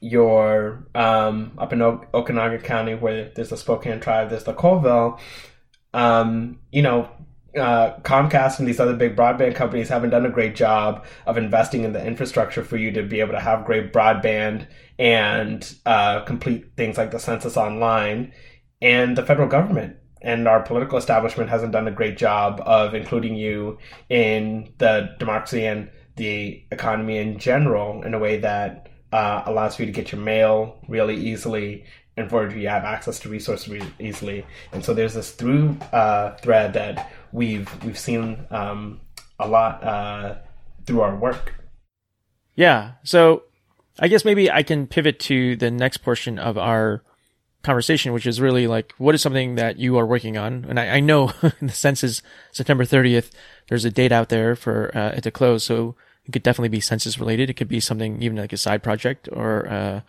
you're 0.00 0.86
um, 0.94 1.52
up 1.56 1.72
in 1.72 1.80
o- 1.80 2.04
Okanogan 2.12 2.62
County 2.62 2.94
where 2.96 3.32
there's 3.34 3.48
the 3.48 3.56
Spokane 3.56 3.98
tribe, 3.98 4.28
there's 4.28 4.44
the 4.44 4.52
Colville, 4.52 5.18
um, 5.94 6.58
you 6.70 6.82
know, 6.82 7.08
uh, 7.56 7.98
Comcast 8.00 8.58
and 8.58 8.68
these 8.68 8.80
other 8.80 8.94
big 8.94 9.16
broadband 9.16 9.54
companies 9.54 9.88
haven't 9.88 10.10
done 10.10 10.26
a 10.26 10.30
great 10.30 10.54
job 10.54 11.06
of 11.24 11.38
investing 11.38 11.82
in 11.82 11.94
the 11.94 12.06
infrastructure 12.06 12.62
for 12.62 12.76
you 12.76 12.90
to 12.90 13.02
be 13.02 13.20
able 13.20 13.32
to 13.32 13.40
have 13.40 13.64
great 13.64 13.90
broadband 13.90 14.66
and 14.98 15.76
uh, 15.86 16.20
complete 16.24 16.76
things 16.76 16.98
like 16.98 17.10
the 17.10 17.18
census 17.18 17.56
online. 17.56 18.34
And 18.82 19.16
the 19.16 19.24
federal 19.24 19.48
government 19.48 19.96
and 20.24 20.48
our 20.48 20.60
political 20.62 20.98
establishment 20.98 21.50
hasn't 21.50 21.70
done 21.70 21.86
a 21.86 21.92
great 21.92 22.16
job 22.16 22.60
of 22.64 22.94
including 22.94 23.36
you 23.36 23.78
in 24.08 24.72
the 24.78 25.14
democracy 25.18 25.66
and 25.66 25.90
the 26.16 26.64
economy 26.72 27.18
in 27.18 27.38
general 27.38 28.02
in 28.02 28.14
a 28.14 28.18
way 28.18 28.38
that 28.38 28.88
uh, 29.12 29.42
allows 29.46 29.78
you 29.78 29.86
to 29.86 29.92
get 29.92 30.10
your 30.10 30.20
mail 30.20 30.78
really 30.88 31.14
easily 31.14 31.84
and 32.16 32.30
for 32.30 32.48
you 32.48 32.62
to 32.62 32.70
have 32.70 32.84
access 32.84 33.18
to 33.20 33.28
resources 33.28 33.82
easily. 33.98 34.46
And 34.72 34.84
so 34.84 34.94
there's 34.94 35.14
this 35.14 35.32
through 35.32 35.76
uh, 35.92 36.36
thread 36.36 36.72
that 36.72 37.12
we've 37.32 37.68
we've 37.84 37.98
seen 37.98 38.46
um, 38.50 39.00
a 39.38 39.46
lot 39.46 39.84
uh, 39.84 40.36
through 40.86 41.02
our 41.02 41.16
work. 41.16 41.54
Yeah. 42.54 42.92
So 43.02 43.42
I 43.98 44.08
guess 44.08 44.24
maybe 44.24 44.50
I 44.50 44.62
can 44.62 44.86
pivot 44.86 45.20
to 45.20 45.56
the 45.56 45.70
next 45.70 45.98
portion 45.98 46.38
of 46.38 46.56
our 46.56 47.02
conversation, 47.64 48.12
which 48.12 48.26
is 48.26 48.40
really 48.40 48.66
like, 48.66 48.94
what 48.98 49.14
is 49.14 49.22
something 49.22 49.56
that 49.56 49.78
you 49.78 49.98
are 49.98 50.06
working 50.06 50.36
on? 50.36 50.64
And 50.68 50.78
I, 50.78 50.96
I 50.96 51.00
know 51.00 51.32
the 51.60 51.70
census 51.70 52.22
September 52.52 52.84
30th, 52.84 53.30
there's 53.68 53.84
a 53.84 53.90
date 53.90 54.12
out 54.12 54.28
there 54.28 54.54
for 54.54 54.96
uh, 54.96 55.10
it 55.16 55.22
to 55.22 55.30
close. 55.30 55.64
So 55.64 55.96
it 56.26 56.32
could 56.32 56.42
definitely 56.42 56.68
be 56.68 56.80
census 56.80 57.18
related. 57.18 57.50
It 57.50 57.54
could 57.54 57.68
be 57.68 57.80
something 57.80 58.22
even 58.22 58.38
like 58.38 58.52
a 58.52 58.56
side 58.56 58.82
project 58.82 59.28
or 59.32 59.68
uh, 59.68 60.00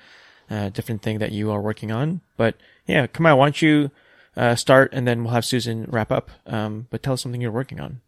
a 0.49 0.70
different 0.70 1.01
thing 1.01 1.20
that 1.20 1.32
you 1.32 1.51
are 1.51 1.62
working 1.62 1.91
on. 1.91 2.22
But 2.38 2.56
yeah, 2.86 3.08
Kamau, 3.08 3.38
why 3.38 3.45
don't 3.45 3.62
you 3.62 3.91
uh, 4.38 4.56
start 4.56 4.91
and 4.93 5.08
then 5.08 5.24
we'll 5.24 5.34
have 5.34 5.45
Susan 5.45 5.86
wrap 5.89 6.12
up. 6.12 6.30
Um, 6.45 6.88
but 6.89 7.01
tell 7.01 7.14
us 7.14 7.22
something 7.22 7.41
you're 7.41 7.51
working 7.51 7.80
on. 7.80 8.01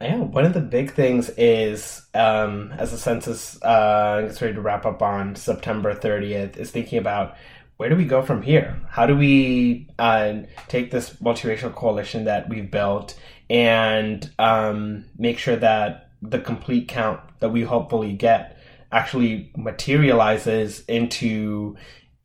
Yeah, 0.00 0.18
one 0.18 0.44
of 0.44 0.54
the 0.54 0.60
big 0.60 0.92
things 0.92 1.28
is 1.30 2.02
um, 2.14 2.72
as 2.78 2.92
the 2.92 2.98
census 2.98 3.60
uh, 3.62 4.22
gets 4.22 4.40
ready 4.40 4.54
to 4.54 4.60
wrap 4.60 4.86
up 4.86 5.02
on 5.02 5.34
September 5.34 5.92
30th, 5.92 6.56
is 6.56 6.70
thinking 6.70 6.98
about 6.98 7.36
where 7.78 7.88
do 7.88 7.96
we 7.96 8.04
go 8.04 8.22
from 8.22 8.42
here? 8.42 8.80
How 8.88 9.06
do 9.06 9.16
we 9.16 9.88
uh, 9.98 10.40
take 10.68 10.92
this 10.92 11.10
multiracial 11.14 11.74
coalition 11.74 12.24
that 12.24 12.48
we've 12.48 12.70
built 12.70 13.18
and 13.50 14.30
um, 14.38 15.06
make 15.18 15.38
sure 15.38 15.56
that 15.56 16.10
the 16.22 16.38
complete 16.38 16.86
count 16.86 17.20
that 17.40 17.50
we 17.50 17.62
hopefully 17.62 18.12
get 18.12 18.56
actually 18.92 19.52
materializes 19.56 20.84
into 20.86 21.76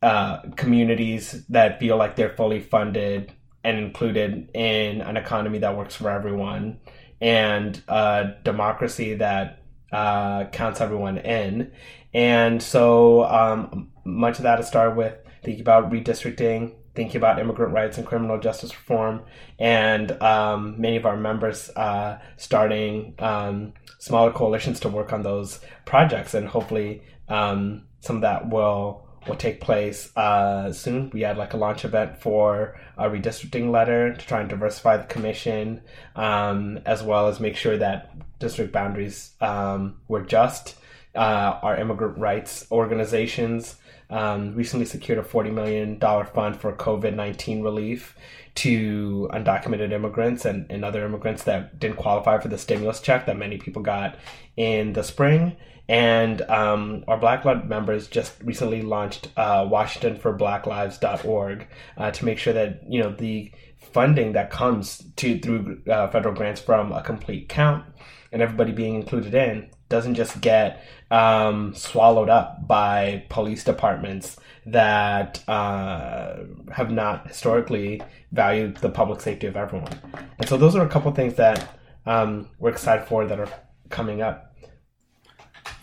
uh, 0.02 0.38
communities 0.56 1.44
that 1.48 1.80
feel 1.80 1.96
like 1.96 2.14
they're 2.14 2.36
fully 2.36 2.60
funded 2.60 3.32
and 3.64 3.78
included 3.78 4.48
in 4.54 5.00
an 5.00 5.16
economy 5.16 5.58
that 5.58 5.76
works 5.76 5.96
for 5.96 6.10
everyone 6.10 6.78
and 7.24 7.82
a 7.88 8.34
democracy 8.44 9.14
that 9.14 9.62
uh, 9.90 10.44
counts 10.48 10.82
everyone 10.82 11.16
in. 11.16 11.72
And 12.12 12.62
so 12.62 13.24
um, 13.24 13.90
much 14.04 14.36
of 14.36 14.42
that 14.42 14.58
has 14.58 14.68
started 14.68 14.94
with 14.94 15.16
thinking 15.42 15.62
about 15.62 15.90
redistricting, 15.90 16.74
thinking 16.94 17.16
about 17.16 17.38
immigrant 17.38 17.72
rights 17.72 17.96
and 17.96 18.06
criminal 18.06 18.38
justice 18.38 18.76
reform, 18.76 19.22
and 19.58 20.12
um, 20.20 20.78
many 20.78 20.96
of 20.98 21.06
our 21.06 21.16
members 21.16 21.70
uh, 21.70 22.18
starting 22.36 23.14
um, 23.20 23.72
smaller 23.98 24.30
coalitions 24.30 24.78
to 24.80 24.90
work 24.90 25.10
on 25.10 25.22
those 25.22 25.60
projects. 25.86 26.34
And 26.34 26.46
hopefully, 26.46 27.02
um, 27.30 27.84
some 28.00 28.16
of 28.16 28.22
that 28.22 28.50
will 28.50 29.08
will 29.26 29.36
take 29.36 29.60
place 29.60 30.14
uh, 30.16 30.72
soon. 30.72 31.10
We 31.10 31.22
had 31.22 31.36
like 31.36 31.54
a 31.54 31.56
launch 31.56 31.84
event 31.84 32.18
for 32.18 32.78
a 32.96 33.08
redistricting 33.08 33.70
letter 33.70 34.14
to 34.14 34.26
try 34.26 34.40
and 34.40 34.48
diversify 34.48 34.96
the 34.98 35.04
commission, 35.04 35.82
um, 36.16 36.80
as 36.86 37.02
well 37.02 37.28
as 37.28 37.40
make 37.40 37.56
sure 37.56 37.76
that 37.78 38.38
district 38.38 38.72
boundaries 38.72 39.32
um, 39.40 39.96
were 40.08 40.22
just. 40.22 40.76
Uh, 41.14 41.60
our 41.62 41.76
immigrant 41.76 42.18
rights 42.18 42.66
organizations 42.72 43.76
um, 44.10 44.54
recently 44.54 44.84
secured 44.84 45.18
a 45.18 45.22
$40 45.22 45.52
million 45.52 46.00
fund 46.00 46.56
for 46.56 46.72
COVID 46.72 47.14
19 47.14 47.62
relief 47.62 48.16
to 48.56 49.28
undocumented 49.32 49.92
immigrants 49.92 50.44
and, 50.44 50.66
and 50.70 50.84
other 50.84 51.04
immigrants 51.04 51.44
that 51.44 51.78
didn't 51.78 51.96
qualify 51.96 52.38
for 52.38 52.48
the 52.48 52.58
stimulus 52.58 53.00
check 53.00 53.26
that 53.26 53.36
many 53.36 53.58
people 53.58 53.82
got 53.82 54.16
in 54.56 54.92
the 54.92 55.02
spring. 55.02 55.56
And 55.88 56.40
um, 56.42 57.04
our 57.08 57.18
Black 57.18 57.42
Blood 57.42 57.68
members 57.68 58.06
just 58.08 58.34
recently 58.42 58.82
launched 58.82 59.28
uh, 59.36 59.64
WashingtonForBlackLives.org 59.64 61.66
uh, 61.98 62.10
to 62.10 62.24
make 62.24 62.38
sure 62.38 62.54
that 62.54 62.80
you 62.88 63.02
know 63.02 63.10
the 63.10 63.52
funding 63.92 64.32
that 64.32 64.50
comes 64.50 65.02
to 65.16 65.38
through 65.38 65.82
uh, 65.90 66.08
federal 66.08 66.34
grants 66.34 66.60
from 66.60 66.92
a 66.92 67.02
complete 67.02 67.48
count 67.48 67.84
and 68.32 68.40
everybody 68.40 68.72
being 68.72 68.94
included 68.94 69.34
in 69.34 69.70
doesn't 69.94 70.16
just 70.16 70.40
get 70.40 70.84
um, 71.12 71.72
swallowed 71.74 72.28
up 72.28 72.66
by 72.66 73.24
police 73.28 73.62
departments 73.62 74.36
that 74.66 75.46
uh, 75.48 76.36
have 76.72 76.90
not 76.90 77.28
historically 77.28 78.02
valued 78.32 78.76
the 78.78 78.88
public 78.88 79.20
safety 79.20 79.46
of 79.46 79.56
everyone. 79.56 79.96
And 80.38 80.48
so 80.48 80.56
those 80.56 80.74
are 80.74 80.84
a 80.84 80.88
couple 80.88 81.12
things 81.12 81.34
that 81.34 81.78
um, 82.06 82.48
we're 82.58 82.70
excited 82.70 83.06
for 83.06 83.24
that 83.24 83.38
are 83.38 83.48
coming 83.88 84.20
up. 84.20 84.52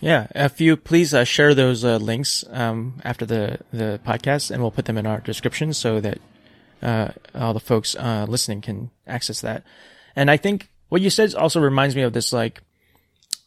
Yeah, 0.00 0.26
if 0.34 0.60
you 0.60 0.76
please 0.76 1.14
uh, 1.14 1.24
share 1.24 1.54
those 1.54 1.84
uh, 1.84 1.96
links 1.96 2.44
um, 2.50 3.00
after 3.04 3.24
the 3.24 3.60
the 3.72 4.00
podcast, 4.04 4.50
and 4.50 4.60
we'll 4.60 4.72
put 4.72 4.84
them 4.84 4.98
in 4.98 5.06
our 5.06 5.20
description 5.20 5.72
so 5.72 6.00
that 6.00 6.18
uh, 6.82 7.08
all 7.34 7.54
the 7.54 7.60
folks 7.60 7.96
uh, 7.96 8.26
listening 8.28 8.60
can 8.60 8.90
access 9.06 9.40
that. 9.40 9.62
And 10.14 10.30
I 10.30 10.36
think 10.36 10.68
what 10.88 11.00
you 11.00 11.08
said 11.08 11.34
also 11.34 11.60
reminds 11.60 11.96
me 11.96 12.02
of 12.02 12.12
this 12.12 12.32
like 12.32 12.62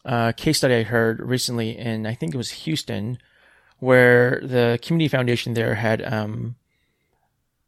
uh, 0.06 0.32
case 0.32 0.58
study 0.58 0.74
I 0.74 0.82
heard 0.84 1.20
recently 1.20 1.76
in 1.76 2.06
I 2.06 2.14
think 2.14 2.34
it 2.34 2.38
was 2.38 2.50
Houston, 2.50 3.18
where 3.78 4.40
the 4.42 4.78
community 4.80 5.08
foundation 5.08 5.54
there 5.54 5.74
had 5.74 6.02
um, 6.02 6.54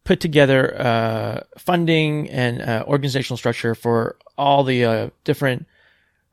put 0.04 0.20
together 0.20 0.80
uh, 0.80 1.40
funding 1.58 2.30
and 2.30 2.62
organizational 2.86 3.36
structure 3.36 3.74
for 3.74 4.16
all 4.38 4.64
the 4.64 5.12
different 5.24 5.66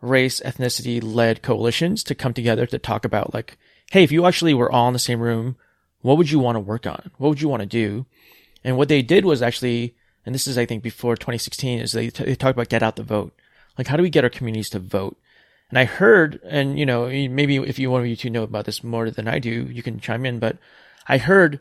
race, 0.02 0.40
ethnicity 0.46 1.02
led 1.04 1.42
coalitions 1.42 2.04
to 2.04 2.16
come 2.16 2.34
together 2.34 2.66
to 2.68 2.80
talk 2.80 3.06
about 3.06 3.34
like, 3.34 3.58
hey, 3.92 4.04
if 4.04 4.12
you 4.12 4.26
actually 4.26 4.54
were 4.54 4.72
all 4.72 4.88
in 4.88 4.94
the 4.94 5.00
same 5.00 5.20
room, 5.20 5.56
what 6.02 6.18
would 6.18 6.30
you 6.30 6.40
want 6.40 6.56
to 6.56 6.60
work 6.60 6.86
on? 6.86 7.12
What 7.18 7.30
would 7.30 7.42
you 7.42 7.50
want 7.50 7.62
to 7.62 7.68
do? 7.68 8.06
And 8.64 8.78
what 8.78 8.90
they 8.90 9.02
did 9.02 9.26
was 9.26 9.42
actually, 9.42 9.96
and 10.26 10.34
this 10.34 10.48
is, 10.48 10.58
I 10.58 10.66
think, 10.66 10.84
before 10.84 11.16
2016, 11.16 11.80
is 11.80 11.92
they, 11.92 12.10
t- 12.10 12.24
they 12.24 12.36
talked 12.36 12.56
about 12.56 12.70
get 12.70 12.84
out 12.84 12.96
the 12.96 13.04
vote. 13.04 13.34
Like, 13.78 13.88
how 13.88 13.98
do 13.98 14.04
we 14.04 14.10
get 14.10 14.24
our 14.24 14.30
communities 14.30 14.70
to 14.72 14.80
vote? 14.80 15.18
And 15.70 15.80
I 15.80 15.86
heard, 15.86 16.40
and 16.44 16.78
you 16.78 16.86
know, 16.86 17.08
maybe 17.08 17.58
if 17.58 17.80
you 17.80 17.90
want 17.90 18.08
you 18.08 18.16
to 18.16 18.30
know 18.30 18.44
about 18.44 18.66
this 18.66 18.84
more 18.84 19.10
than 19.10 19.28
I 19.28 19.40
do, 19.40 19.50
you 19.50 19.82
can 19.82 20.00
chime 20.00 20.26
in, 20.26 20.40
but 20.40 20.58
I 21.08 21.18
heard 21.18 21.60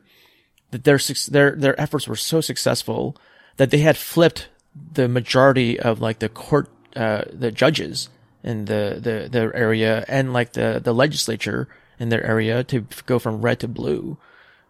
that 0.71 0.85
their, 0.85 0.99
their, 1.29 1.57
their 1.57 1.81
efforts 1.81 2.07
were 2.09 2.17
so 2.17 2.41
successful 2.41 3.17
that 3.57 3.71
they 3.71 3.79
had 3.79 3.97
flipped 3.97 4.49
the 4.93 5.09
majority 5.09 5.79
of 5.79 6.01
like 6.01 6.19
the 6.19 6.29
court, 6.29 6.69
uh, 6.97 7.23
the 7.33 7.51
judges 7.51 8.09
in 8.43 8.67
the, 8.67 8.99
the, 9.01 9.29
their 9.31 9.55
area 9.55 10.05
and 10.09 10.33
like 10.33 10.53
the, 10.53 10.81
the 10.83 10.93
legislature 10.93 11.69
in 11.99 12.09
their 12.09 12.25
area 12.25 12.65
to 12.65 12.87
go 13.07 13.19
from 13.19 13.41
red 13.41 13.61
to 13.61 13.69
blue. 13.69 14.19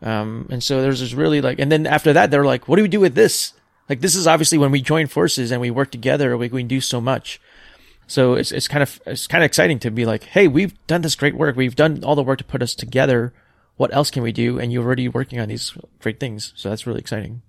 Um, 0.03 0.47
and 0.51 0.63
so 0.63 0.83
there's 0.83 1.01
this 1.01 1.15
really 1.15 1.41
like, 1.41 1.59
and 1.59 1.73
then 1.73 1.87
after 1.87 2.13
that, 2.13 2.31
they're 2.31 2.45
like, 2.45 2.69
what 2.69 2.77
do 2.77 2.83
we 2.83 2.89
do 2.89 3.01
with 3.01 3.15
this? 3.15 3.55
Like, 3.89 4.01
this 4.01 4.15
is 4.15 4.27
obviously 4.27 4.59
when 4.59 4.71
we 4.71 4.81
join 4.81 5.07
forces 5.07 5.51
and 5.51 5.61
we 5.61 5.71
work 5.71 5.91
together, 5.91 6.37
we, 6.37 6.49
we 6.49 6.61
can 6.61 6.69
do 6.69 6.81
so 6.81 7.01
much. 7.01 7.41
So 8.07 8.35
it's, 8.35 8.53
it's 8.53 8.69
kind 8.69 8.83
of, 8.83 9.01
it's 9.07 9.27
kind 9.27 9.43
of 9.43 9.47
exciting 9.47 9.79
to 9.81 9.91
be 9.91 10.05
like, 10.05 10.25
Hey, 10.25 10.49
we've 10.49 10.75
done 10.87 11.03
this 11.03 11.15
great 11.15 11.37
work. 11.37 11.57
We've 11.57 11.77
done 11.77 12.05
all 12.05 12.15
the 12.15 12.23
work 12.23 12.39
to 12.39 12.45
put 12.45 12.63
us 12.63 12.75
together. 12.75 13.33
What 13.77 13.95
else 13.95 14.11
can 14.11 14.23
we 14.23 14.33
do? 14.33 14.59
And 14.59 14.73
you're 14.73 14.85
already 14.85 15.09
working 15.09 15.41
on 15.41 15.49
these 15.49 15.77
great 16.01 16.21
things. 16.21 16.53
So 16.57 16.69
that's 16.69 16.87
really 16.87 17.01
exciting. 17.01 17.43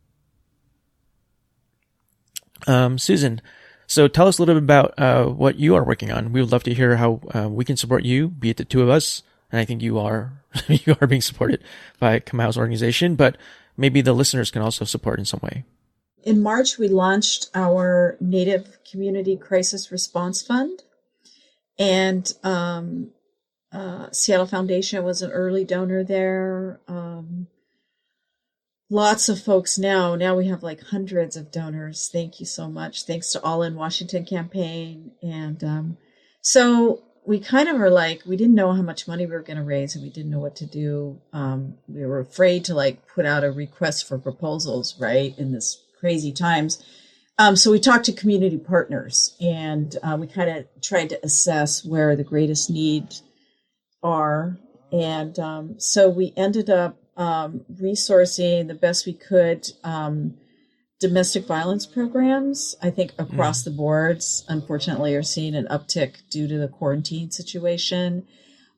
Um, 2.68 2.97
Susan, 2.97 3.41
so 3.88 4.08
tell 4.08 4.28
us 4.28 4.39
a 4.39 4.41
little 4.41 4.56
bit 4.56 4.64
about 4.64 4.97
uh, 4.97 5.26
what 5.26 5.58
you 5.58 5.76
are 5.76 5.84
working 5.84 6.12
on. 6.12 6.32
We 6.32 6.41
would 6.41 6.51
love 6.51 6.64
to 6.64 6.74
hear 6.74 6.97
how 6.97 7.22
uh, 7.34 7.49
we 7.49 7.66
can 7.66 7.78
support 7.78 8.03
you, 8.03 8.30
be 8.30 8.49
it 8.49 8.58
the 8.58 8.66
two 8.66 8.82
of 8.82 8.89
us, 8.89 9.24
and 9.51 9.60
I 9.60 9.66
think 9.66 9.82
you 9.82 9.99
are 9.99 10.41
you 10.68 10.95
are 10.99 11.08
being 11.08 11.22
supported 11.22 11.64
by 11.99 12.20
Kamau's 12.20 12.58
organization, 12.58 13.16
but 13.16 13.38
maybe 13.78 14.01
the 14.01 14.14
listeners 14.14 14.51
can 14.51 14.62
also 14.62 14.86
support 14.86 15.20
in 15.20 15.26
some 15.26 15.41
way. 15.43 15.64
In 16.26 16.41
March, 16.41 16.80
we 16.80 16.88
launched 16.88 17.51
our 17.53 18.17
Native 18.19 18.80
Community 18.84 19.38
Crisis 19.38 19.91
Response 19.91 20.41
Fund, 20.41 20.82
and 21.78 22.34
um, 22.43 23.11
uh, 23.71 24.09
Seattle 24.11 24.47
Foundation 24.47 25.03
was 25.03 25.21
an 25.21 25.30
early 25.32 25.63
donor 25.63 26.03
there. 26.03 26.82
Um, 26.88 27.45
lots 28.89 29.30
of 29.30 29.39
folks 29.39 29.78
now. 29.78 30.15
Now 30.15 30.36
we 30.36 30.47
have 30.47 30.63
like 30.63 30.82
hundreds 30.82 31.36
of 31.36 31.51
donors. 31.51 32.09
Thank 32.11 32.39
you 32.39 32.47
so 32.47 32.69
much. 32.69 33.03
Thanks 33.03 33.32
to 33.34 33.43
All 33.43 33.61
in 33.61 33.76
Washington 33.76 34.26
campaign. 34.26 35.11
And 35.21 35.63
um, 35.63 35.97
so 36.41 37.03
we 37.26 37.39
kind 37.39 37.67
of 37.67 37.80
are 37.82 37.89
like, 37.89 38.21
we 38.26 38.38
didn't 38.38 38.55
know 38.55 38.73
how 38.73 38.82
much 38.82 39.07
money 39.07 39.26
we 39.26 39.34
were 39.34 39.41
going 39.41 39.57
to 39.57 39.63
raise 39.63 39.95
and 39.95 40.03
we 40.03 40.09
didn't 40.09 40.32
know 40.32 40.39
what 40.39 40.55
to 40.57 40.65
do. 40.65 41.19
Um, 41.34 41.76
we 41.88 42.05
were 42.05 42.19
afraid 42.19 42.65
to 42.65 42.76
like 42.76 43.07
put 43.07 43.26
out 43.26 43.43
a 43.43 43.51
request 43.51 44.07
for 44.07 44.17
proposals, 44.17 44.95
right, 44.99 45.38
in 45.38 45.51
this 45.51 45.82
crazy 46.06 46.32
times. 46.32 46.84
Um, 47.39 47.56
so 47.56 47.72
we 47.72 47.80
talked 47.80 48.06
to 48.06 48.14
community 48.14 48.60
partners 48.60 49.36
and 49.41 49.95
uh, 50.03 50.16
we 50.20 50.28
kind 50.28 50.51
of 50.51 50.68
tried 50.84 51.10
to 51.10 51.26
assess 51.26 51.84
where 51.84 52.16
the 52.16 52.24
greatest 52.24 52.70
needs 52.70 53.24
are. 54.03 54.56
And 54.91 55.38
um, 55.39 55.80
so 55.80 56.08
we 56.08 56.32
ended 56.38 56.70
up 56.70 57.01
um, 57.18 57.66
resourcing 57.74 58.68
the 58.68 58.76
best 58.76 59.08
we 59.08 59.14
could 59.14 59.68
um, 59.84 60.38
domestic 60.99 61.47
violence 61.47 61.88
programs. 61.88 62.76
I 62.84 62.91
think 62.91 63.14
across 63.18 63.62
mm. 63.62 63.66
the 63.66 63.72
boards, 63.72 64.45
unfortunately, 64.47 65.16
are 65.16 65.24
seeing 65.24 65.56
an 65.56 65.66
uptick 65.72 66.18
due 66.30 66.47
to 66.47 66.60
the 66.60 66.68
quarantine 66.68 67.32
situation. 67.32 68.28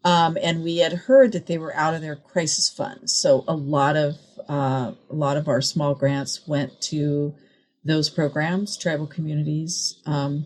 Um, 0.03 0.37
and 0.41 0.63
we 0.63 0.77
had 0.77 0.93
heard 0.93 1.33
that 1.33 1.47
they 1.47 1.57
were 1.57 1.75
out 1.75 1.93
of 1.93 2.01
their 2.01 2.15
crisis 2.15 2.69
funds, 2.69 3.13
so 3.13 3.43
a 3.47 3.55
lot 3.55 3.95
of 3.95 4.15
uh, 4.47 4.93
a 5.09 5.13
lot 5.13 5.35
of 5.35 5.47
our 5.47 5.61
small 5.61 5.93
grants 5.93 6.47
went 6.47 6.79
to 6.79 7.35
those 7.83 8.09
programs, 8.09 8.77
tribal 8.77 9.07
communities. 9.07 10.01
Um, 10.05 10.45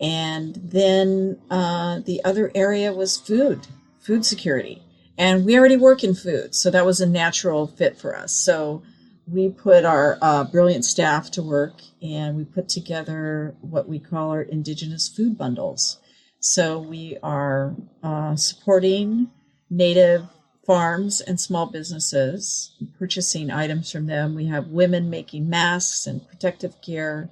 and 0.00 0.56
then 0.56 1.38
uh, 1.50 2.00
the 2.00 2.20
other 2.24 2.50
area 2.54 2.92
was 2.92 3.16
food, 3.16 3.66
food 4.00 4.24
security 4.24 4.82
and 5.18 5.44
we 5.44 5.58
already 5.58 5.76
work 5.76 6.04
in 6.04 6.14
food, 6.14 6.54
so 6.54 6.70
that 6.70 6.86
was 6.86 7.00
a 7.00 7.06
natural 7.06 7.66
fit 7.66 7.98
for 7.98 8.16
us. 8.16 8.32
So 8.32 8.82
we 9.26 9.48
put 9.48 9.84
our 9.84 10.16
uh, 10.22 10.44
brilliant 10.44 10.84
staff 10.84 11.28
to 11.32 11.42
work, 11.42 11.74
and 12.00 12.36
we 12.36 12.44
put 12.44 12.68
together 12.68 13.56
what 13.60 13.88
we 13.88 13.98
call 13.98 14.30
our 14.30 14.42
indigenous 14.42 15.08
food 15.08 15.36
bundles. 15.36 15.98
So 16.40 16.78
we 16.78 17.16
are 17.22 17.74
uh, 18.02 18.36
supporting 18.36 19.30
native 19.70 20.26
farms 20.66 21.20
and 21.20 21.40
small 21.40 21.66
businesses, 21.66 22.76
purchasing 22.98 23.50
items 23.50 23.90
from 23.90 24.06
them. 24.06 24.34
We 24.34 24.46
have 24.46 24.68
women 24.68 25.10
making 25.10 25.48
masks 25.48 26.06
and 26.06 26.26
protective 26.28 26.80
gear. 26.82 27.30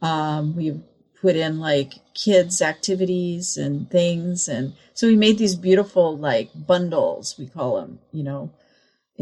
Um, 0.00 0.56
we've 0.56 0.82
put 1.20 1.36
in 1.36 1.60
like 1.60 1.94
kids 2.14 2.60
activities 2.60 3.56
and 3.56 3.88
things 3.88 4.48
and 4.48 4.74
so 4.92 5.06
we 5.06 5.14
made 5.14 5.38
these 5.38 5.54
beautiful 5.54 6.16
like 6.18 6.50
bundles 6.66 7.36
we 7.38 7.46
call 7.46 7.76
them 7.76 8.00
you 8.10 8.24
know 8.24 8.50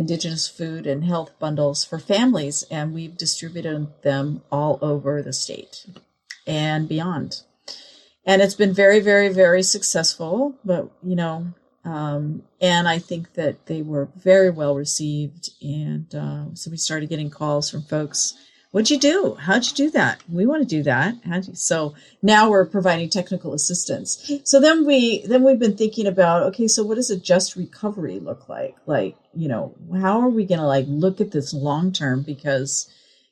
indigenous 0.00 0.48
food 0.48 0.86
and 0.86 1.04
health 1.04 1.38
bundles 1.38 1.84
for 1.84 1.98
families, 1.98 2.64
and 2.70 2.94
we've 2.94 3.16
distributed 3.16 3.88
them 4.02 4.42
all 4.50 4.78
over 4.80 5.22
the 5.22 5.32
state 5.32 5.86
and 6.46 6.88
beyond. 6.88 7.42
And 8.30 8.40
it's 8.40 8.54
been 8.54 8.72
very, 8.72 9.00
very, 9.00 9.28
very 9.28 9.64
successful. 9.64 10.54
But 10.64 10.88
you 11.02 11.16
know, 11.16 11.52
um, 11.84 12.44
and 12.60 12.86
I 12.86 13.00
think 13.00 13.34
that 13.34 13.66
they 13.66 13.82
were 13.82 14.08
very 14.14 14.50
well 14.50 14.76
received. 14.76 15.50
And 15.60 16.14
uh, 16.14 16.54
so 16.54 16.70
we 16.70 16.76
started 16.76 17.08
getting 17.08 17.28
calls 17.28 17.68
from 17.68 17.82
folks. 17.82 18.34
What'd 18.70 18.88
you 18.88 19.00
do? 19.00 19.34
How'd 19.34 19.66
you 19.66 19.74
do 19.74 19.90
that? 19.90 20.22
We 20.28 20.46
want 20.46 20.62
to 20.62 20.76
do 20.76 20.84
that. 20.84 21.16
So 21.54 21.96
now 22.22 22.48
we're 22.48 22.66
providing 22.66 23.08
technical 23.08 23.52
assistance. 23.52 24.30
So 24.44 24.60
then 24.60 24.86
we 24.86 25.26
then 25.26 25.42
we've 25.42 25.58
been 25.58 25.76
thinking 25.76 26.06
about 26.06 26.44
okay, 26.44 26.68
so 26.68 26.84
what 26.84 26.94
does 26.94 27.10
a 27.10 27.18
just 27.18 27.56
recovery 27.56 28.20
look 28.20 28.48
like? 28.48 28.76
Like 28.86 29.16
you 29.34 29.48
know, 29.48 29.74
how 30.00 30.20
are 30.20 30.28
we 30.28 30.46
going 30.46 30.60
to 30.60 30.66
like 30.66 30.86
look 30.86 31.20
at 31.20 31.32
this 31.32 31.52
long 31.52 31.90
term? 31.90 32.22
Because 32.22 32.88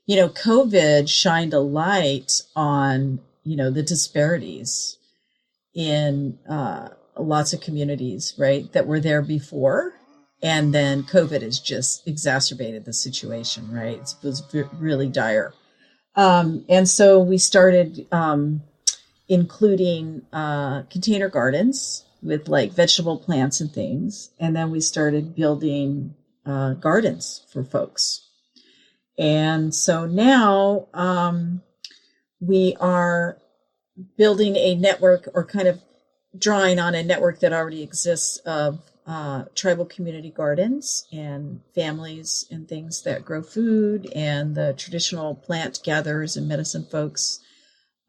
you 0.06 0.16
know, 0.16 0.28
COVID 0.30 1.08
shined 1.08 1.54
a 1.54 1.60
light 1.60 2.42
on 2.56 3.20
you 3.48 3.56
know 3.56 3.70
the 3.70 3.82
disparities 3.82 4.98
in 5.74 6.38
uh, 6.48 6.88
lots 7.16 7.52
of 7.52 7.60
communities, 7.60 8.34
right, 8.38 8.72
that 8.72 8.86
were 8.86 9.00
there 9.00 9.22
before. 9.22 9.94
And 10.42 10.72
then 10.72 11.02
COVID 11.02 11.42
has 11.42 11.58
just 11.58 12.06
exacerbated 12.06 12.84
the 12.84 12.92
situation, 12.92 13.72
right? 13.72 13.98
It 13.98 14.14
was 14.22 14.42
really 14.78 15.08
dire. 15.08 15.52
Um, 16.14 16.64
and 16.68 16.88
so 16.88 17.20
we 17.20 17.38
started 17.38 18.06
um, 18.12 18.62
including 19.28 20.22
uh, 20.32 20.82
container 20.90 21.28
gardens 21.28 22.04
with 22.22 22.48
like 22.48 22.72
vegetable 22.72 23.18
plants 23.18 23.60
and 23.60 23.72
things. 23.72 24.30
And 24.38 24.54
then 24.54 24.70
we 24.70 24.80
started 24.80 25.34
building 25.34 26.14
uh, 26.46 26.74
gardens 26.74 27.44
for 27.52 27.64
folks. 27.64 28.28
And 29.18 29.74
so 29.74 30.06
now 30.06 30.88
um, 30.94 31.62
we 32.40 32.76
are 32.80 33.38
building 34.16 34.56
a 34.56 34.74
network 34.74 35.28
or 35.34 35.44
kind 35.44 35.68
of 35.68 35.80
drawing 36.38 36.78
on 36.78 36.94
a 36.94 37.02
network 37.02 37.40
that 37.40 37.52
already 37.52 37.82
exists 37.82 38.38
of 38.38 38.80
uh, 39.06 39.44
tribal 39.54 39.86
community 39.86 40.30
gardens 40.30 41.06
and 41.12 41.60
families 41.74 42.44
and 42.50 42.68
things 42.68 43.02
that 43.02 43.24
grow 43.24 43.42
food 43.42 44.06
and 44.14 44.54
the 44.54 44.74
traditional 44.76 45.34
plant 45.34 45.80
gatherers 45.82 46.36
and 46.36 46.46
medicine 46.46 46.84
folks, 46.84 47.40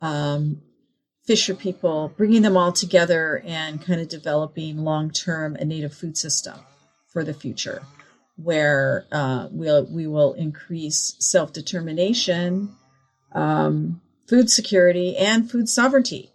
um, 0.01 0.61
fisher 1.25 1.55
people, 1.55 2.13
bringing 2.17 2.41
them 2.41 2.57
all 2.57 2.73
together 2.73 3.41
and 3.45 3.81
kind 3.81 4.01
of 4.01 4.09
developing 4.09 4.77
long 4.77 5.09
term 5.09 5.55
a 5.55 5.63
native 5.63 5.93
food 5.93 6.17
system 6.17 6.59
for 7.07 7.23
the 7.23 7.33
future 7.33 7.81
where 8.35 9.05
uh, 9.11 9.47
we'll, 9.51 9.85
we 9.85 10.05
will 10.05 10.33
increase 10.33 11.15
self 11.19 11.53
determination, 11.53 12.75
um, 13.33 14.01
food 14.29 14.49
security, 14.49 15.17
and 15.17 15.49
food 15.49 15.67
sovereignty 15.67 16.31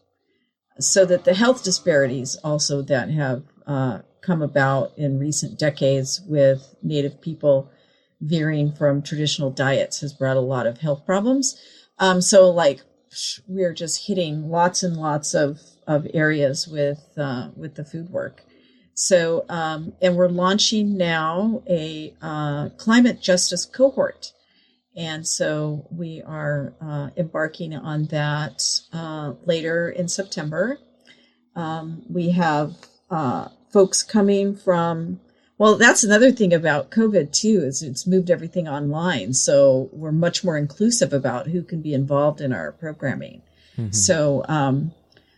so 0.81 1.05
that 1.05 1.25
the 1.25 1.35
health 1.35 1.63
disparities 1.63 2.37
also 2.43 2.83
that 2.83 3.09
have 3.11 3.45
uh, 3.67 4.01
come 4.21 4.43
about 4.43 4.93
in 4.99 5.19
recent 5.19 5.59
decades 5.59 6.21
with 6.27 6.75
Native 6.83 7.21
people 7.21 7.71
veering 8.21 8.73
from 8.73 9.03
traditional 9.03 9.51
diets 9.51 10.01
has 10.01 10.13
brought 10.13 10.37
a 10.37 10.41
lot 10.41 10.67
of 10.67 10.79
health 10.79 11.07
problems. 11.07 11.61
Um, 11.99 12.21
so, 12.21 12.51
like, 12.51 12.83
we're 13.47 13.75
just 13.75 14.09
hitting 14.09 14.51
lots 14.51 14.83
and 14.83 14.97
lots 14.97 15.35
of, 15.35 15.61
of 15.87 16.07
areas 16.13 16.67
with 16.67 17.01
uh, 17.17 17.51
with 17.55 17.77
the 17.77 17.85
food 17.85 18.11
work. 18.11 18.43
So, 18.95 19.45
um, 19.49 19.93
and 20.01 20.17
we're 20.17 20.29
launching 20.29 20.97
now 20.97 21.63
a 21.69 22.15
uh, 22.23 22.71
climate 22.71 23.21
justice 23.21 23.65
cohort 23.65 24.33
and 24.97 25.27
so 25.27 25.87
we 25.91 26.23
are 26.23 26.73
uh, 26.81 27.11
embarking 27.17 27.75
on 27.75 28.05
that 28.07 28.63
uh, 28.93 29.35
later 29.45 29.91
in 29.91 30.09
September. 30.09 30.79
Um, 31.57 32.03
we 32.09 32.31
have 32.31 32.77
uh, 33.11 33.49
folks 33.73 34.03
coming 34.03 34.55
from, 34.55 35.21
well, 35.59 35.77
that's 35.77 36.05
another 36.05 36.31
thing 36.31 36.53
about 36.53 36.91
COVID 36.91 37.33
too, 37.33 37.63
is 37.65 37.83
it's 37.83 38.07
moved 38.07 38.31
everything 38.31 38.69
online. 38.69 39.35
So 39.35 39.91
we're 39.93 40.13
much 40.13 40.45
more 40.45 40.57
inclusive 40.57 41.13
about 41.13 41.49
who 41.49 41.63
can 41.63 41.83
be 41.83 41.93
involved 41.93 42.41
in 42.41 42.53
our 42.53 42.73
programming. 42.73 43.43
Mm-hmm. 43.77 43.93
So, 43.93 44.45
um, 44.49 44.93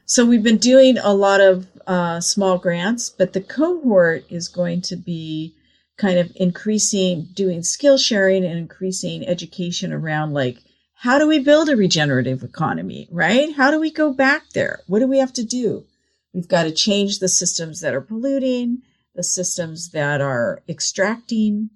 so 0.04 0.24
we've 0.24 0.42
been 0.42 0.58
doing 0.58 0.98
a 0.98 1.14
lot 1.14 1.40
of 1.40 1.66
uh, 1.86 2.20
small 2.20 2.58
grants, 2.58 3.08
but 3.08 3.32
the 3.32 3.40
cohort 3.40 4.24
is 4.28 4.48
going 4.48 4.82
to 4.82 4.96
be 4.96 5.55
kind 5.96 6.18
of 6.18 6.30
increasing, 6.36 7.28
doing 7.32 7.62
skill 7.62 7.98
sharing 7.98 8.44
and 8.44 8.58
increasing 8.58 9.26
education 9.26 9.92
around 9.92 10.32
like, 10.32 10.58
how 10.94 11.18
do 11.18 11.26
we 11.26 11.38
build 11.38 11.68
a 11.68 11.76
regenerative 11.76 12.42
economy, 12.42 13.08
right? 13.10 13.54
How 13.54 13.70
do 13.70 13.80
we 13.80 13.90
go 13.90 14.12
back 14.12 14.50
there? 14.50 14.80
What 14.86 15.00
do 15.00 15.06
we 15.06 15.18
have 15.18 15.32
to 15.34 15.44
do? 15.44 15.86
We've 16.32 16.48
got 16.48 16.64
to 16.64 16.72
change 16.72 17.18
the 17.18 17.28
systems 17.28 17.80
that 17.80 17.94
are 17.94 18.00
polluting, 18.00 18.82
the 19.14 19.22
systems 19.22 19.90
that 19.90 20.20
are 20.20 20.62
extracting, 20.68 21.70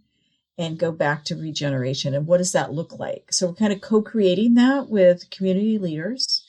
and 0.58 0.78
go 0.78 0.92
back 0.92 1.24
to 1.24 1.36
regeneration. 1.36 2.14
And 2.14 2.26
what 2.26 2.38
does 2.38 2.52
that 2.52 2.72
look 2.72 2.98
like? 2.98 3.32
So 3.32 3.48
we're 3.48 3.54
kind 3.54 3.72
of 3.72 3.80
co 3.80 4.02
creating 4.02 4.54
that 4.54 4.88
with 4.88 5.30
community 5.30 5.78
leaders. 5.78 6.46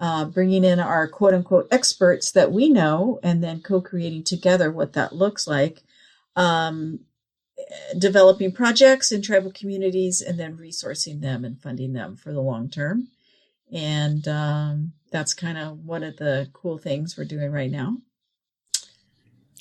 Uh, 0.00 0.24
bringing 0.24 0.64
in 0.64 0.80
our 0.80 1.06
quote 1.06 1.32
unquote 1.32 1.68
experts 1.70 2.32
that 2.32 2.50
we 2.50 2.68
know 2.68 3.20
and 3.22 3.44
then 3.44 3.60
co-creating 3.60 4.24
together 4.24 4.68
what 4.68 4.94
that 4.94 5.14
looks 5.14 5.46
like 5.46 5.84
um, 6.36 7.00
developing 7.96 8.52
projects 8.52 9.12
in 9.12 9.22
tribal 9.22 9.52
communities 9.52 10.20
and 10.20 10.38
then 10.38 10.56
resourcing 10.56 11.20
them 11.20 11.44
and 11.44 11.60
funding 11.60 11.92
them 11.92 12.16
for 12.16 12.32
the 12.32 12.40
long 12.40 12.68
term. 12.68 13.08
And 13.72 14.26
um, 14.28 14.92
that's 15.10 15.34
kind 15.34 15.58
of 15.58 15.84
one 15.84 16.02
of 16.02 16.16
the 16.16 16.48
cool 16.52 16.78
things 16.78 17.16
we're 17.16 17.24
doing 17.24 17.50
right 17.50 17.70
now. 17.70 17.98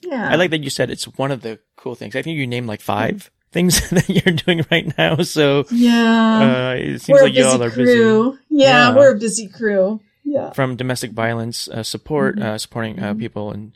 Yeah. 0.02 0.30
I 0.30 0.36
like 0.36 0.50
that 0.52 0.64
you 0.64 0.70
said 0.70 0.90
it's 0.90 1.06
one 1.06 1.32
of 1.32 1.42
the 1.42 1.60
cool 1.76 1.96
things. 1.96 2.16
I 2.16 2.22
think 2.22 2.38
you 2.38 2.48
named 2.48 2.68
like 2.68 2.82
five 2.82 3.32
things 3.52 3.90
that 3.90 4.10
you're 4.10 4.36
doing 4.36 4.66
right 4.72 4.92
now. 4.98 5.18
So 5.18 5.66
yeah, 5.72 6.74
uh, 6.74 6.76
it 6.78 7.02
seems 7.02 7.18
we're 7.18 7.24
like 7.24 7.34
you 7.34 7.46
all 7.46 7.62
are 7.62 7.70
crew. 7.70 8.32
busy. 8.32 8.44
Yeah, 8.50 8.90
yeah, 8.90 8.96
we're 8.96 9.16
a 9.16 9.20
busy 9.20 9.48
crew. 9.48 10.02
Yeah. 10.24 10.52
From 10.52 10.76
domestic 10.76 11.12
violence 11.12 11.68
uh, 11.68 11.84
support, 11.84 12.36
mm-hmm. 12.36 12.46
uh, 12.46 12.58
supporting 12.58 13.00
uh, 13.00 13.12
mm-hmm. 13.12 13.20
people, 13.20 13.52
and 13.52 13.74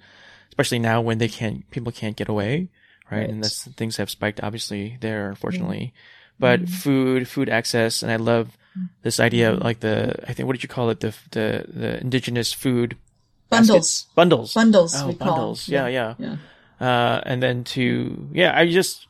especially 0.50 0.80
now 0.80 1.02
when 1.02 1.18
they 1.18 1.28
can't, 1.28 1.70
people 1.70 1.92
can't 1.92 2.16
get 2.16 2.30
away 2.30 2.70
right? 3.12 3.20
right. 3.20 3.30
And 3.30 3.44
that's 3.44 3.64
things 3.64 3.98
have 3.98 4.10
spiked 4.10 4.42
obviously 4.42 4.98
there, 5.02 5.30
unfortunately. 5.30 5.94
Mm-hmm. 5.96 6.36
But 6.38 6.62
mm-hmm. 6.62 6.74
food, 6.74 7.28
food 7.28 7.50
access, 7.50 8.04
and 8.04 8.12
I 8.12 8.18
love 8.18 8.58
this 9.04 9.20
idea 9.20 9.54
of 9.54 9.64
like 9.64 9.80
the 9.80 10.16
I 10.28 10.34
think 10.34 10.48
what 10.48 10.54
did 10.54 10.64
you 10.64 10.70
call 10.70 10.90
it 10.90 11.00
the 11.00 11.16
the 11.32 11.66
the 11.68 12.02
indigenous 12.02 12.52
food 12.52 12.98
bundles 13.50 13.70
baskets? 13.70 14.14
bundles 14.16 14.54
bundles 14.54 14.96
oh, 14.98 15.14
bundles 15.14 15.70
yeah 15.70 15.88
yeah, 15.88 16.16
yeah. 16.18 16.36
Uh, 16.80 17.22
and 17.26 17.42
then 17.42 17.64
to 17.64 18.28
yeah 18.34 18.58
I 18.58 18.70
just 18.70 19.08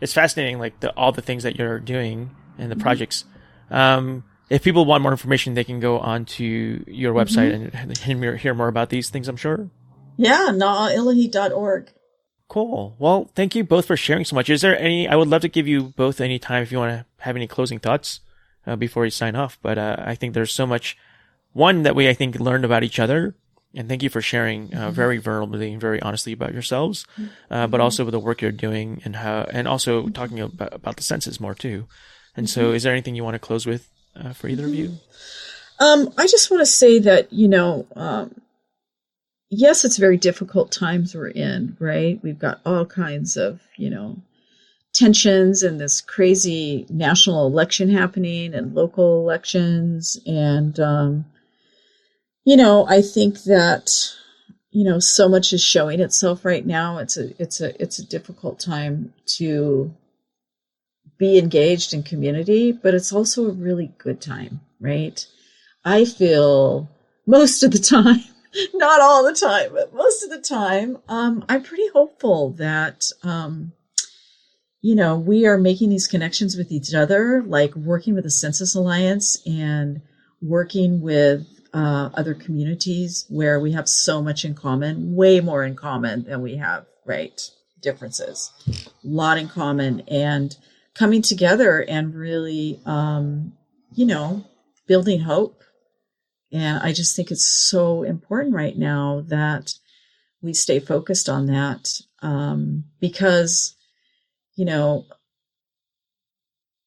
it's 0.00 0.12
fascinating 0.12 0.58
like 0.58 0.80
the 0.80 0.94
all 0.96 1.12
the 1.12 1.22
things 1.22 1.44
that 1.44 1.56
you're 1.56 1.78
doing 1.80 2.30
and 2.58 2.70
the 2.70 2.74
mm-hmm. 2.74 2.82
projects. 2.82 3.24
Um, 3.70 4.24
if 4.48 4.62
people 4.62 4.84
want 4.84 5.02
more 5.02 5.10
information, 5.10 5.54
they 5.54 5.64
can 5.64 5.80
go 5.80 5.98
on 5.98 6.24
to 6.24 6.84
your 6.86 7.12
website 7.14 7.52
mm-hmm. 7.52 8.10
and 8.10 8.38
hear 8.38 8.54
more 8.54 8.68
about 8.68 8.90
these 8.90 9.10
things. 9.10 9.28
I'm 9.28 9.36
sure. 9.36 9.70
Yeah, 10.16 10.50
naahillahee.org. 10.52 11.90
Cool. 12.48 12.94
Well, 12.98 13.30
thank 13.34 13.54
you 13.54 13.64
both 13.64 13.86
for 13.86 13.96
sharing 13.96 14.24
so 14.24 14.36
much. 14.36 14.48
Is 14.48 14.60
there 14.60 14.78
any? 14.78 15.08
I 15.08 15.16
would 15.16 15.28
love 15.28 15.42
to 15.42 15.48
give 15.48 15.66
you 15.66 15.92
both 15.96 16.20
any 16.20 16.38
time 16.38 16.62
if 16.62 16.70
you 16.70 16.78
want 16.78 16.92
to 16.92 17.06
have 17.18 17.34
any 17.34 17.48
closing 17.48 17.80
thoughts 17.80 18.20
uh, 18.66 18.76
before 18.76 19.04
you 19.04 19.10
sign 19.10 19.34
off. 19.34 19.58
But 19.62 19.78
uh, 19.78 19.96
I 19.98 20.14
think 20.14 20.32
there's 20.32 20.54
so 20.54 20.66
much 20.66 20.96
one 21.52 21.82
that 21.82 21.96
we 21.96 22.08
I 22.08 22.14
think 22.14 22.38
learned 22.38 22.64
about 22.64 22.84
each 22.84 23.00
other, 23.00 23.34
and 23.74 23.88
thank 23.88 24.02
you 24.02 24.10
for 24.10 24.20
sharing 24.20 24.72
uh, 24.72 24.78
mm-hmm. 24.78 24.90
very 24.90 25.18
verbally 25.18 25.72
and 25.72 25.80
very 25.80 26.00
honestly 26.00 26.32
about 26.32 26.52
yourselves, 26.52 27.04
uh, 27.18 27.66
but 27.66 27.78
mm-hmm. 27.78 27.80
also 27.80 28.04
with 28.04 28.12
the 28.12 28.20
work 28.20 28.40
you're 28.40 28.52
doing 28.52 29.02
and 29.04 29.16
how, 29.16 29.46
and 29.50 29.66
also 29.66 30.08
talking 30.08 30.38
about, 30.40 30.72
about 30.72 30.96
the 30.96 31.02
senses 31.02 31.40
more 31.40 31.54
too. 31.54 31.86
And 32.36 32.48
so, 32.48 32.66
mm-hmm. 32.66 32.76
is 32.76 32.84
there 32.84 32.92
anything 32.92 33.16
you 33.16 33.24
want 33.24 33.34
to 33.34 33.40
close 33.40 33.66
with 33.66 33.90
uh, 34.14 34.32
for 34.32 34.48
either 34.48 34.66
of 34.66 34.74
you? 34.74 34.98
Um, 35.80 36.12
I 36.16 36.26
just 36.26 36.50
want 36.50 36.60
to 36.60 36.66
say 36.66 37.00
that 37.00 37.32
you 37.32 37.48
know. 37.48 37.86
Um, 37.96 38.40
yes, 39.50 39.84
it's 39.84 39.96
very 39.96 40.16
difficult 40.16 40.72
times 40.72 41.14
we're 41.14 41.28
in, 41.28 41.76
right? 41.78 42.18
We've 42.22 42.38
got 42.38 42.60
all 42.66 42.84
kinds 42.86 43.36
of, 43.36 43.60
you 43.76 43.90
know, 43.90 44.16
tensions 44.92 45.62
and 45.62 45.80
this 45.80 46.00
crazy 46.00 46.86
national 46.88 47.46
election 47.46 47.90
happening 47.90 48.54
and 48.54 48.74
local 48.74 49.20
elections. 49.20 50.18
And, 50.26 50.78
um, 50.80 51.26
you 52.44 52.56
know, 52.56 52.86
I 52.88 53.02
think 53.02 53.42
that, 53.44 53.92
you 54.70 54.84
know, 54.84 54.98
so 54.98 55.28
much 55.28 55.52
is 55.52 55.62
showing 55.62 56.00
itself 56.00 56.44
right 56.44 56.64
now. 56.64 56.98
It's 56.98 57.16
a, 57.16 57.30
it's 57.40 57.60
a, 57.60 57.80
it's 57.80 57.98
a 57.98 58.06
difficult 58.06 58.58
time 58.58 59.12
to 59.38 59.94
be 61.18 61.38
engaged 61.38 61.94
in 61.94 62.02
community, 62.02 62.72
but 62.72 62.94
it's 62.94 63.12
also 63.12 63.48
a 63.48 63.52
really 63.52 63.92
good 63.98 64.20
time, 64.20 64.60
right? 64.80 65.26
I 65.84 66.04
feel 66.04 66.90
most 67.26 67.62
of 67.62 67.70
the 67.70 67.78
time 67.96 68.24
not 68.74 69.00
all 69.00 69.24
the 69.24 69.34
time, 69.34 69.72
but 69.72 69.94
most 69.94 70.22
of 70.22 70.30
the 70.30 70.40
time, 70.40 70.98
um, 71.08 71.44
I'm 71.48 71.62
pretty 71.62 71.88
hopeful 71.88 72.52
that, 72.52 73.10
um, 73.22 73.72
you 74.80 74.94
know, 74.94 75.18
we 75.18 75.46
are 75.46 75.58
making 75.58 75.90
these 75.90 76.06
connections 76.06 76.56
with 76.56 76.70
each 76.70 76.94
other, 76.94 77.42
like 77.46 77.74
working 77.74 78.14
with 78.14 78.24
the 78.24 78.30
Census 78.30 78.74
Alliance 78.74 79.38
and 79.46 80.00
working 80.40 81.00
with 81.00 81.46
uh, 81.74 82.10
other 82.14 82.34
communities 82.34 83.26
where 83.28 83.60
we 83.60 83.72
have 83.72 83.88
so 83.88 84.22
much 84.22 84.44
in 84.44 84.54
common, 84.54 85.14
way 85.14 85.40
more 85.40 85.64
in 85.64 85.74
common 85.74 86.24
than 86.24 86.42
we 86.42 86.56
have, 86.56 86.86
right? 87.04 87.50
Differences, 87.80 88.52
a 88.68 88.72
lot 89.04 89.38
in 89.38 89.48
common, 89.48 90.00
and 90.08 90.56
coming 90.94 91.22
together 91.22 91.84
and 91.86 92.14
really, 92.14 92.80
um, 92.86 93.52
you 93.92 94.06
know, 94.06 94.44
building 94.86 95.20
hope. 95.20 95.62
And 96.52 96.80
I 96.82 96.92
just 96.92 97.16
think 97.16 97.30
it's 97.30 97.44
so 97.44 98.02
important 98.02 98.54
right 98.54 98.76
now 98.76 99.24
that 99.26 99.74
we 100.42 100.54
stay 100.54 100.78
focused 100.78 101.28
on 101.28 101.46
that 101.46 102.00
um, 102.22 102.84
because 103.00 103.76
you 104.56 104.64
know, 104.64 105.04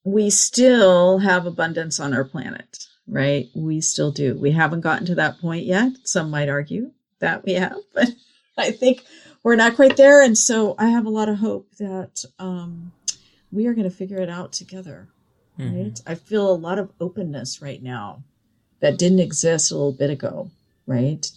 we 0.03 0.30
still 0.30 1.20
have 1.20 1.45
abundance 1.45 1.99
on 1.99 2.14
our 2.14 2.26
planet, 2.26 2.86
right? 3.07 3.47
We 3.55 3.80
still 3.80 4.12
do. 4.12 4.38
We 4.38 4.51
haven't 4.51 4.82
gotten 4.82 5.05
to 5.05 5.16
that 5.16 5.39
point 5.39 5.66
yet. 5.66 5.93
Some 6.03 6.32
might 6.32 6.49
argue 6.49 6.91
that 7.20 7.45
we 7.45 7.53
have, 7.53 7.78
but 7.93 8.10
I 8.57 8.72
think 8.72 9.03
we're 9.43 9.55
not 9.55 9.76
quite 9.76 9.95
there. 9.95 10.22
And 10.22 10.38
so 10.38 10.76
I 10.78 10.88
have 10.88 11.05
a 11.05 11.12
lot 11.12 11.30
of 11.30 11.38
hope 11.38 11.70
that 11.78 12.26
um, 12.39 12.91
we 13.51 13.68
are 13.68 13.74
going 13.74 13.89
to 13.89 13.95
figure 13.95 14.20
it 14.20 14.30
out 14.30 14.51
together, 14.51 15.07
mm-hmm. 15.57 15.84
right? 15.84 16.01
I 16.07 16.16
feel 16.16 16.51
a 16.51 16.53
lot 16.53 16.80
of 16.80 16.91
openness 16.99 17.62
right 17.62 17.82
now 17.82 18.24
that 18.80 18.97
didn't 18.97 19.19
exist 19.19 19.71
a 19.71 19.75
little 19.75 19.91
bit 19.91 20.09
ago, 20.09 20.49
right? 20.88 21.30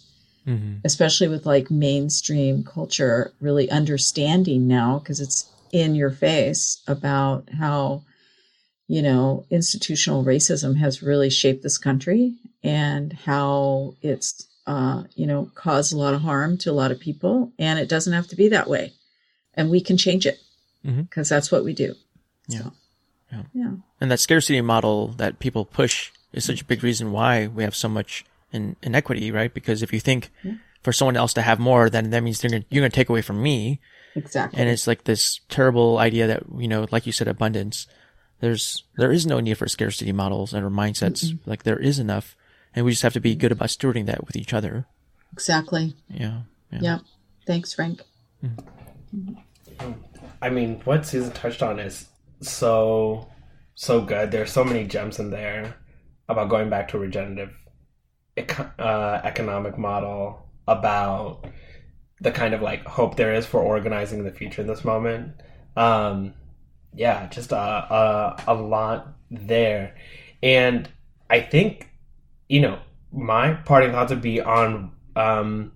Mm-hmm. 0.47 0.77
Especially 0.83 1.27
with 1.27 1.45
like 1.45 1.71
mainstream 1.71 2.63
culture 2.63 3.31
really 3.39 3.69
understanding 3.69 4.67
now 4.67 4.99
because 4.99 5.19
it's 5.19 5.49
in 5.71 5.95
your 5.95 6.11
face 6.11 6.81
about 6.87 7.49
how 7.57 8.03
you 8.87 9.01
know 9.01 9.45
institutional 9.49 10.23
racism 10.23 10.77
has 10.77 11.01
really 11.01 11.29
shaped 11.29 11.63
this 11.63 11.77
country 11.77 12.35
and 12.63 13.13
how 13.25 13.95
it's 14.01 14.47
uh, 14.67 15.03
you 15.15 15.25
know 15.25 15.49
caused 15.55 15.93
a 15.93 15.97
lot 15.97 16.13
of 16.13 16.21
harm 16.21 16.57
to 16.57 16.71
a 16.71 16.73
lot 16.73 16.91
of 16.91 16.99
people 16.99 17.51
and 17.57 17.79
it 17.79 17.89
doesn't 17.89 18.13
have 18.13 18.27
to 18.27 18.35
be 18.35 18.49
that 18.49 18.69
way 18.69 18.93
and 19.55 19.69
we 19.69 19.81
can 19.81 19.97
change 19.97 20.25
it 20.25 20.39
because 20.83 21.27
mm-hmm. 21.27 21.35
that's 21.35 21.51
what 21.51 21.63
we 21.63 21.73
do 21.73 21.95
yeah. 22.47 22.59
So, 22.59 22.71
yeah 23.31 23.43
yeah 23.53 23.71
and 23.99 24.11
that 24.11 24.19
scarcity 24.19 24.61
model 24.61 25.07
that 25.17 25.39
people 25.39 25.65
push 25.65 26.11
is 26.33 26.45
such 26.45 26.61
a 26.61 26.65
big 26.65 26.83
reason 26.83 27.11
why 27.11 27.47
we 27.47 27.63
have 27.63 27.75
so 27.75 27.87
much 27.87 28.25
in, 28.51 28.75
inequity 28.81 29.31
right 29.31 29.53
because 29.53 29.81
if 29.81 29.93
you 29.93 29.99
think 29.99 30.29
yeah. 30.43 30.53
for 30.81 30.91
someone 30.91 31.17
else 31.17 31.33
to 31.33 31.41
have 31.41 31.59
more 31.59 31.89
then 31.89 32.09
that 32.09 32.23
means 32.23 32.41
gonna, 32.41 32.63
you're 32.69 32.81
going 32.81 32.91
to 32.91 32.95
take 32.95 33.09
away 33.09 33.21
from 33.21 33.41
me 33.41 33.79
Exactly. 34.15 34.59
And 34.59 34.69
it's 34.69 34.87
like 34.87 35.03
this 35.03 35.39
terrible 35.49 35.97
idea 35.97 36.27
that, 36.27 36.43
you 36.57 36.67
know, 36.67 36.87
like 36.91 37.05
you 37.05 37.11
said, 37.11 37.27
abundance. 37.27 37.87
There's, 38.39 38.83
there 38.97 39.11
is 39.11 39.25
no 39.25 39.39
need 39.39 39.57
for 39.57 39.67
scarcity 39.67 40.11
models 40.11 40.53
and 40.53 40.65
or 40.65 40.69
mindsets. 40.69 41.25
Mm-mm. 41.25 41.39
Like 41.45 41.63
there 41.63 41.79
is 41.79 41.99
enough. 41.99 42.35
And 42.75 42.85
we 42.85 42.91
just 42.91 43.03
have 43.03 43.13
to 43.13 43.19
be 43.19 43.35
good 43.35 43.51
about 43.51 43.69
stewarding 43.69 44.05
that 44.07 44.25
with 44.25 44.35
each 44.35 44.53
other. 44.53 44.85
Exactly. 45.31 45.95
Yeah. 46.09 46.41
Yeah. 46.71 46.79
yeah. 46.81 46.99
Thanks, 47.45 47.73
Frank. 47.73 48.01
Mm-hmm. 48.43 49.93
I 50.41 50.49
mean, 50.49 50.81
what 50.83 51.05
Susan 51.05 51.31
touched 51.31 51.63
on 51.63 51.79
is 51.79 52.07
so, 52.41 53.27
so 53.75 54.01
good. 54.01 54.31
There's 54.31 54.51
so 54.51 54.63
many 54.63 54.85
gems 54.85 55.19
in 55.19 55.29
there 55.29 55.75
about 56.29 56.49
going 56.49 56.69
back 56.69 56.87
to 56.89 56.97
a 56.97 56.99
regenerative 56.99 57.53
uh, 58.79 59.21
economic 59.23 59.77
model, 59.77 60.49
about 60.67 61.45
the 62.21 62.31
kind 62.31 62.53
of 62.53 62.61
like 62.61 62.85
hope 62.85 63.15
there 63.15 63.33
is 63.33 63.45
for 63.45 63.61
organizing 63.61 64.23
the 64.23 64.31
future 64.31 64.61
in 64.61 64.67
this 64.67 64.85
moment. 64.85 65.33
Um, 65.75 66.33
yeah, 66.93 67.27
just 67.27 67.51
a, 67.51 67.57
a, 67.57 68.43
a 68.47 68.53
lot 68.53 69.15
there. 69.29 69.95
And 70.41 70.89
I 71.29 71.41
think, 71.41 71.89
you 72.47 72.61
know, 72.61 72.79
my 73.11 73.53
parting 73.53 73.91
thoughts 73.91 74.11
would 74.11 74.21
be 74.21 74.41
on 74.41 74.91
um, 75.15 75.71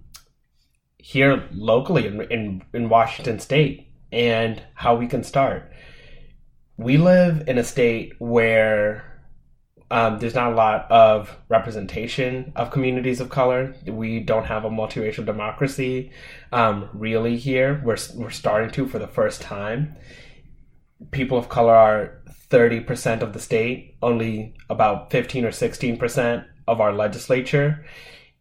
here 0.98 1.48
locally 1.52 2.08
in, 2.08 2.22
in, 2.32 2.64
in 2.74 2.90
Washington 2.90 3.40
State 3.40 3.88
and 4.12 4.62
how 4.74 4.96
we 4.96 5.08
can 5.08 5.24
start. 5.24 5.72
We 6.78 6.98
live 6.98 7.48
in 7.48 7.58
a 7.58 7.64
state 7.64 8.14
where 8.20 9.04
um, 9.90 10.20
there's 10.20 10.36
not 10.36 10.52
a 10.52 10.56
lot 10.56 10.92
of 10.92 11.38
representation 11.48 12.52
of 12.56 12.72
communities 12.72 13.22
of 13.22 13.30
color. 13.30 13.74
We 13.86 14.20
don't 14.20 14.46
have 14.46 14.66
a 14.66 14.70
multiracial 14.70 15.26
democracy 15.26 16.12
um, 16.52 16.90
really 16.94 17.38
here. 17.38 17.82
We're, 17.86 17.98
we're 18.16 18.30
starting 18.30 18.72
to 18.72 18.88
for 18.88 19.00
the 19.00 19.08
first 19.08 19.42
time. 19.42 19.96
People 21.12 21.38
of 21.38 21.48
color 21.48 21.74
are 21.74 22.22
30% 22.50 23.22
of 23.22 23.34
the 23.34 23.40
state, 23.40 23.96
only 24.02 24.56
about 24.70 25.12
15 25.12 25.46
or 25.46 25.52
16% 25.52 26.46
of 26.68 26.82
our 26.82 26.92
legislature. 26.92 27.86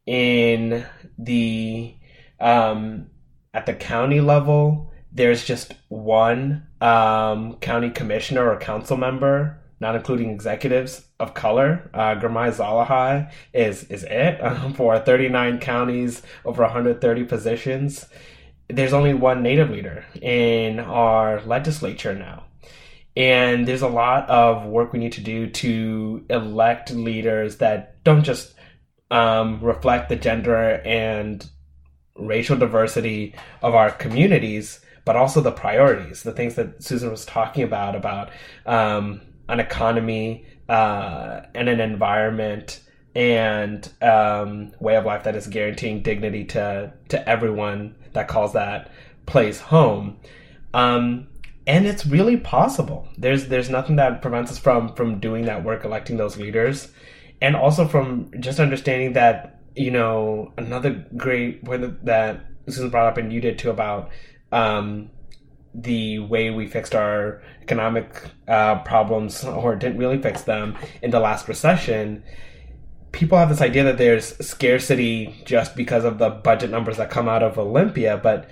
In 0.05 0.84
the 1.18 1.94
um, 2.40 3.09
at 3.55 3.66
the 3.66 3.74
county 3.74 4.20
level, 4.20 4.92
there's 5.12 5.44
just 5.44 5.74
one 5.88 6.66
um, 6.80 7.55
county 7.57 7.90
commissioner 7.90 8.49
or 8.49 8.59
council 8.59 8.97
member 8.97 9.61
not 9.81 9.95
including 9.95 10.31
executives 10.31 11.07
of 11.20 11.35
color. 11.35 11.91
Uh, 11.93 12.14
Girmay 12.14 12.55
Zahilay 12.55 13.31
is 13.53 13.85
is 13.85 14.05
it 14.05 14.41
um, 14.43 14.74
for 14.74 14.99
39 14.99 15.59
counties, 15.59 16.22
over 16.45 16.62
130 16.62 17.24
positions. 17.24 18.07
There's 18.68 18.93
only 18.93 19.14
one 19.14 19.43
Native 19.43 19.70
leader 19.70 20.05
in 20.20 20.81
our 20.81 21.41
legislature 21.43 22.14
now. 22.14 22.45
And 23.16 23.66
there's 23.66 23.83
a 23.83 23.89
lot 23.89 24.29
of 24.29 24.66
work 24.66 24.93
we 24.93 24.99
need 24.99 25.12
to 25.12 25.22
do 25.22 25.49
to 25.49 26.27
elect 26.29 26.91
leaders 26.91 27.57
that 27.59 28.03
don't 28.05 28.24
just 28.24 28.55
um, 29.11 29.61
reflect 29.62 30.09
the 30.09 30.16
gender 30.16 30.83
and 30.85 31.49
racial 32.18 32.57
diversity 32.57 33.35
of 33.62 33.74
our 33.74 33.91
communities, 33.91 34.81
but 35.05 35.16
also 35.16 35.41
the 35.41 35.53
priorities, 35.53 36.22
the 36.22 36.33
things 36.33 36.57
that 36.57 36.83
Susan 36.83 37.11
was 37.11 37.24
talking 37.24 37.62
about, 37.62 37.95
about 37.95 38.31
um, 38.66 39.20
an 39.49 39.61
economy 39.61 40.47
uh, 40.68 41.42
and 41.55 41.68
an 41.68 41.80
environment 41.80 42.80
and 43.14 43.90
um, 44.03 44.72
way 44.78 44.97
of 44.97 45.07
life 45.07 45.24
that 45.24 45.34
is 45.34 45.47
guaranteeing 45.47 46.03
dignity 46.03 46.44
to 46.44 46.92
to 47.09 47.28
everyone 47.28 47.94
that 48.12 48.28
calls 48.28 48.53
that 48.53 48.90
place 49.24 49.59
home. 49.59 50.18
Um, 50.74 51.28
and 51.66 51.86
it's 51.86 52.07
really 52.07 52.36
possible. 52.36 53.09
There's 53.16 53.49
there's 53.49 53.70
nothing 53.70 53.97
that 53.97 54.22
prevents 54.22 54.51
us 54.51 54.59
from 54.59 54.94
from 54.94 55.18
doing 55.18 55.47
that 55.47 55.64
work, 55.64 55.84
electing 55.84 56.16
those 56.16 56.36
leaders, 56.36 56.92
and 57.40 57.57
also 57.57 57.88
from 57.88 58.30
just 58.38 58.61
understanding 58.61 59.14
that 59.14 59.61
you 59.74 59.90
know 59.90 60.53
another 60.57 61.07
great 61.16 61.64
point 61.64 62.05
that 62.05 62.44
Susan 62.66 62.90
brought 62.90 63.07
up 63.07 63.16
and 63.16 63.32
you 63.32 63.40
did 63.40 63.59
too 63.59 63.70
about 63.70 64.11
um, 64.53 65.11
the 65.83 66.18
way 66.20 66.51
we 66.51 66.66
fixed 66.66 66.95
our 66.95 67.43
economic 67.62 68.22
uh, 68.49 68.77
problems 68.83 69.45
or 69.45 69.77
didn't 69.77 69.99
really 69.99 70.20
fix 70.20 70.43
them 70.43 70.77
in 71.03 71.11
the 71.11 71.20
last 71.20 71.49
recession 71.49 72.22
people 73.12 73.39
have 73.39 73.49
this 73.49 73.62
idea 73.62 73.83
that 73.85 73.99
there's 73.99 74.37
scarcity 74.47 75.35
just 75.45 75.74
because 75.74 76.05
of 76.05 76.18
the 76.18 76.29
budget 76.29 76.70
numbers 76.70 76.97
that 76.97 77.11
come 77.11 77.29
out 77.29 77.43
of 77.43 77.59
olympia 77.59 78.18
but 78.22 78.49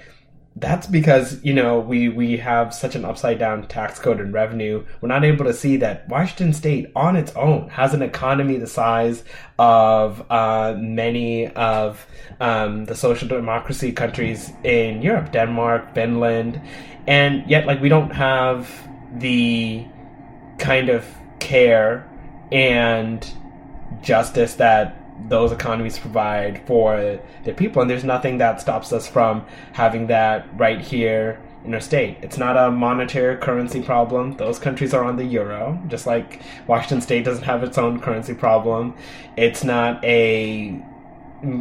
that's 0.57 0.87
because 0.87 1.43
you 1.45 1.53
know 1.53 1.81
we 1.81 2.09
we 2.09 2.37
have 2.37 2.72
such 2.72 2.95
an 2.95 3.05
upside 3.05 3.39
down 3.39 3.66
tax 3.66 3.99
code 3.99 4.20
and 4.20 4.33
revenue. 4.33 4.85
We're 5.01 5.09
not 5.09 5.25
able 5.25 5.45
to 5.47 5.53
see 5.53 5.77
that 5.79 6.09
washington 6.09 6.53
state 6.53 6.93
on 6.95 7.16
its 7.16 7.33
own 7.33 7.68
has 7.70 7.93
an 7.93 8.03
economy 8.03 8.57
the 8.59 8.66
size 8.66 9.25
of 9.59 10.25
uh, 10.31 10.77
many 10.79 11.49
of 11.49 12.07
um, 12.41 12.85
the 12.85 12.95
social 12.95 13.27
democracy 13.27 13.93
countries 13.93 14.51
in 14.62 15.03
europe 15.03 15.33
denmark 15.33 15.95
finland 15.95 16.61
and 17.07 17.49
yet 17.49 17.67
like 17.67 17.81
we 17.81 17.89
don't 17.89 18.11
have 18.11 18.89
the 19.15 19.87
kind 20.59 20.89
of 20.89 21.07
care 21.39 22.09
and 22.51 23.31
justice 24.03 24.55
that 24.55 24.97
those 25.29 25.53
economies 25.53 25.99
provide 25.99 26.67
for 26.67 27.21
their 27.45 27.55
people. 27.55 27.83
And 27.83 27.91
there's 27.91 28.05
nothing 28.05 28.39
that 28.39 28.61
stops 28.61 28.93
us 28.93 29.07
from 29.07 29.47
having 29.73 30.09
that 30.09 30.47
right 30.59 30.81
here 30.81 31.41
in 31.65 31.73
our 31.73 31.81
state. 31.81 32.19
It's 32.21 32.37
not 32.37 32.57
a 32.57 32.71
monetary 32.71 33.37
currency 33.39 33.81
problem. 33.81 34.37
Those 34.37 34.59
countries 34.59 34.93
are 34.93 35.05
on 35.05 35.17
the 35.17 35.25
euro 35.25 35.81
just 35.89 36.07
like 36.07 36.43
washington 36.67 37.01
state 37.01 37.25
doesn't 37.25 37.45
have 37.45 37.63
its 37.63 37.79
own 37.79 38.01
currency 38.01 38.35
problem. 38.35 38.95
It's 39.37 39.65
not 39.65 40.05
a 40.05 40.83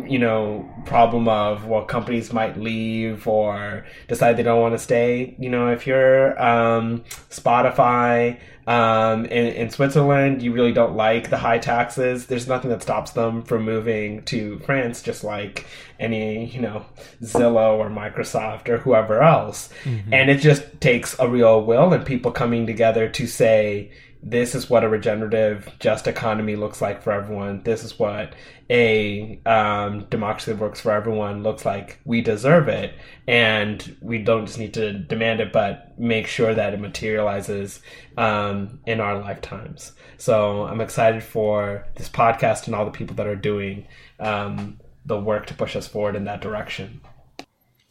you 0.09 0.19
know 0.19 0.69
problem 0.86 1.27
of 1.27 1.65
well 1.65 1.86
companies 1.86 2.31
might 2.34 2.57
leave 2.57 3.27
or 3.27 3.86
decide 4.07 4.38
they 4.38 4.43
don't 4.43 4.61
want 4.61 4.73
to 4.73 4.79
stay. 4.79 5.36
You 5.39 5.49
know 5.49 5.69
if 5.69 5.86
you're 5.88 6.41
um, 6.41 7.03
spotify 7.29 8.39
um, 8.65 9.25
in, 9.25 9.47
in 9.47 9.69
switzerland 9.69 10.41
you 10.41 10.53
really 10.53 10.71
don't 10.71 10.95
like 10.95 11.29
the 11.29 11.38
high 11.38 11.59
taxes. 11.59 12.27
There's 12.27 12.47
nothing 12.47 12.69
that 12.69 12.81
stops 12.81 13.11
them 13.11 13.43
from 13.43 13.63
moving 13.63 14.23
to 14.23 14.59
france 14.59 15.01
just 15.01 15.23
like 15.23 15.65
any 15.99 16.45
you 16.45 16.61
know 16.61 16.86
zillow 17.21 17.77
or 17.77 17.89
microsoft 17.89 18.69
or 18.69 18.77
whoever 18.77 19.21
else. 19.21 19.69
Mm-hmm. 19.84 20.13
and 20.13 20.29
it 20.29 20.38
just 20.38 20.63
takes 20.79 21.17
a 21.19 21.27
real 21.27 21.63
will 21.65 21.93
and 21.93 22.05
people 22.05 22.31
coming 22.31 22.65
together 22.65 23.09
to 23.09 23.27
say 23.27 23.91
this 24.26 24.55
is 24.55 24.69
what 24.69 24.86
a 24.86 24.89
regenerative, 24.89 25.69
just 25.80 26.07
economy 26.07 26.55
looks 26.55 26.82
like 26.82 27.03
for 27.03 27.11
everyone. 27.11 27.61
This 27.63 27.84
is 27.84 27.99
what 27.99 28.34
a 28.69 29.41
um, 29.45 30.05
democracy 30.05 30.53
that 30.53 30.61
works 30.61 30.80
for 30.80 30.91
everyone 30.93 31.43
looks 31.43 31.65
like. 31.65 31.99
We 32.05 32.21
deserve 32.21 32.69
it, 32.69 32.93
and 33.28 33.97
we 34.01 34.19
don't 34.19 34.45
just 34.45 34.57
need 34.57 34.74
to 34.76 34.93
demand 34.93 35.41
it, 35.41 35.51
but 35.51 35.99
make 35.99 36.28
sure 36.28 36.53
that 36.53 36.74
it 36.74 36.80
materializes 36.80 37.82
um, 38.17 38.80
in 38.86 39.01
our 39.01 39.19
lifetimes. 39.19 39.91
So 40.17 40.63
I'm 40.63 40.80
excited 40.80 41.21
for 41.21 41.86
this 41.95 42.07
podcast 42.07 42.67
and 42.67 42.76
all 42.76 42.86
the 42.86 42.91
people 42.91 43.17
that 43.17 43.28
are 43.28 43.36
doing 43.36 43.88
um, 44.21 44.80
the 45.05 45.19
work 45.19 45.47
to 45.47 45.53
push 45.53 45.76
us 45.76 45.86
forward 45.86 46.15
in 46.15 46.24
that 46.24 46.39
direction. 46.39 47.01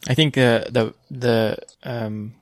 I 0.07 0.15
think 0.15 0.35
uh, 0.35 0.65
the 0.67 0.95
the 1.11 1.59
um, 1.83 2.33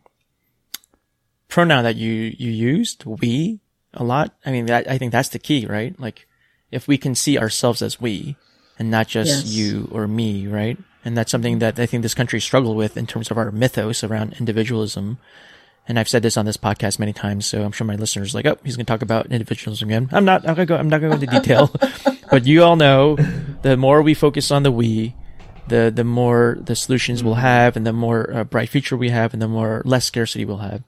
pronoun 1.49 1.83
that 1.83 1.97
you 1.97 2.33
you 2.37 2.51
used, 2.51 3.03
we, 3.05 3.59
a 3.93 4.03
lot. 4.03 4.33
I 4.45 4.51
mean, 4.51 4.65
that, 4.67 4.89
I 4.89 4.97
think 4.97 5.11
that's 5.11 5.29
the 5.29 5.39
key, 5.39 5.65
right? 5.65 5.97
Like, 5.99 6.27
if 6.71 6.87
we 6.87 6.97
can 6.97 7.15
see 7.15 7.37
ourselves 7.37 7.81
as 7.81 7.99
we 7.99 8.35
and 8.79 8.89
not 8.89 9.07
just 9.07 9.45
yes. 9.45 9.53
you 9.53 9.89
or 9.91 10.07
me, 10.07 10.47
right? 10.47 10.77
And 11.03 11.17
that's 11.17 11.31
something 11.31 11.59
that 11.59 11.79
I 11.79 11.85
think 11.85 12.03
this 12.03 12.13
country 12.13 12.39
struggled 12.39 12.77
with 12.77 12.97
in 12.97 13.07
terms 13.07 13.31
of 13.31 13.37
our 13.37 13.51
mythos 13.51 14.03
around 14.03 14.35
individualism. 14.39 15.17
And 15.87 15.99
I've 15.99 16.09
said 16.09 16.23
this 16.23 16.37
on 16.37 16.45
this 16.45 16.57
podcast 16.57 16.99
many 16.99 17.11
times, 17.11 17.45
so 17.45 17.63
I'm 17.63 17.71
sure 17.71 17.87
my 17.87 17.95
listeners 17.95 18.33
are 18.33 18.37
like, 18.37 18.45
oh, 18.45 18.57
he's 18.63 18.75
going 18.75 18.85
to 18.85 18.91
talk 18.91 19.01
about 19.01 19.27
individualism 19.27 19.89
again. 19.89 20.09
I'm 20.11 20.25
not. 20.25 20.47
I'm, 20.47 20.55
gonna 20.55 20.65
go, 20.65 20.77
I'm 20.77 20.89
not 20.89 21.01
going 21.01 21.19
to 21.19 21.25
go 21.25 21.31
into 21.31 21.39
detail, 21.39 21.71
but 22.31 22.45
you 22.45 22.63
all 22.63 22.75
know 22.75 23.17
the 23.63 23.77
more 23.77 24.01
we 24.01 24.13
focus 24.13 24.51
on 24.51 24.63
the 24.63 24.71
we, 24.71 25.15
the 25.67 25.91
the 25.93 26.03
more 26.03 26.57
the 26.61 26.75
solutions 26.75 27.23
we'll 27.23 27.33
have, 27.33 27.75
and 27.75 27.85
the 27.85 27.93
more 27.93 28.31
uh, 28.31 28.43
bright 28.43 28.69
future 28.69 28.95
we 28.95 29.09
have, 29.09 29.33
and 29.33 29.41
the 29.41 29.47
more 29.47 29.81
less 29.85 30.05
scarcity 30.05 30.45
we'll 30.45 30.57
have. 30.57 30.83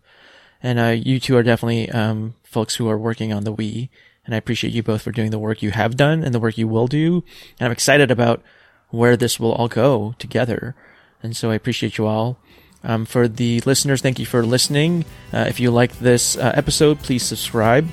And 0.62 0.80
uh, 0.80 0.88
you 0.90 1.20
two 1.20 1.36
are 1.38 1.44
definitely 1.44 1.90
um, 1.90 2.36
folks 2.54 2.76
who 2.76 2.88
are 2.88 2.98
working 2.98 3.34
on 3.34 3.44
the 3.44 3.52
we. 3.52 3.90
And 4.26 4.34
I 4.34 4.38
appreciate 4.38 4.74
you 4.74 4.84
both 4.84 5.02
for 5.02 5.12
doing 5.12 5.32
the 5.32 5.40
work 5.40 5.62
you 5.62 5.72
have 5.72 5.98
done 5.98 6.24
and 6.24 6.34
the 6.34 6.40
work 6.40 6.58
you 6.58 6.68
will 6.68 6.88
do. 6.88 7.24
And 7.60 7.66
I'm 7.66 7.72
excited 7.72 8.10
about 8.10 8.42
where 8.90 9.18
this 9.18 9.40
will 9.40 9.52
all 9.52 9.68
go 9.68 10.16
together. 10.20 10.76
And 11.22 11.36
so 11.36 11.52
I 11.52 11.56
appreciate 11.56 11.98
you 11.98 12.06
all. 12.06 12.38
Um, 12.84 13.06
for 13.06 13.28
the 13.28 13.62
listeners, 13.62 14.02
thank 14.02 14.20
you 14.20 14.26
for 14.26 14.46
listening. 14.46 15.06
Uh, 15.32 15.46
if 15.48 15.60
you 15.60 15.72
like 15.72 15.98
this 16.00 16.38
uh, 16.38 16.52
episode, 16.54 17.00
please 17.00 17.24
subscribe. 17.24 17.88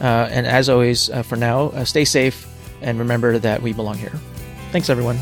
Uh, 0.00 0.28
and 0.30 0.46
as 0.46 0.68
always, 0.68 1.10
uh, 1.10 1.22
for 1.22 1.36
now, 1.36 1.68
uh, 1.68 1.84
stay 1.84 2.04
safe 2.04 2.46
and 2.80 2.98
remember 2.98 3.38
that 3.38 3.62
we 3.62 3.72
belong 3.72 3.98
here. 3.98 4.18
Thanks, 4.72 4.88
everyone. 4.88 5.18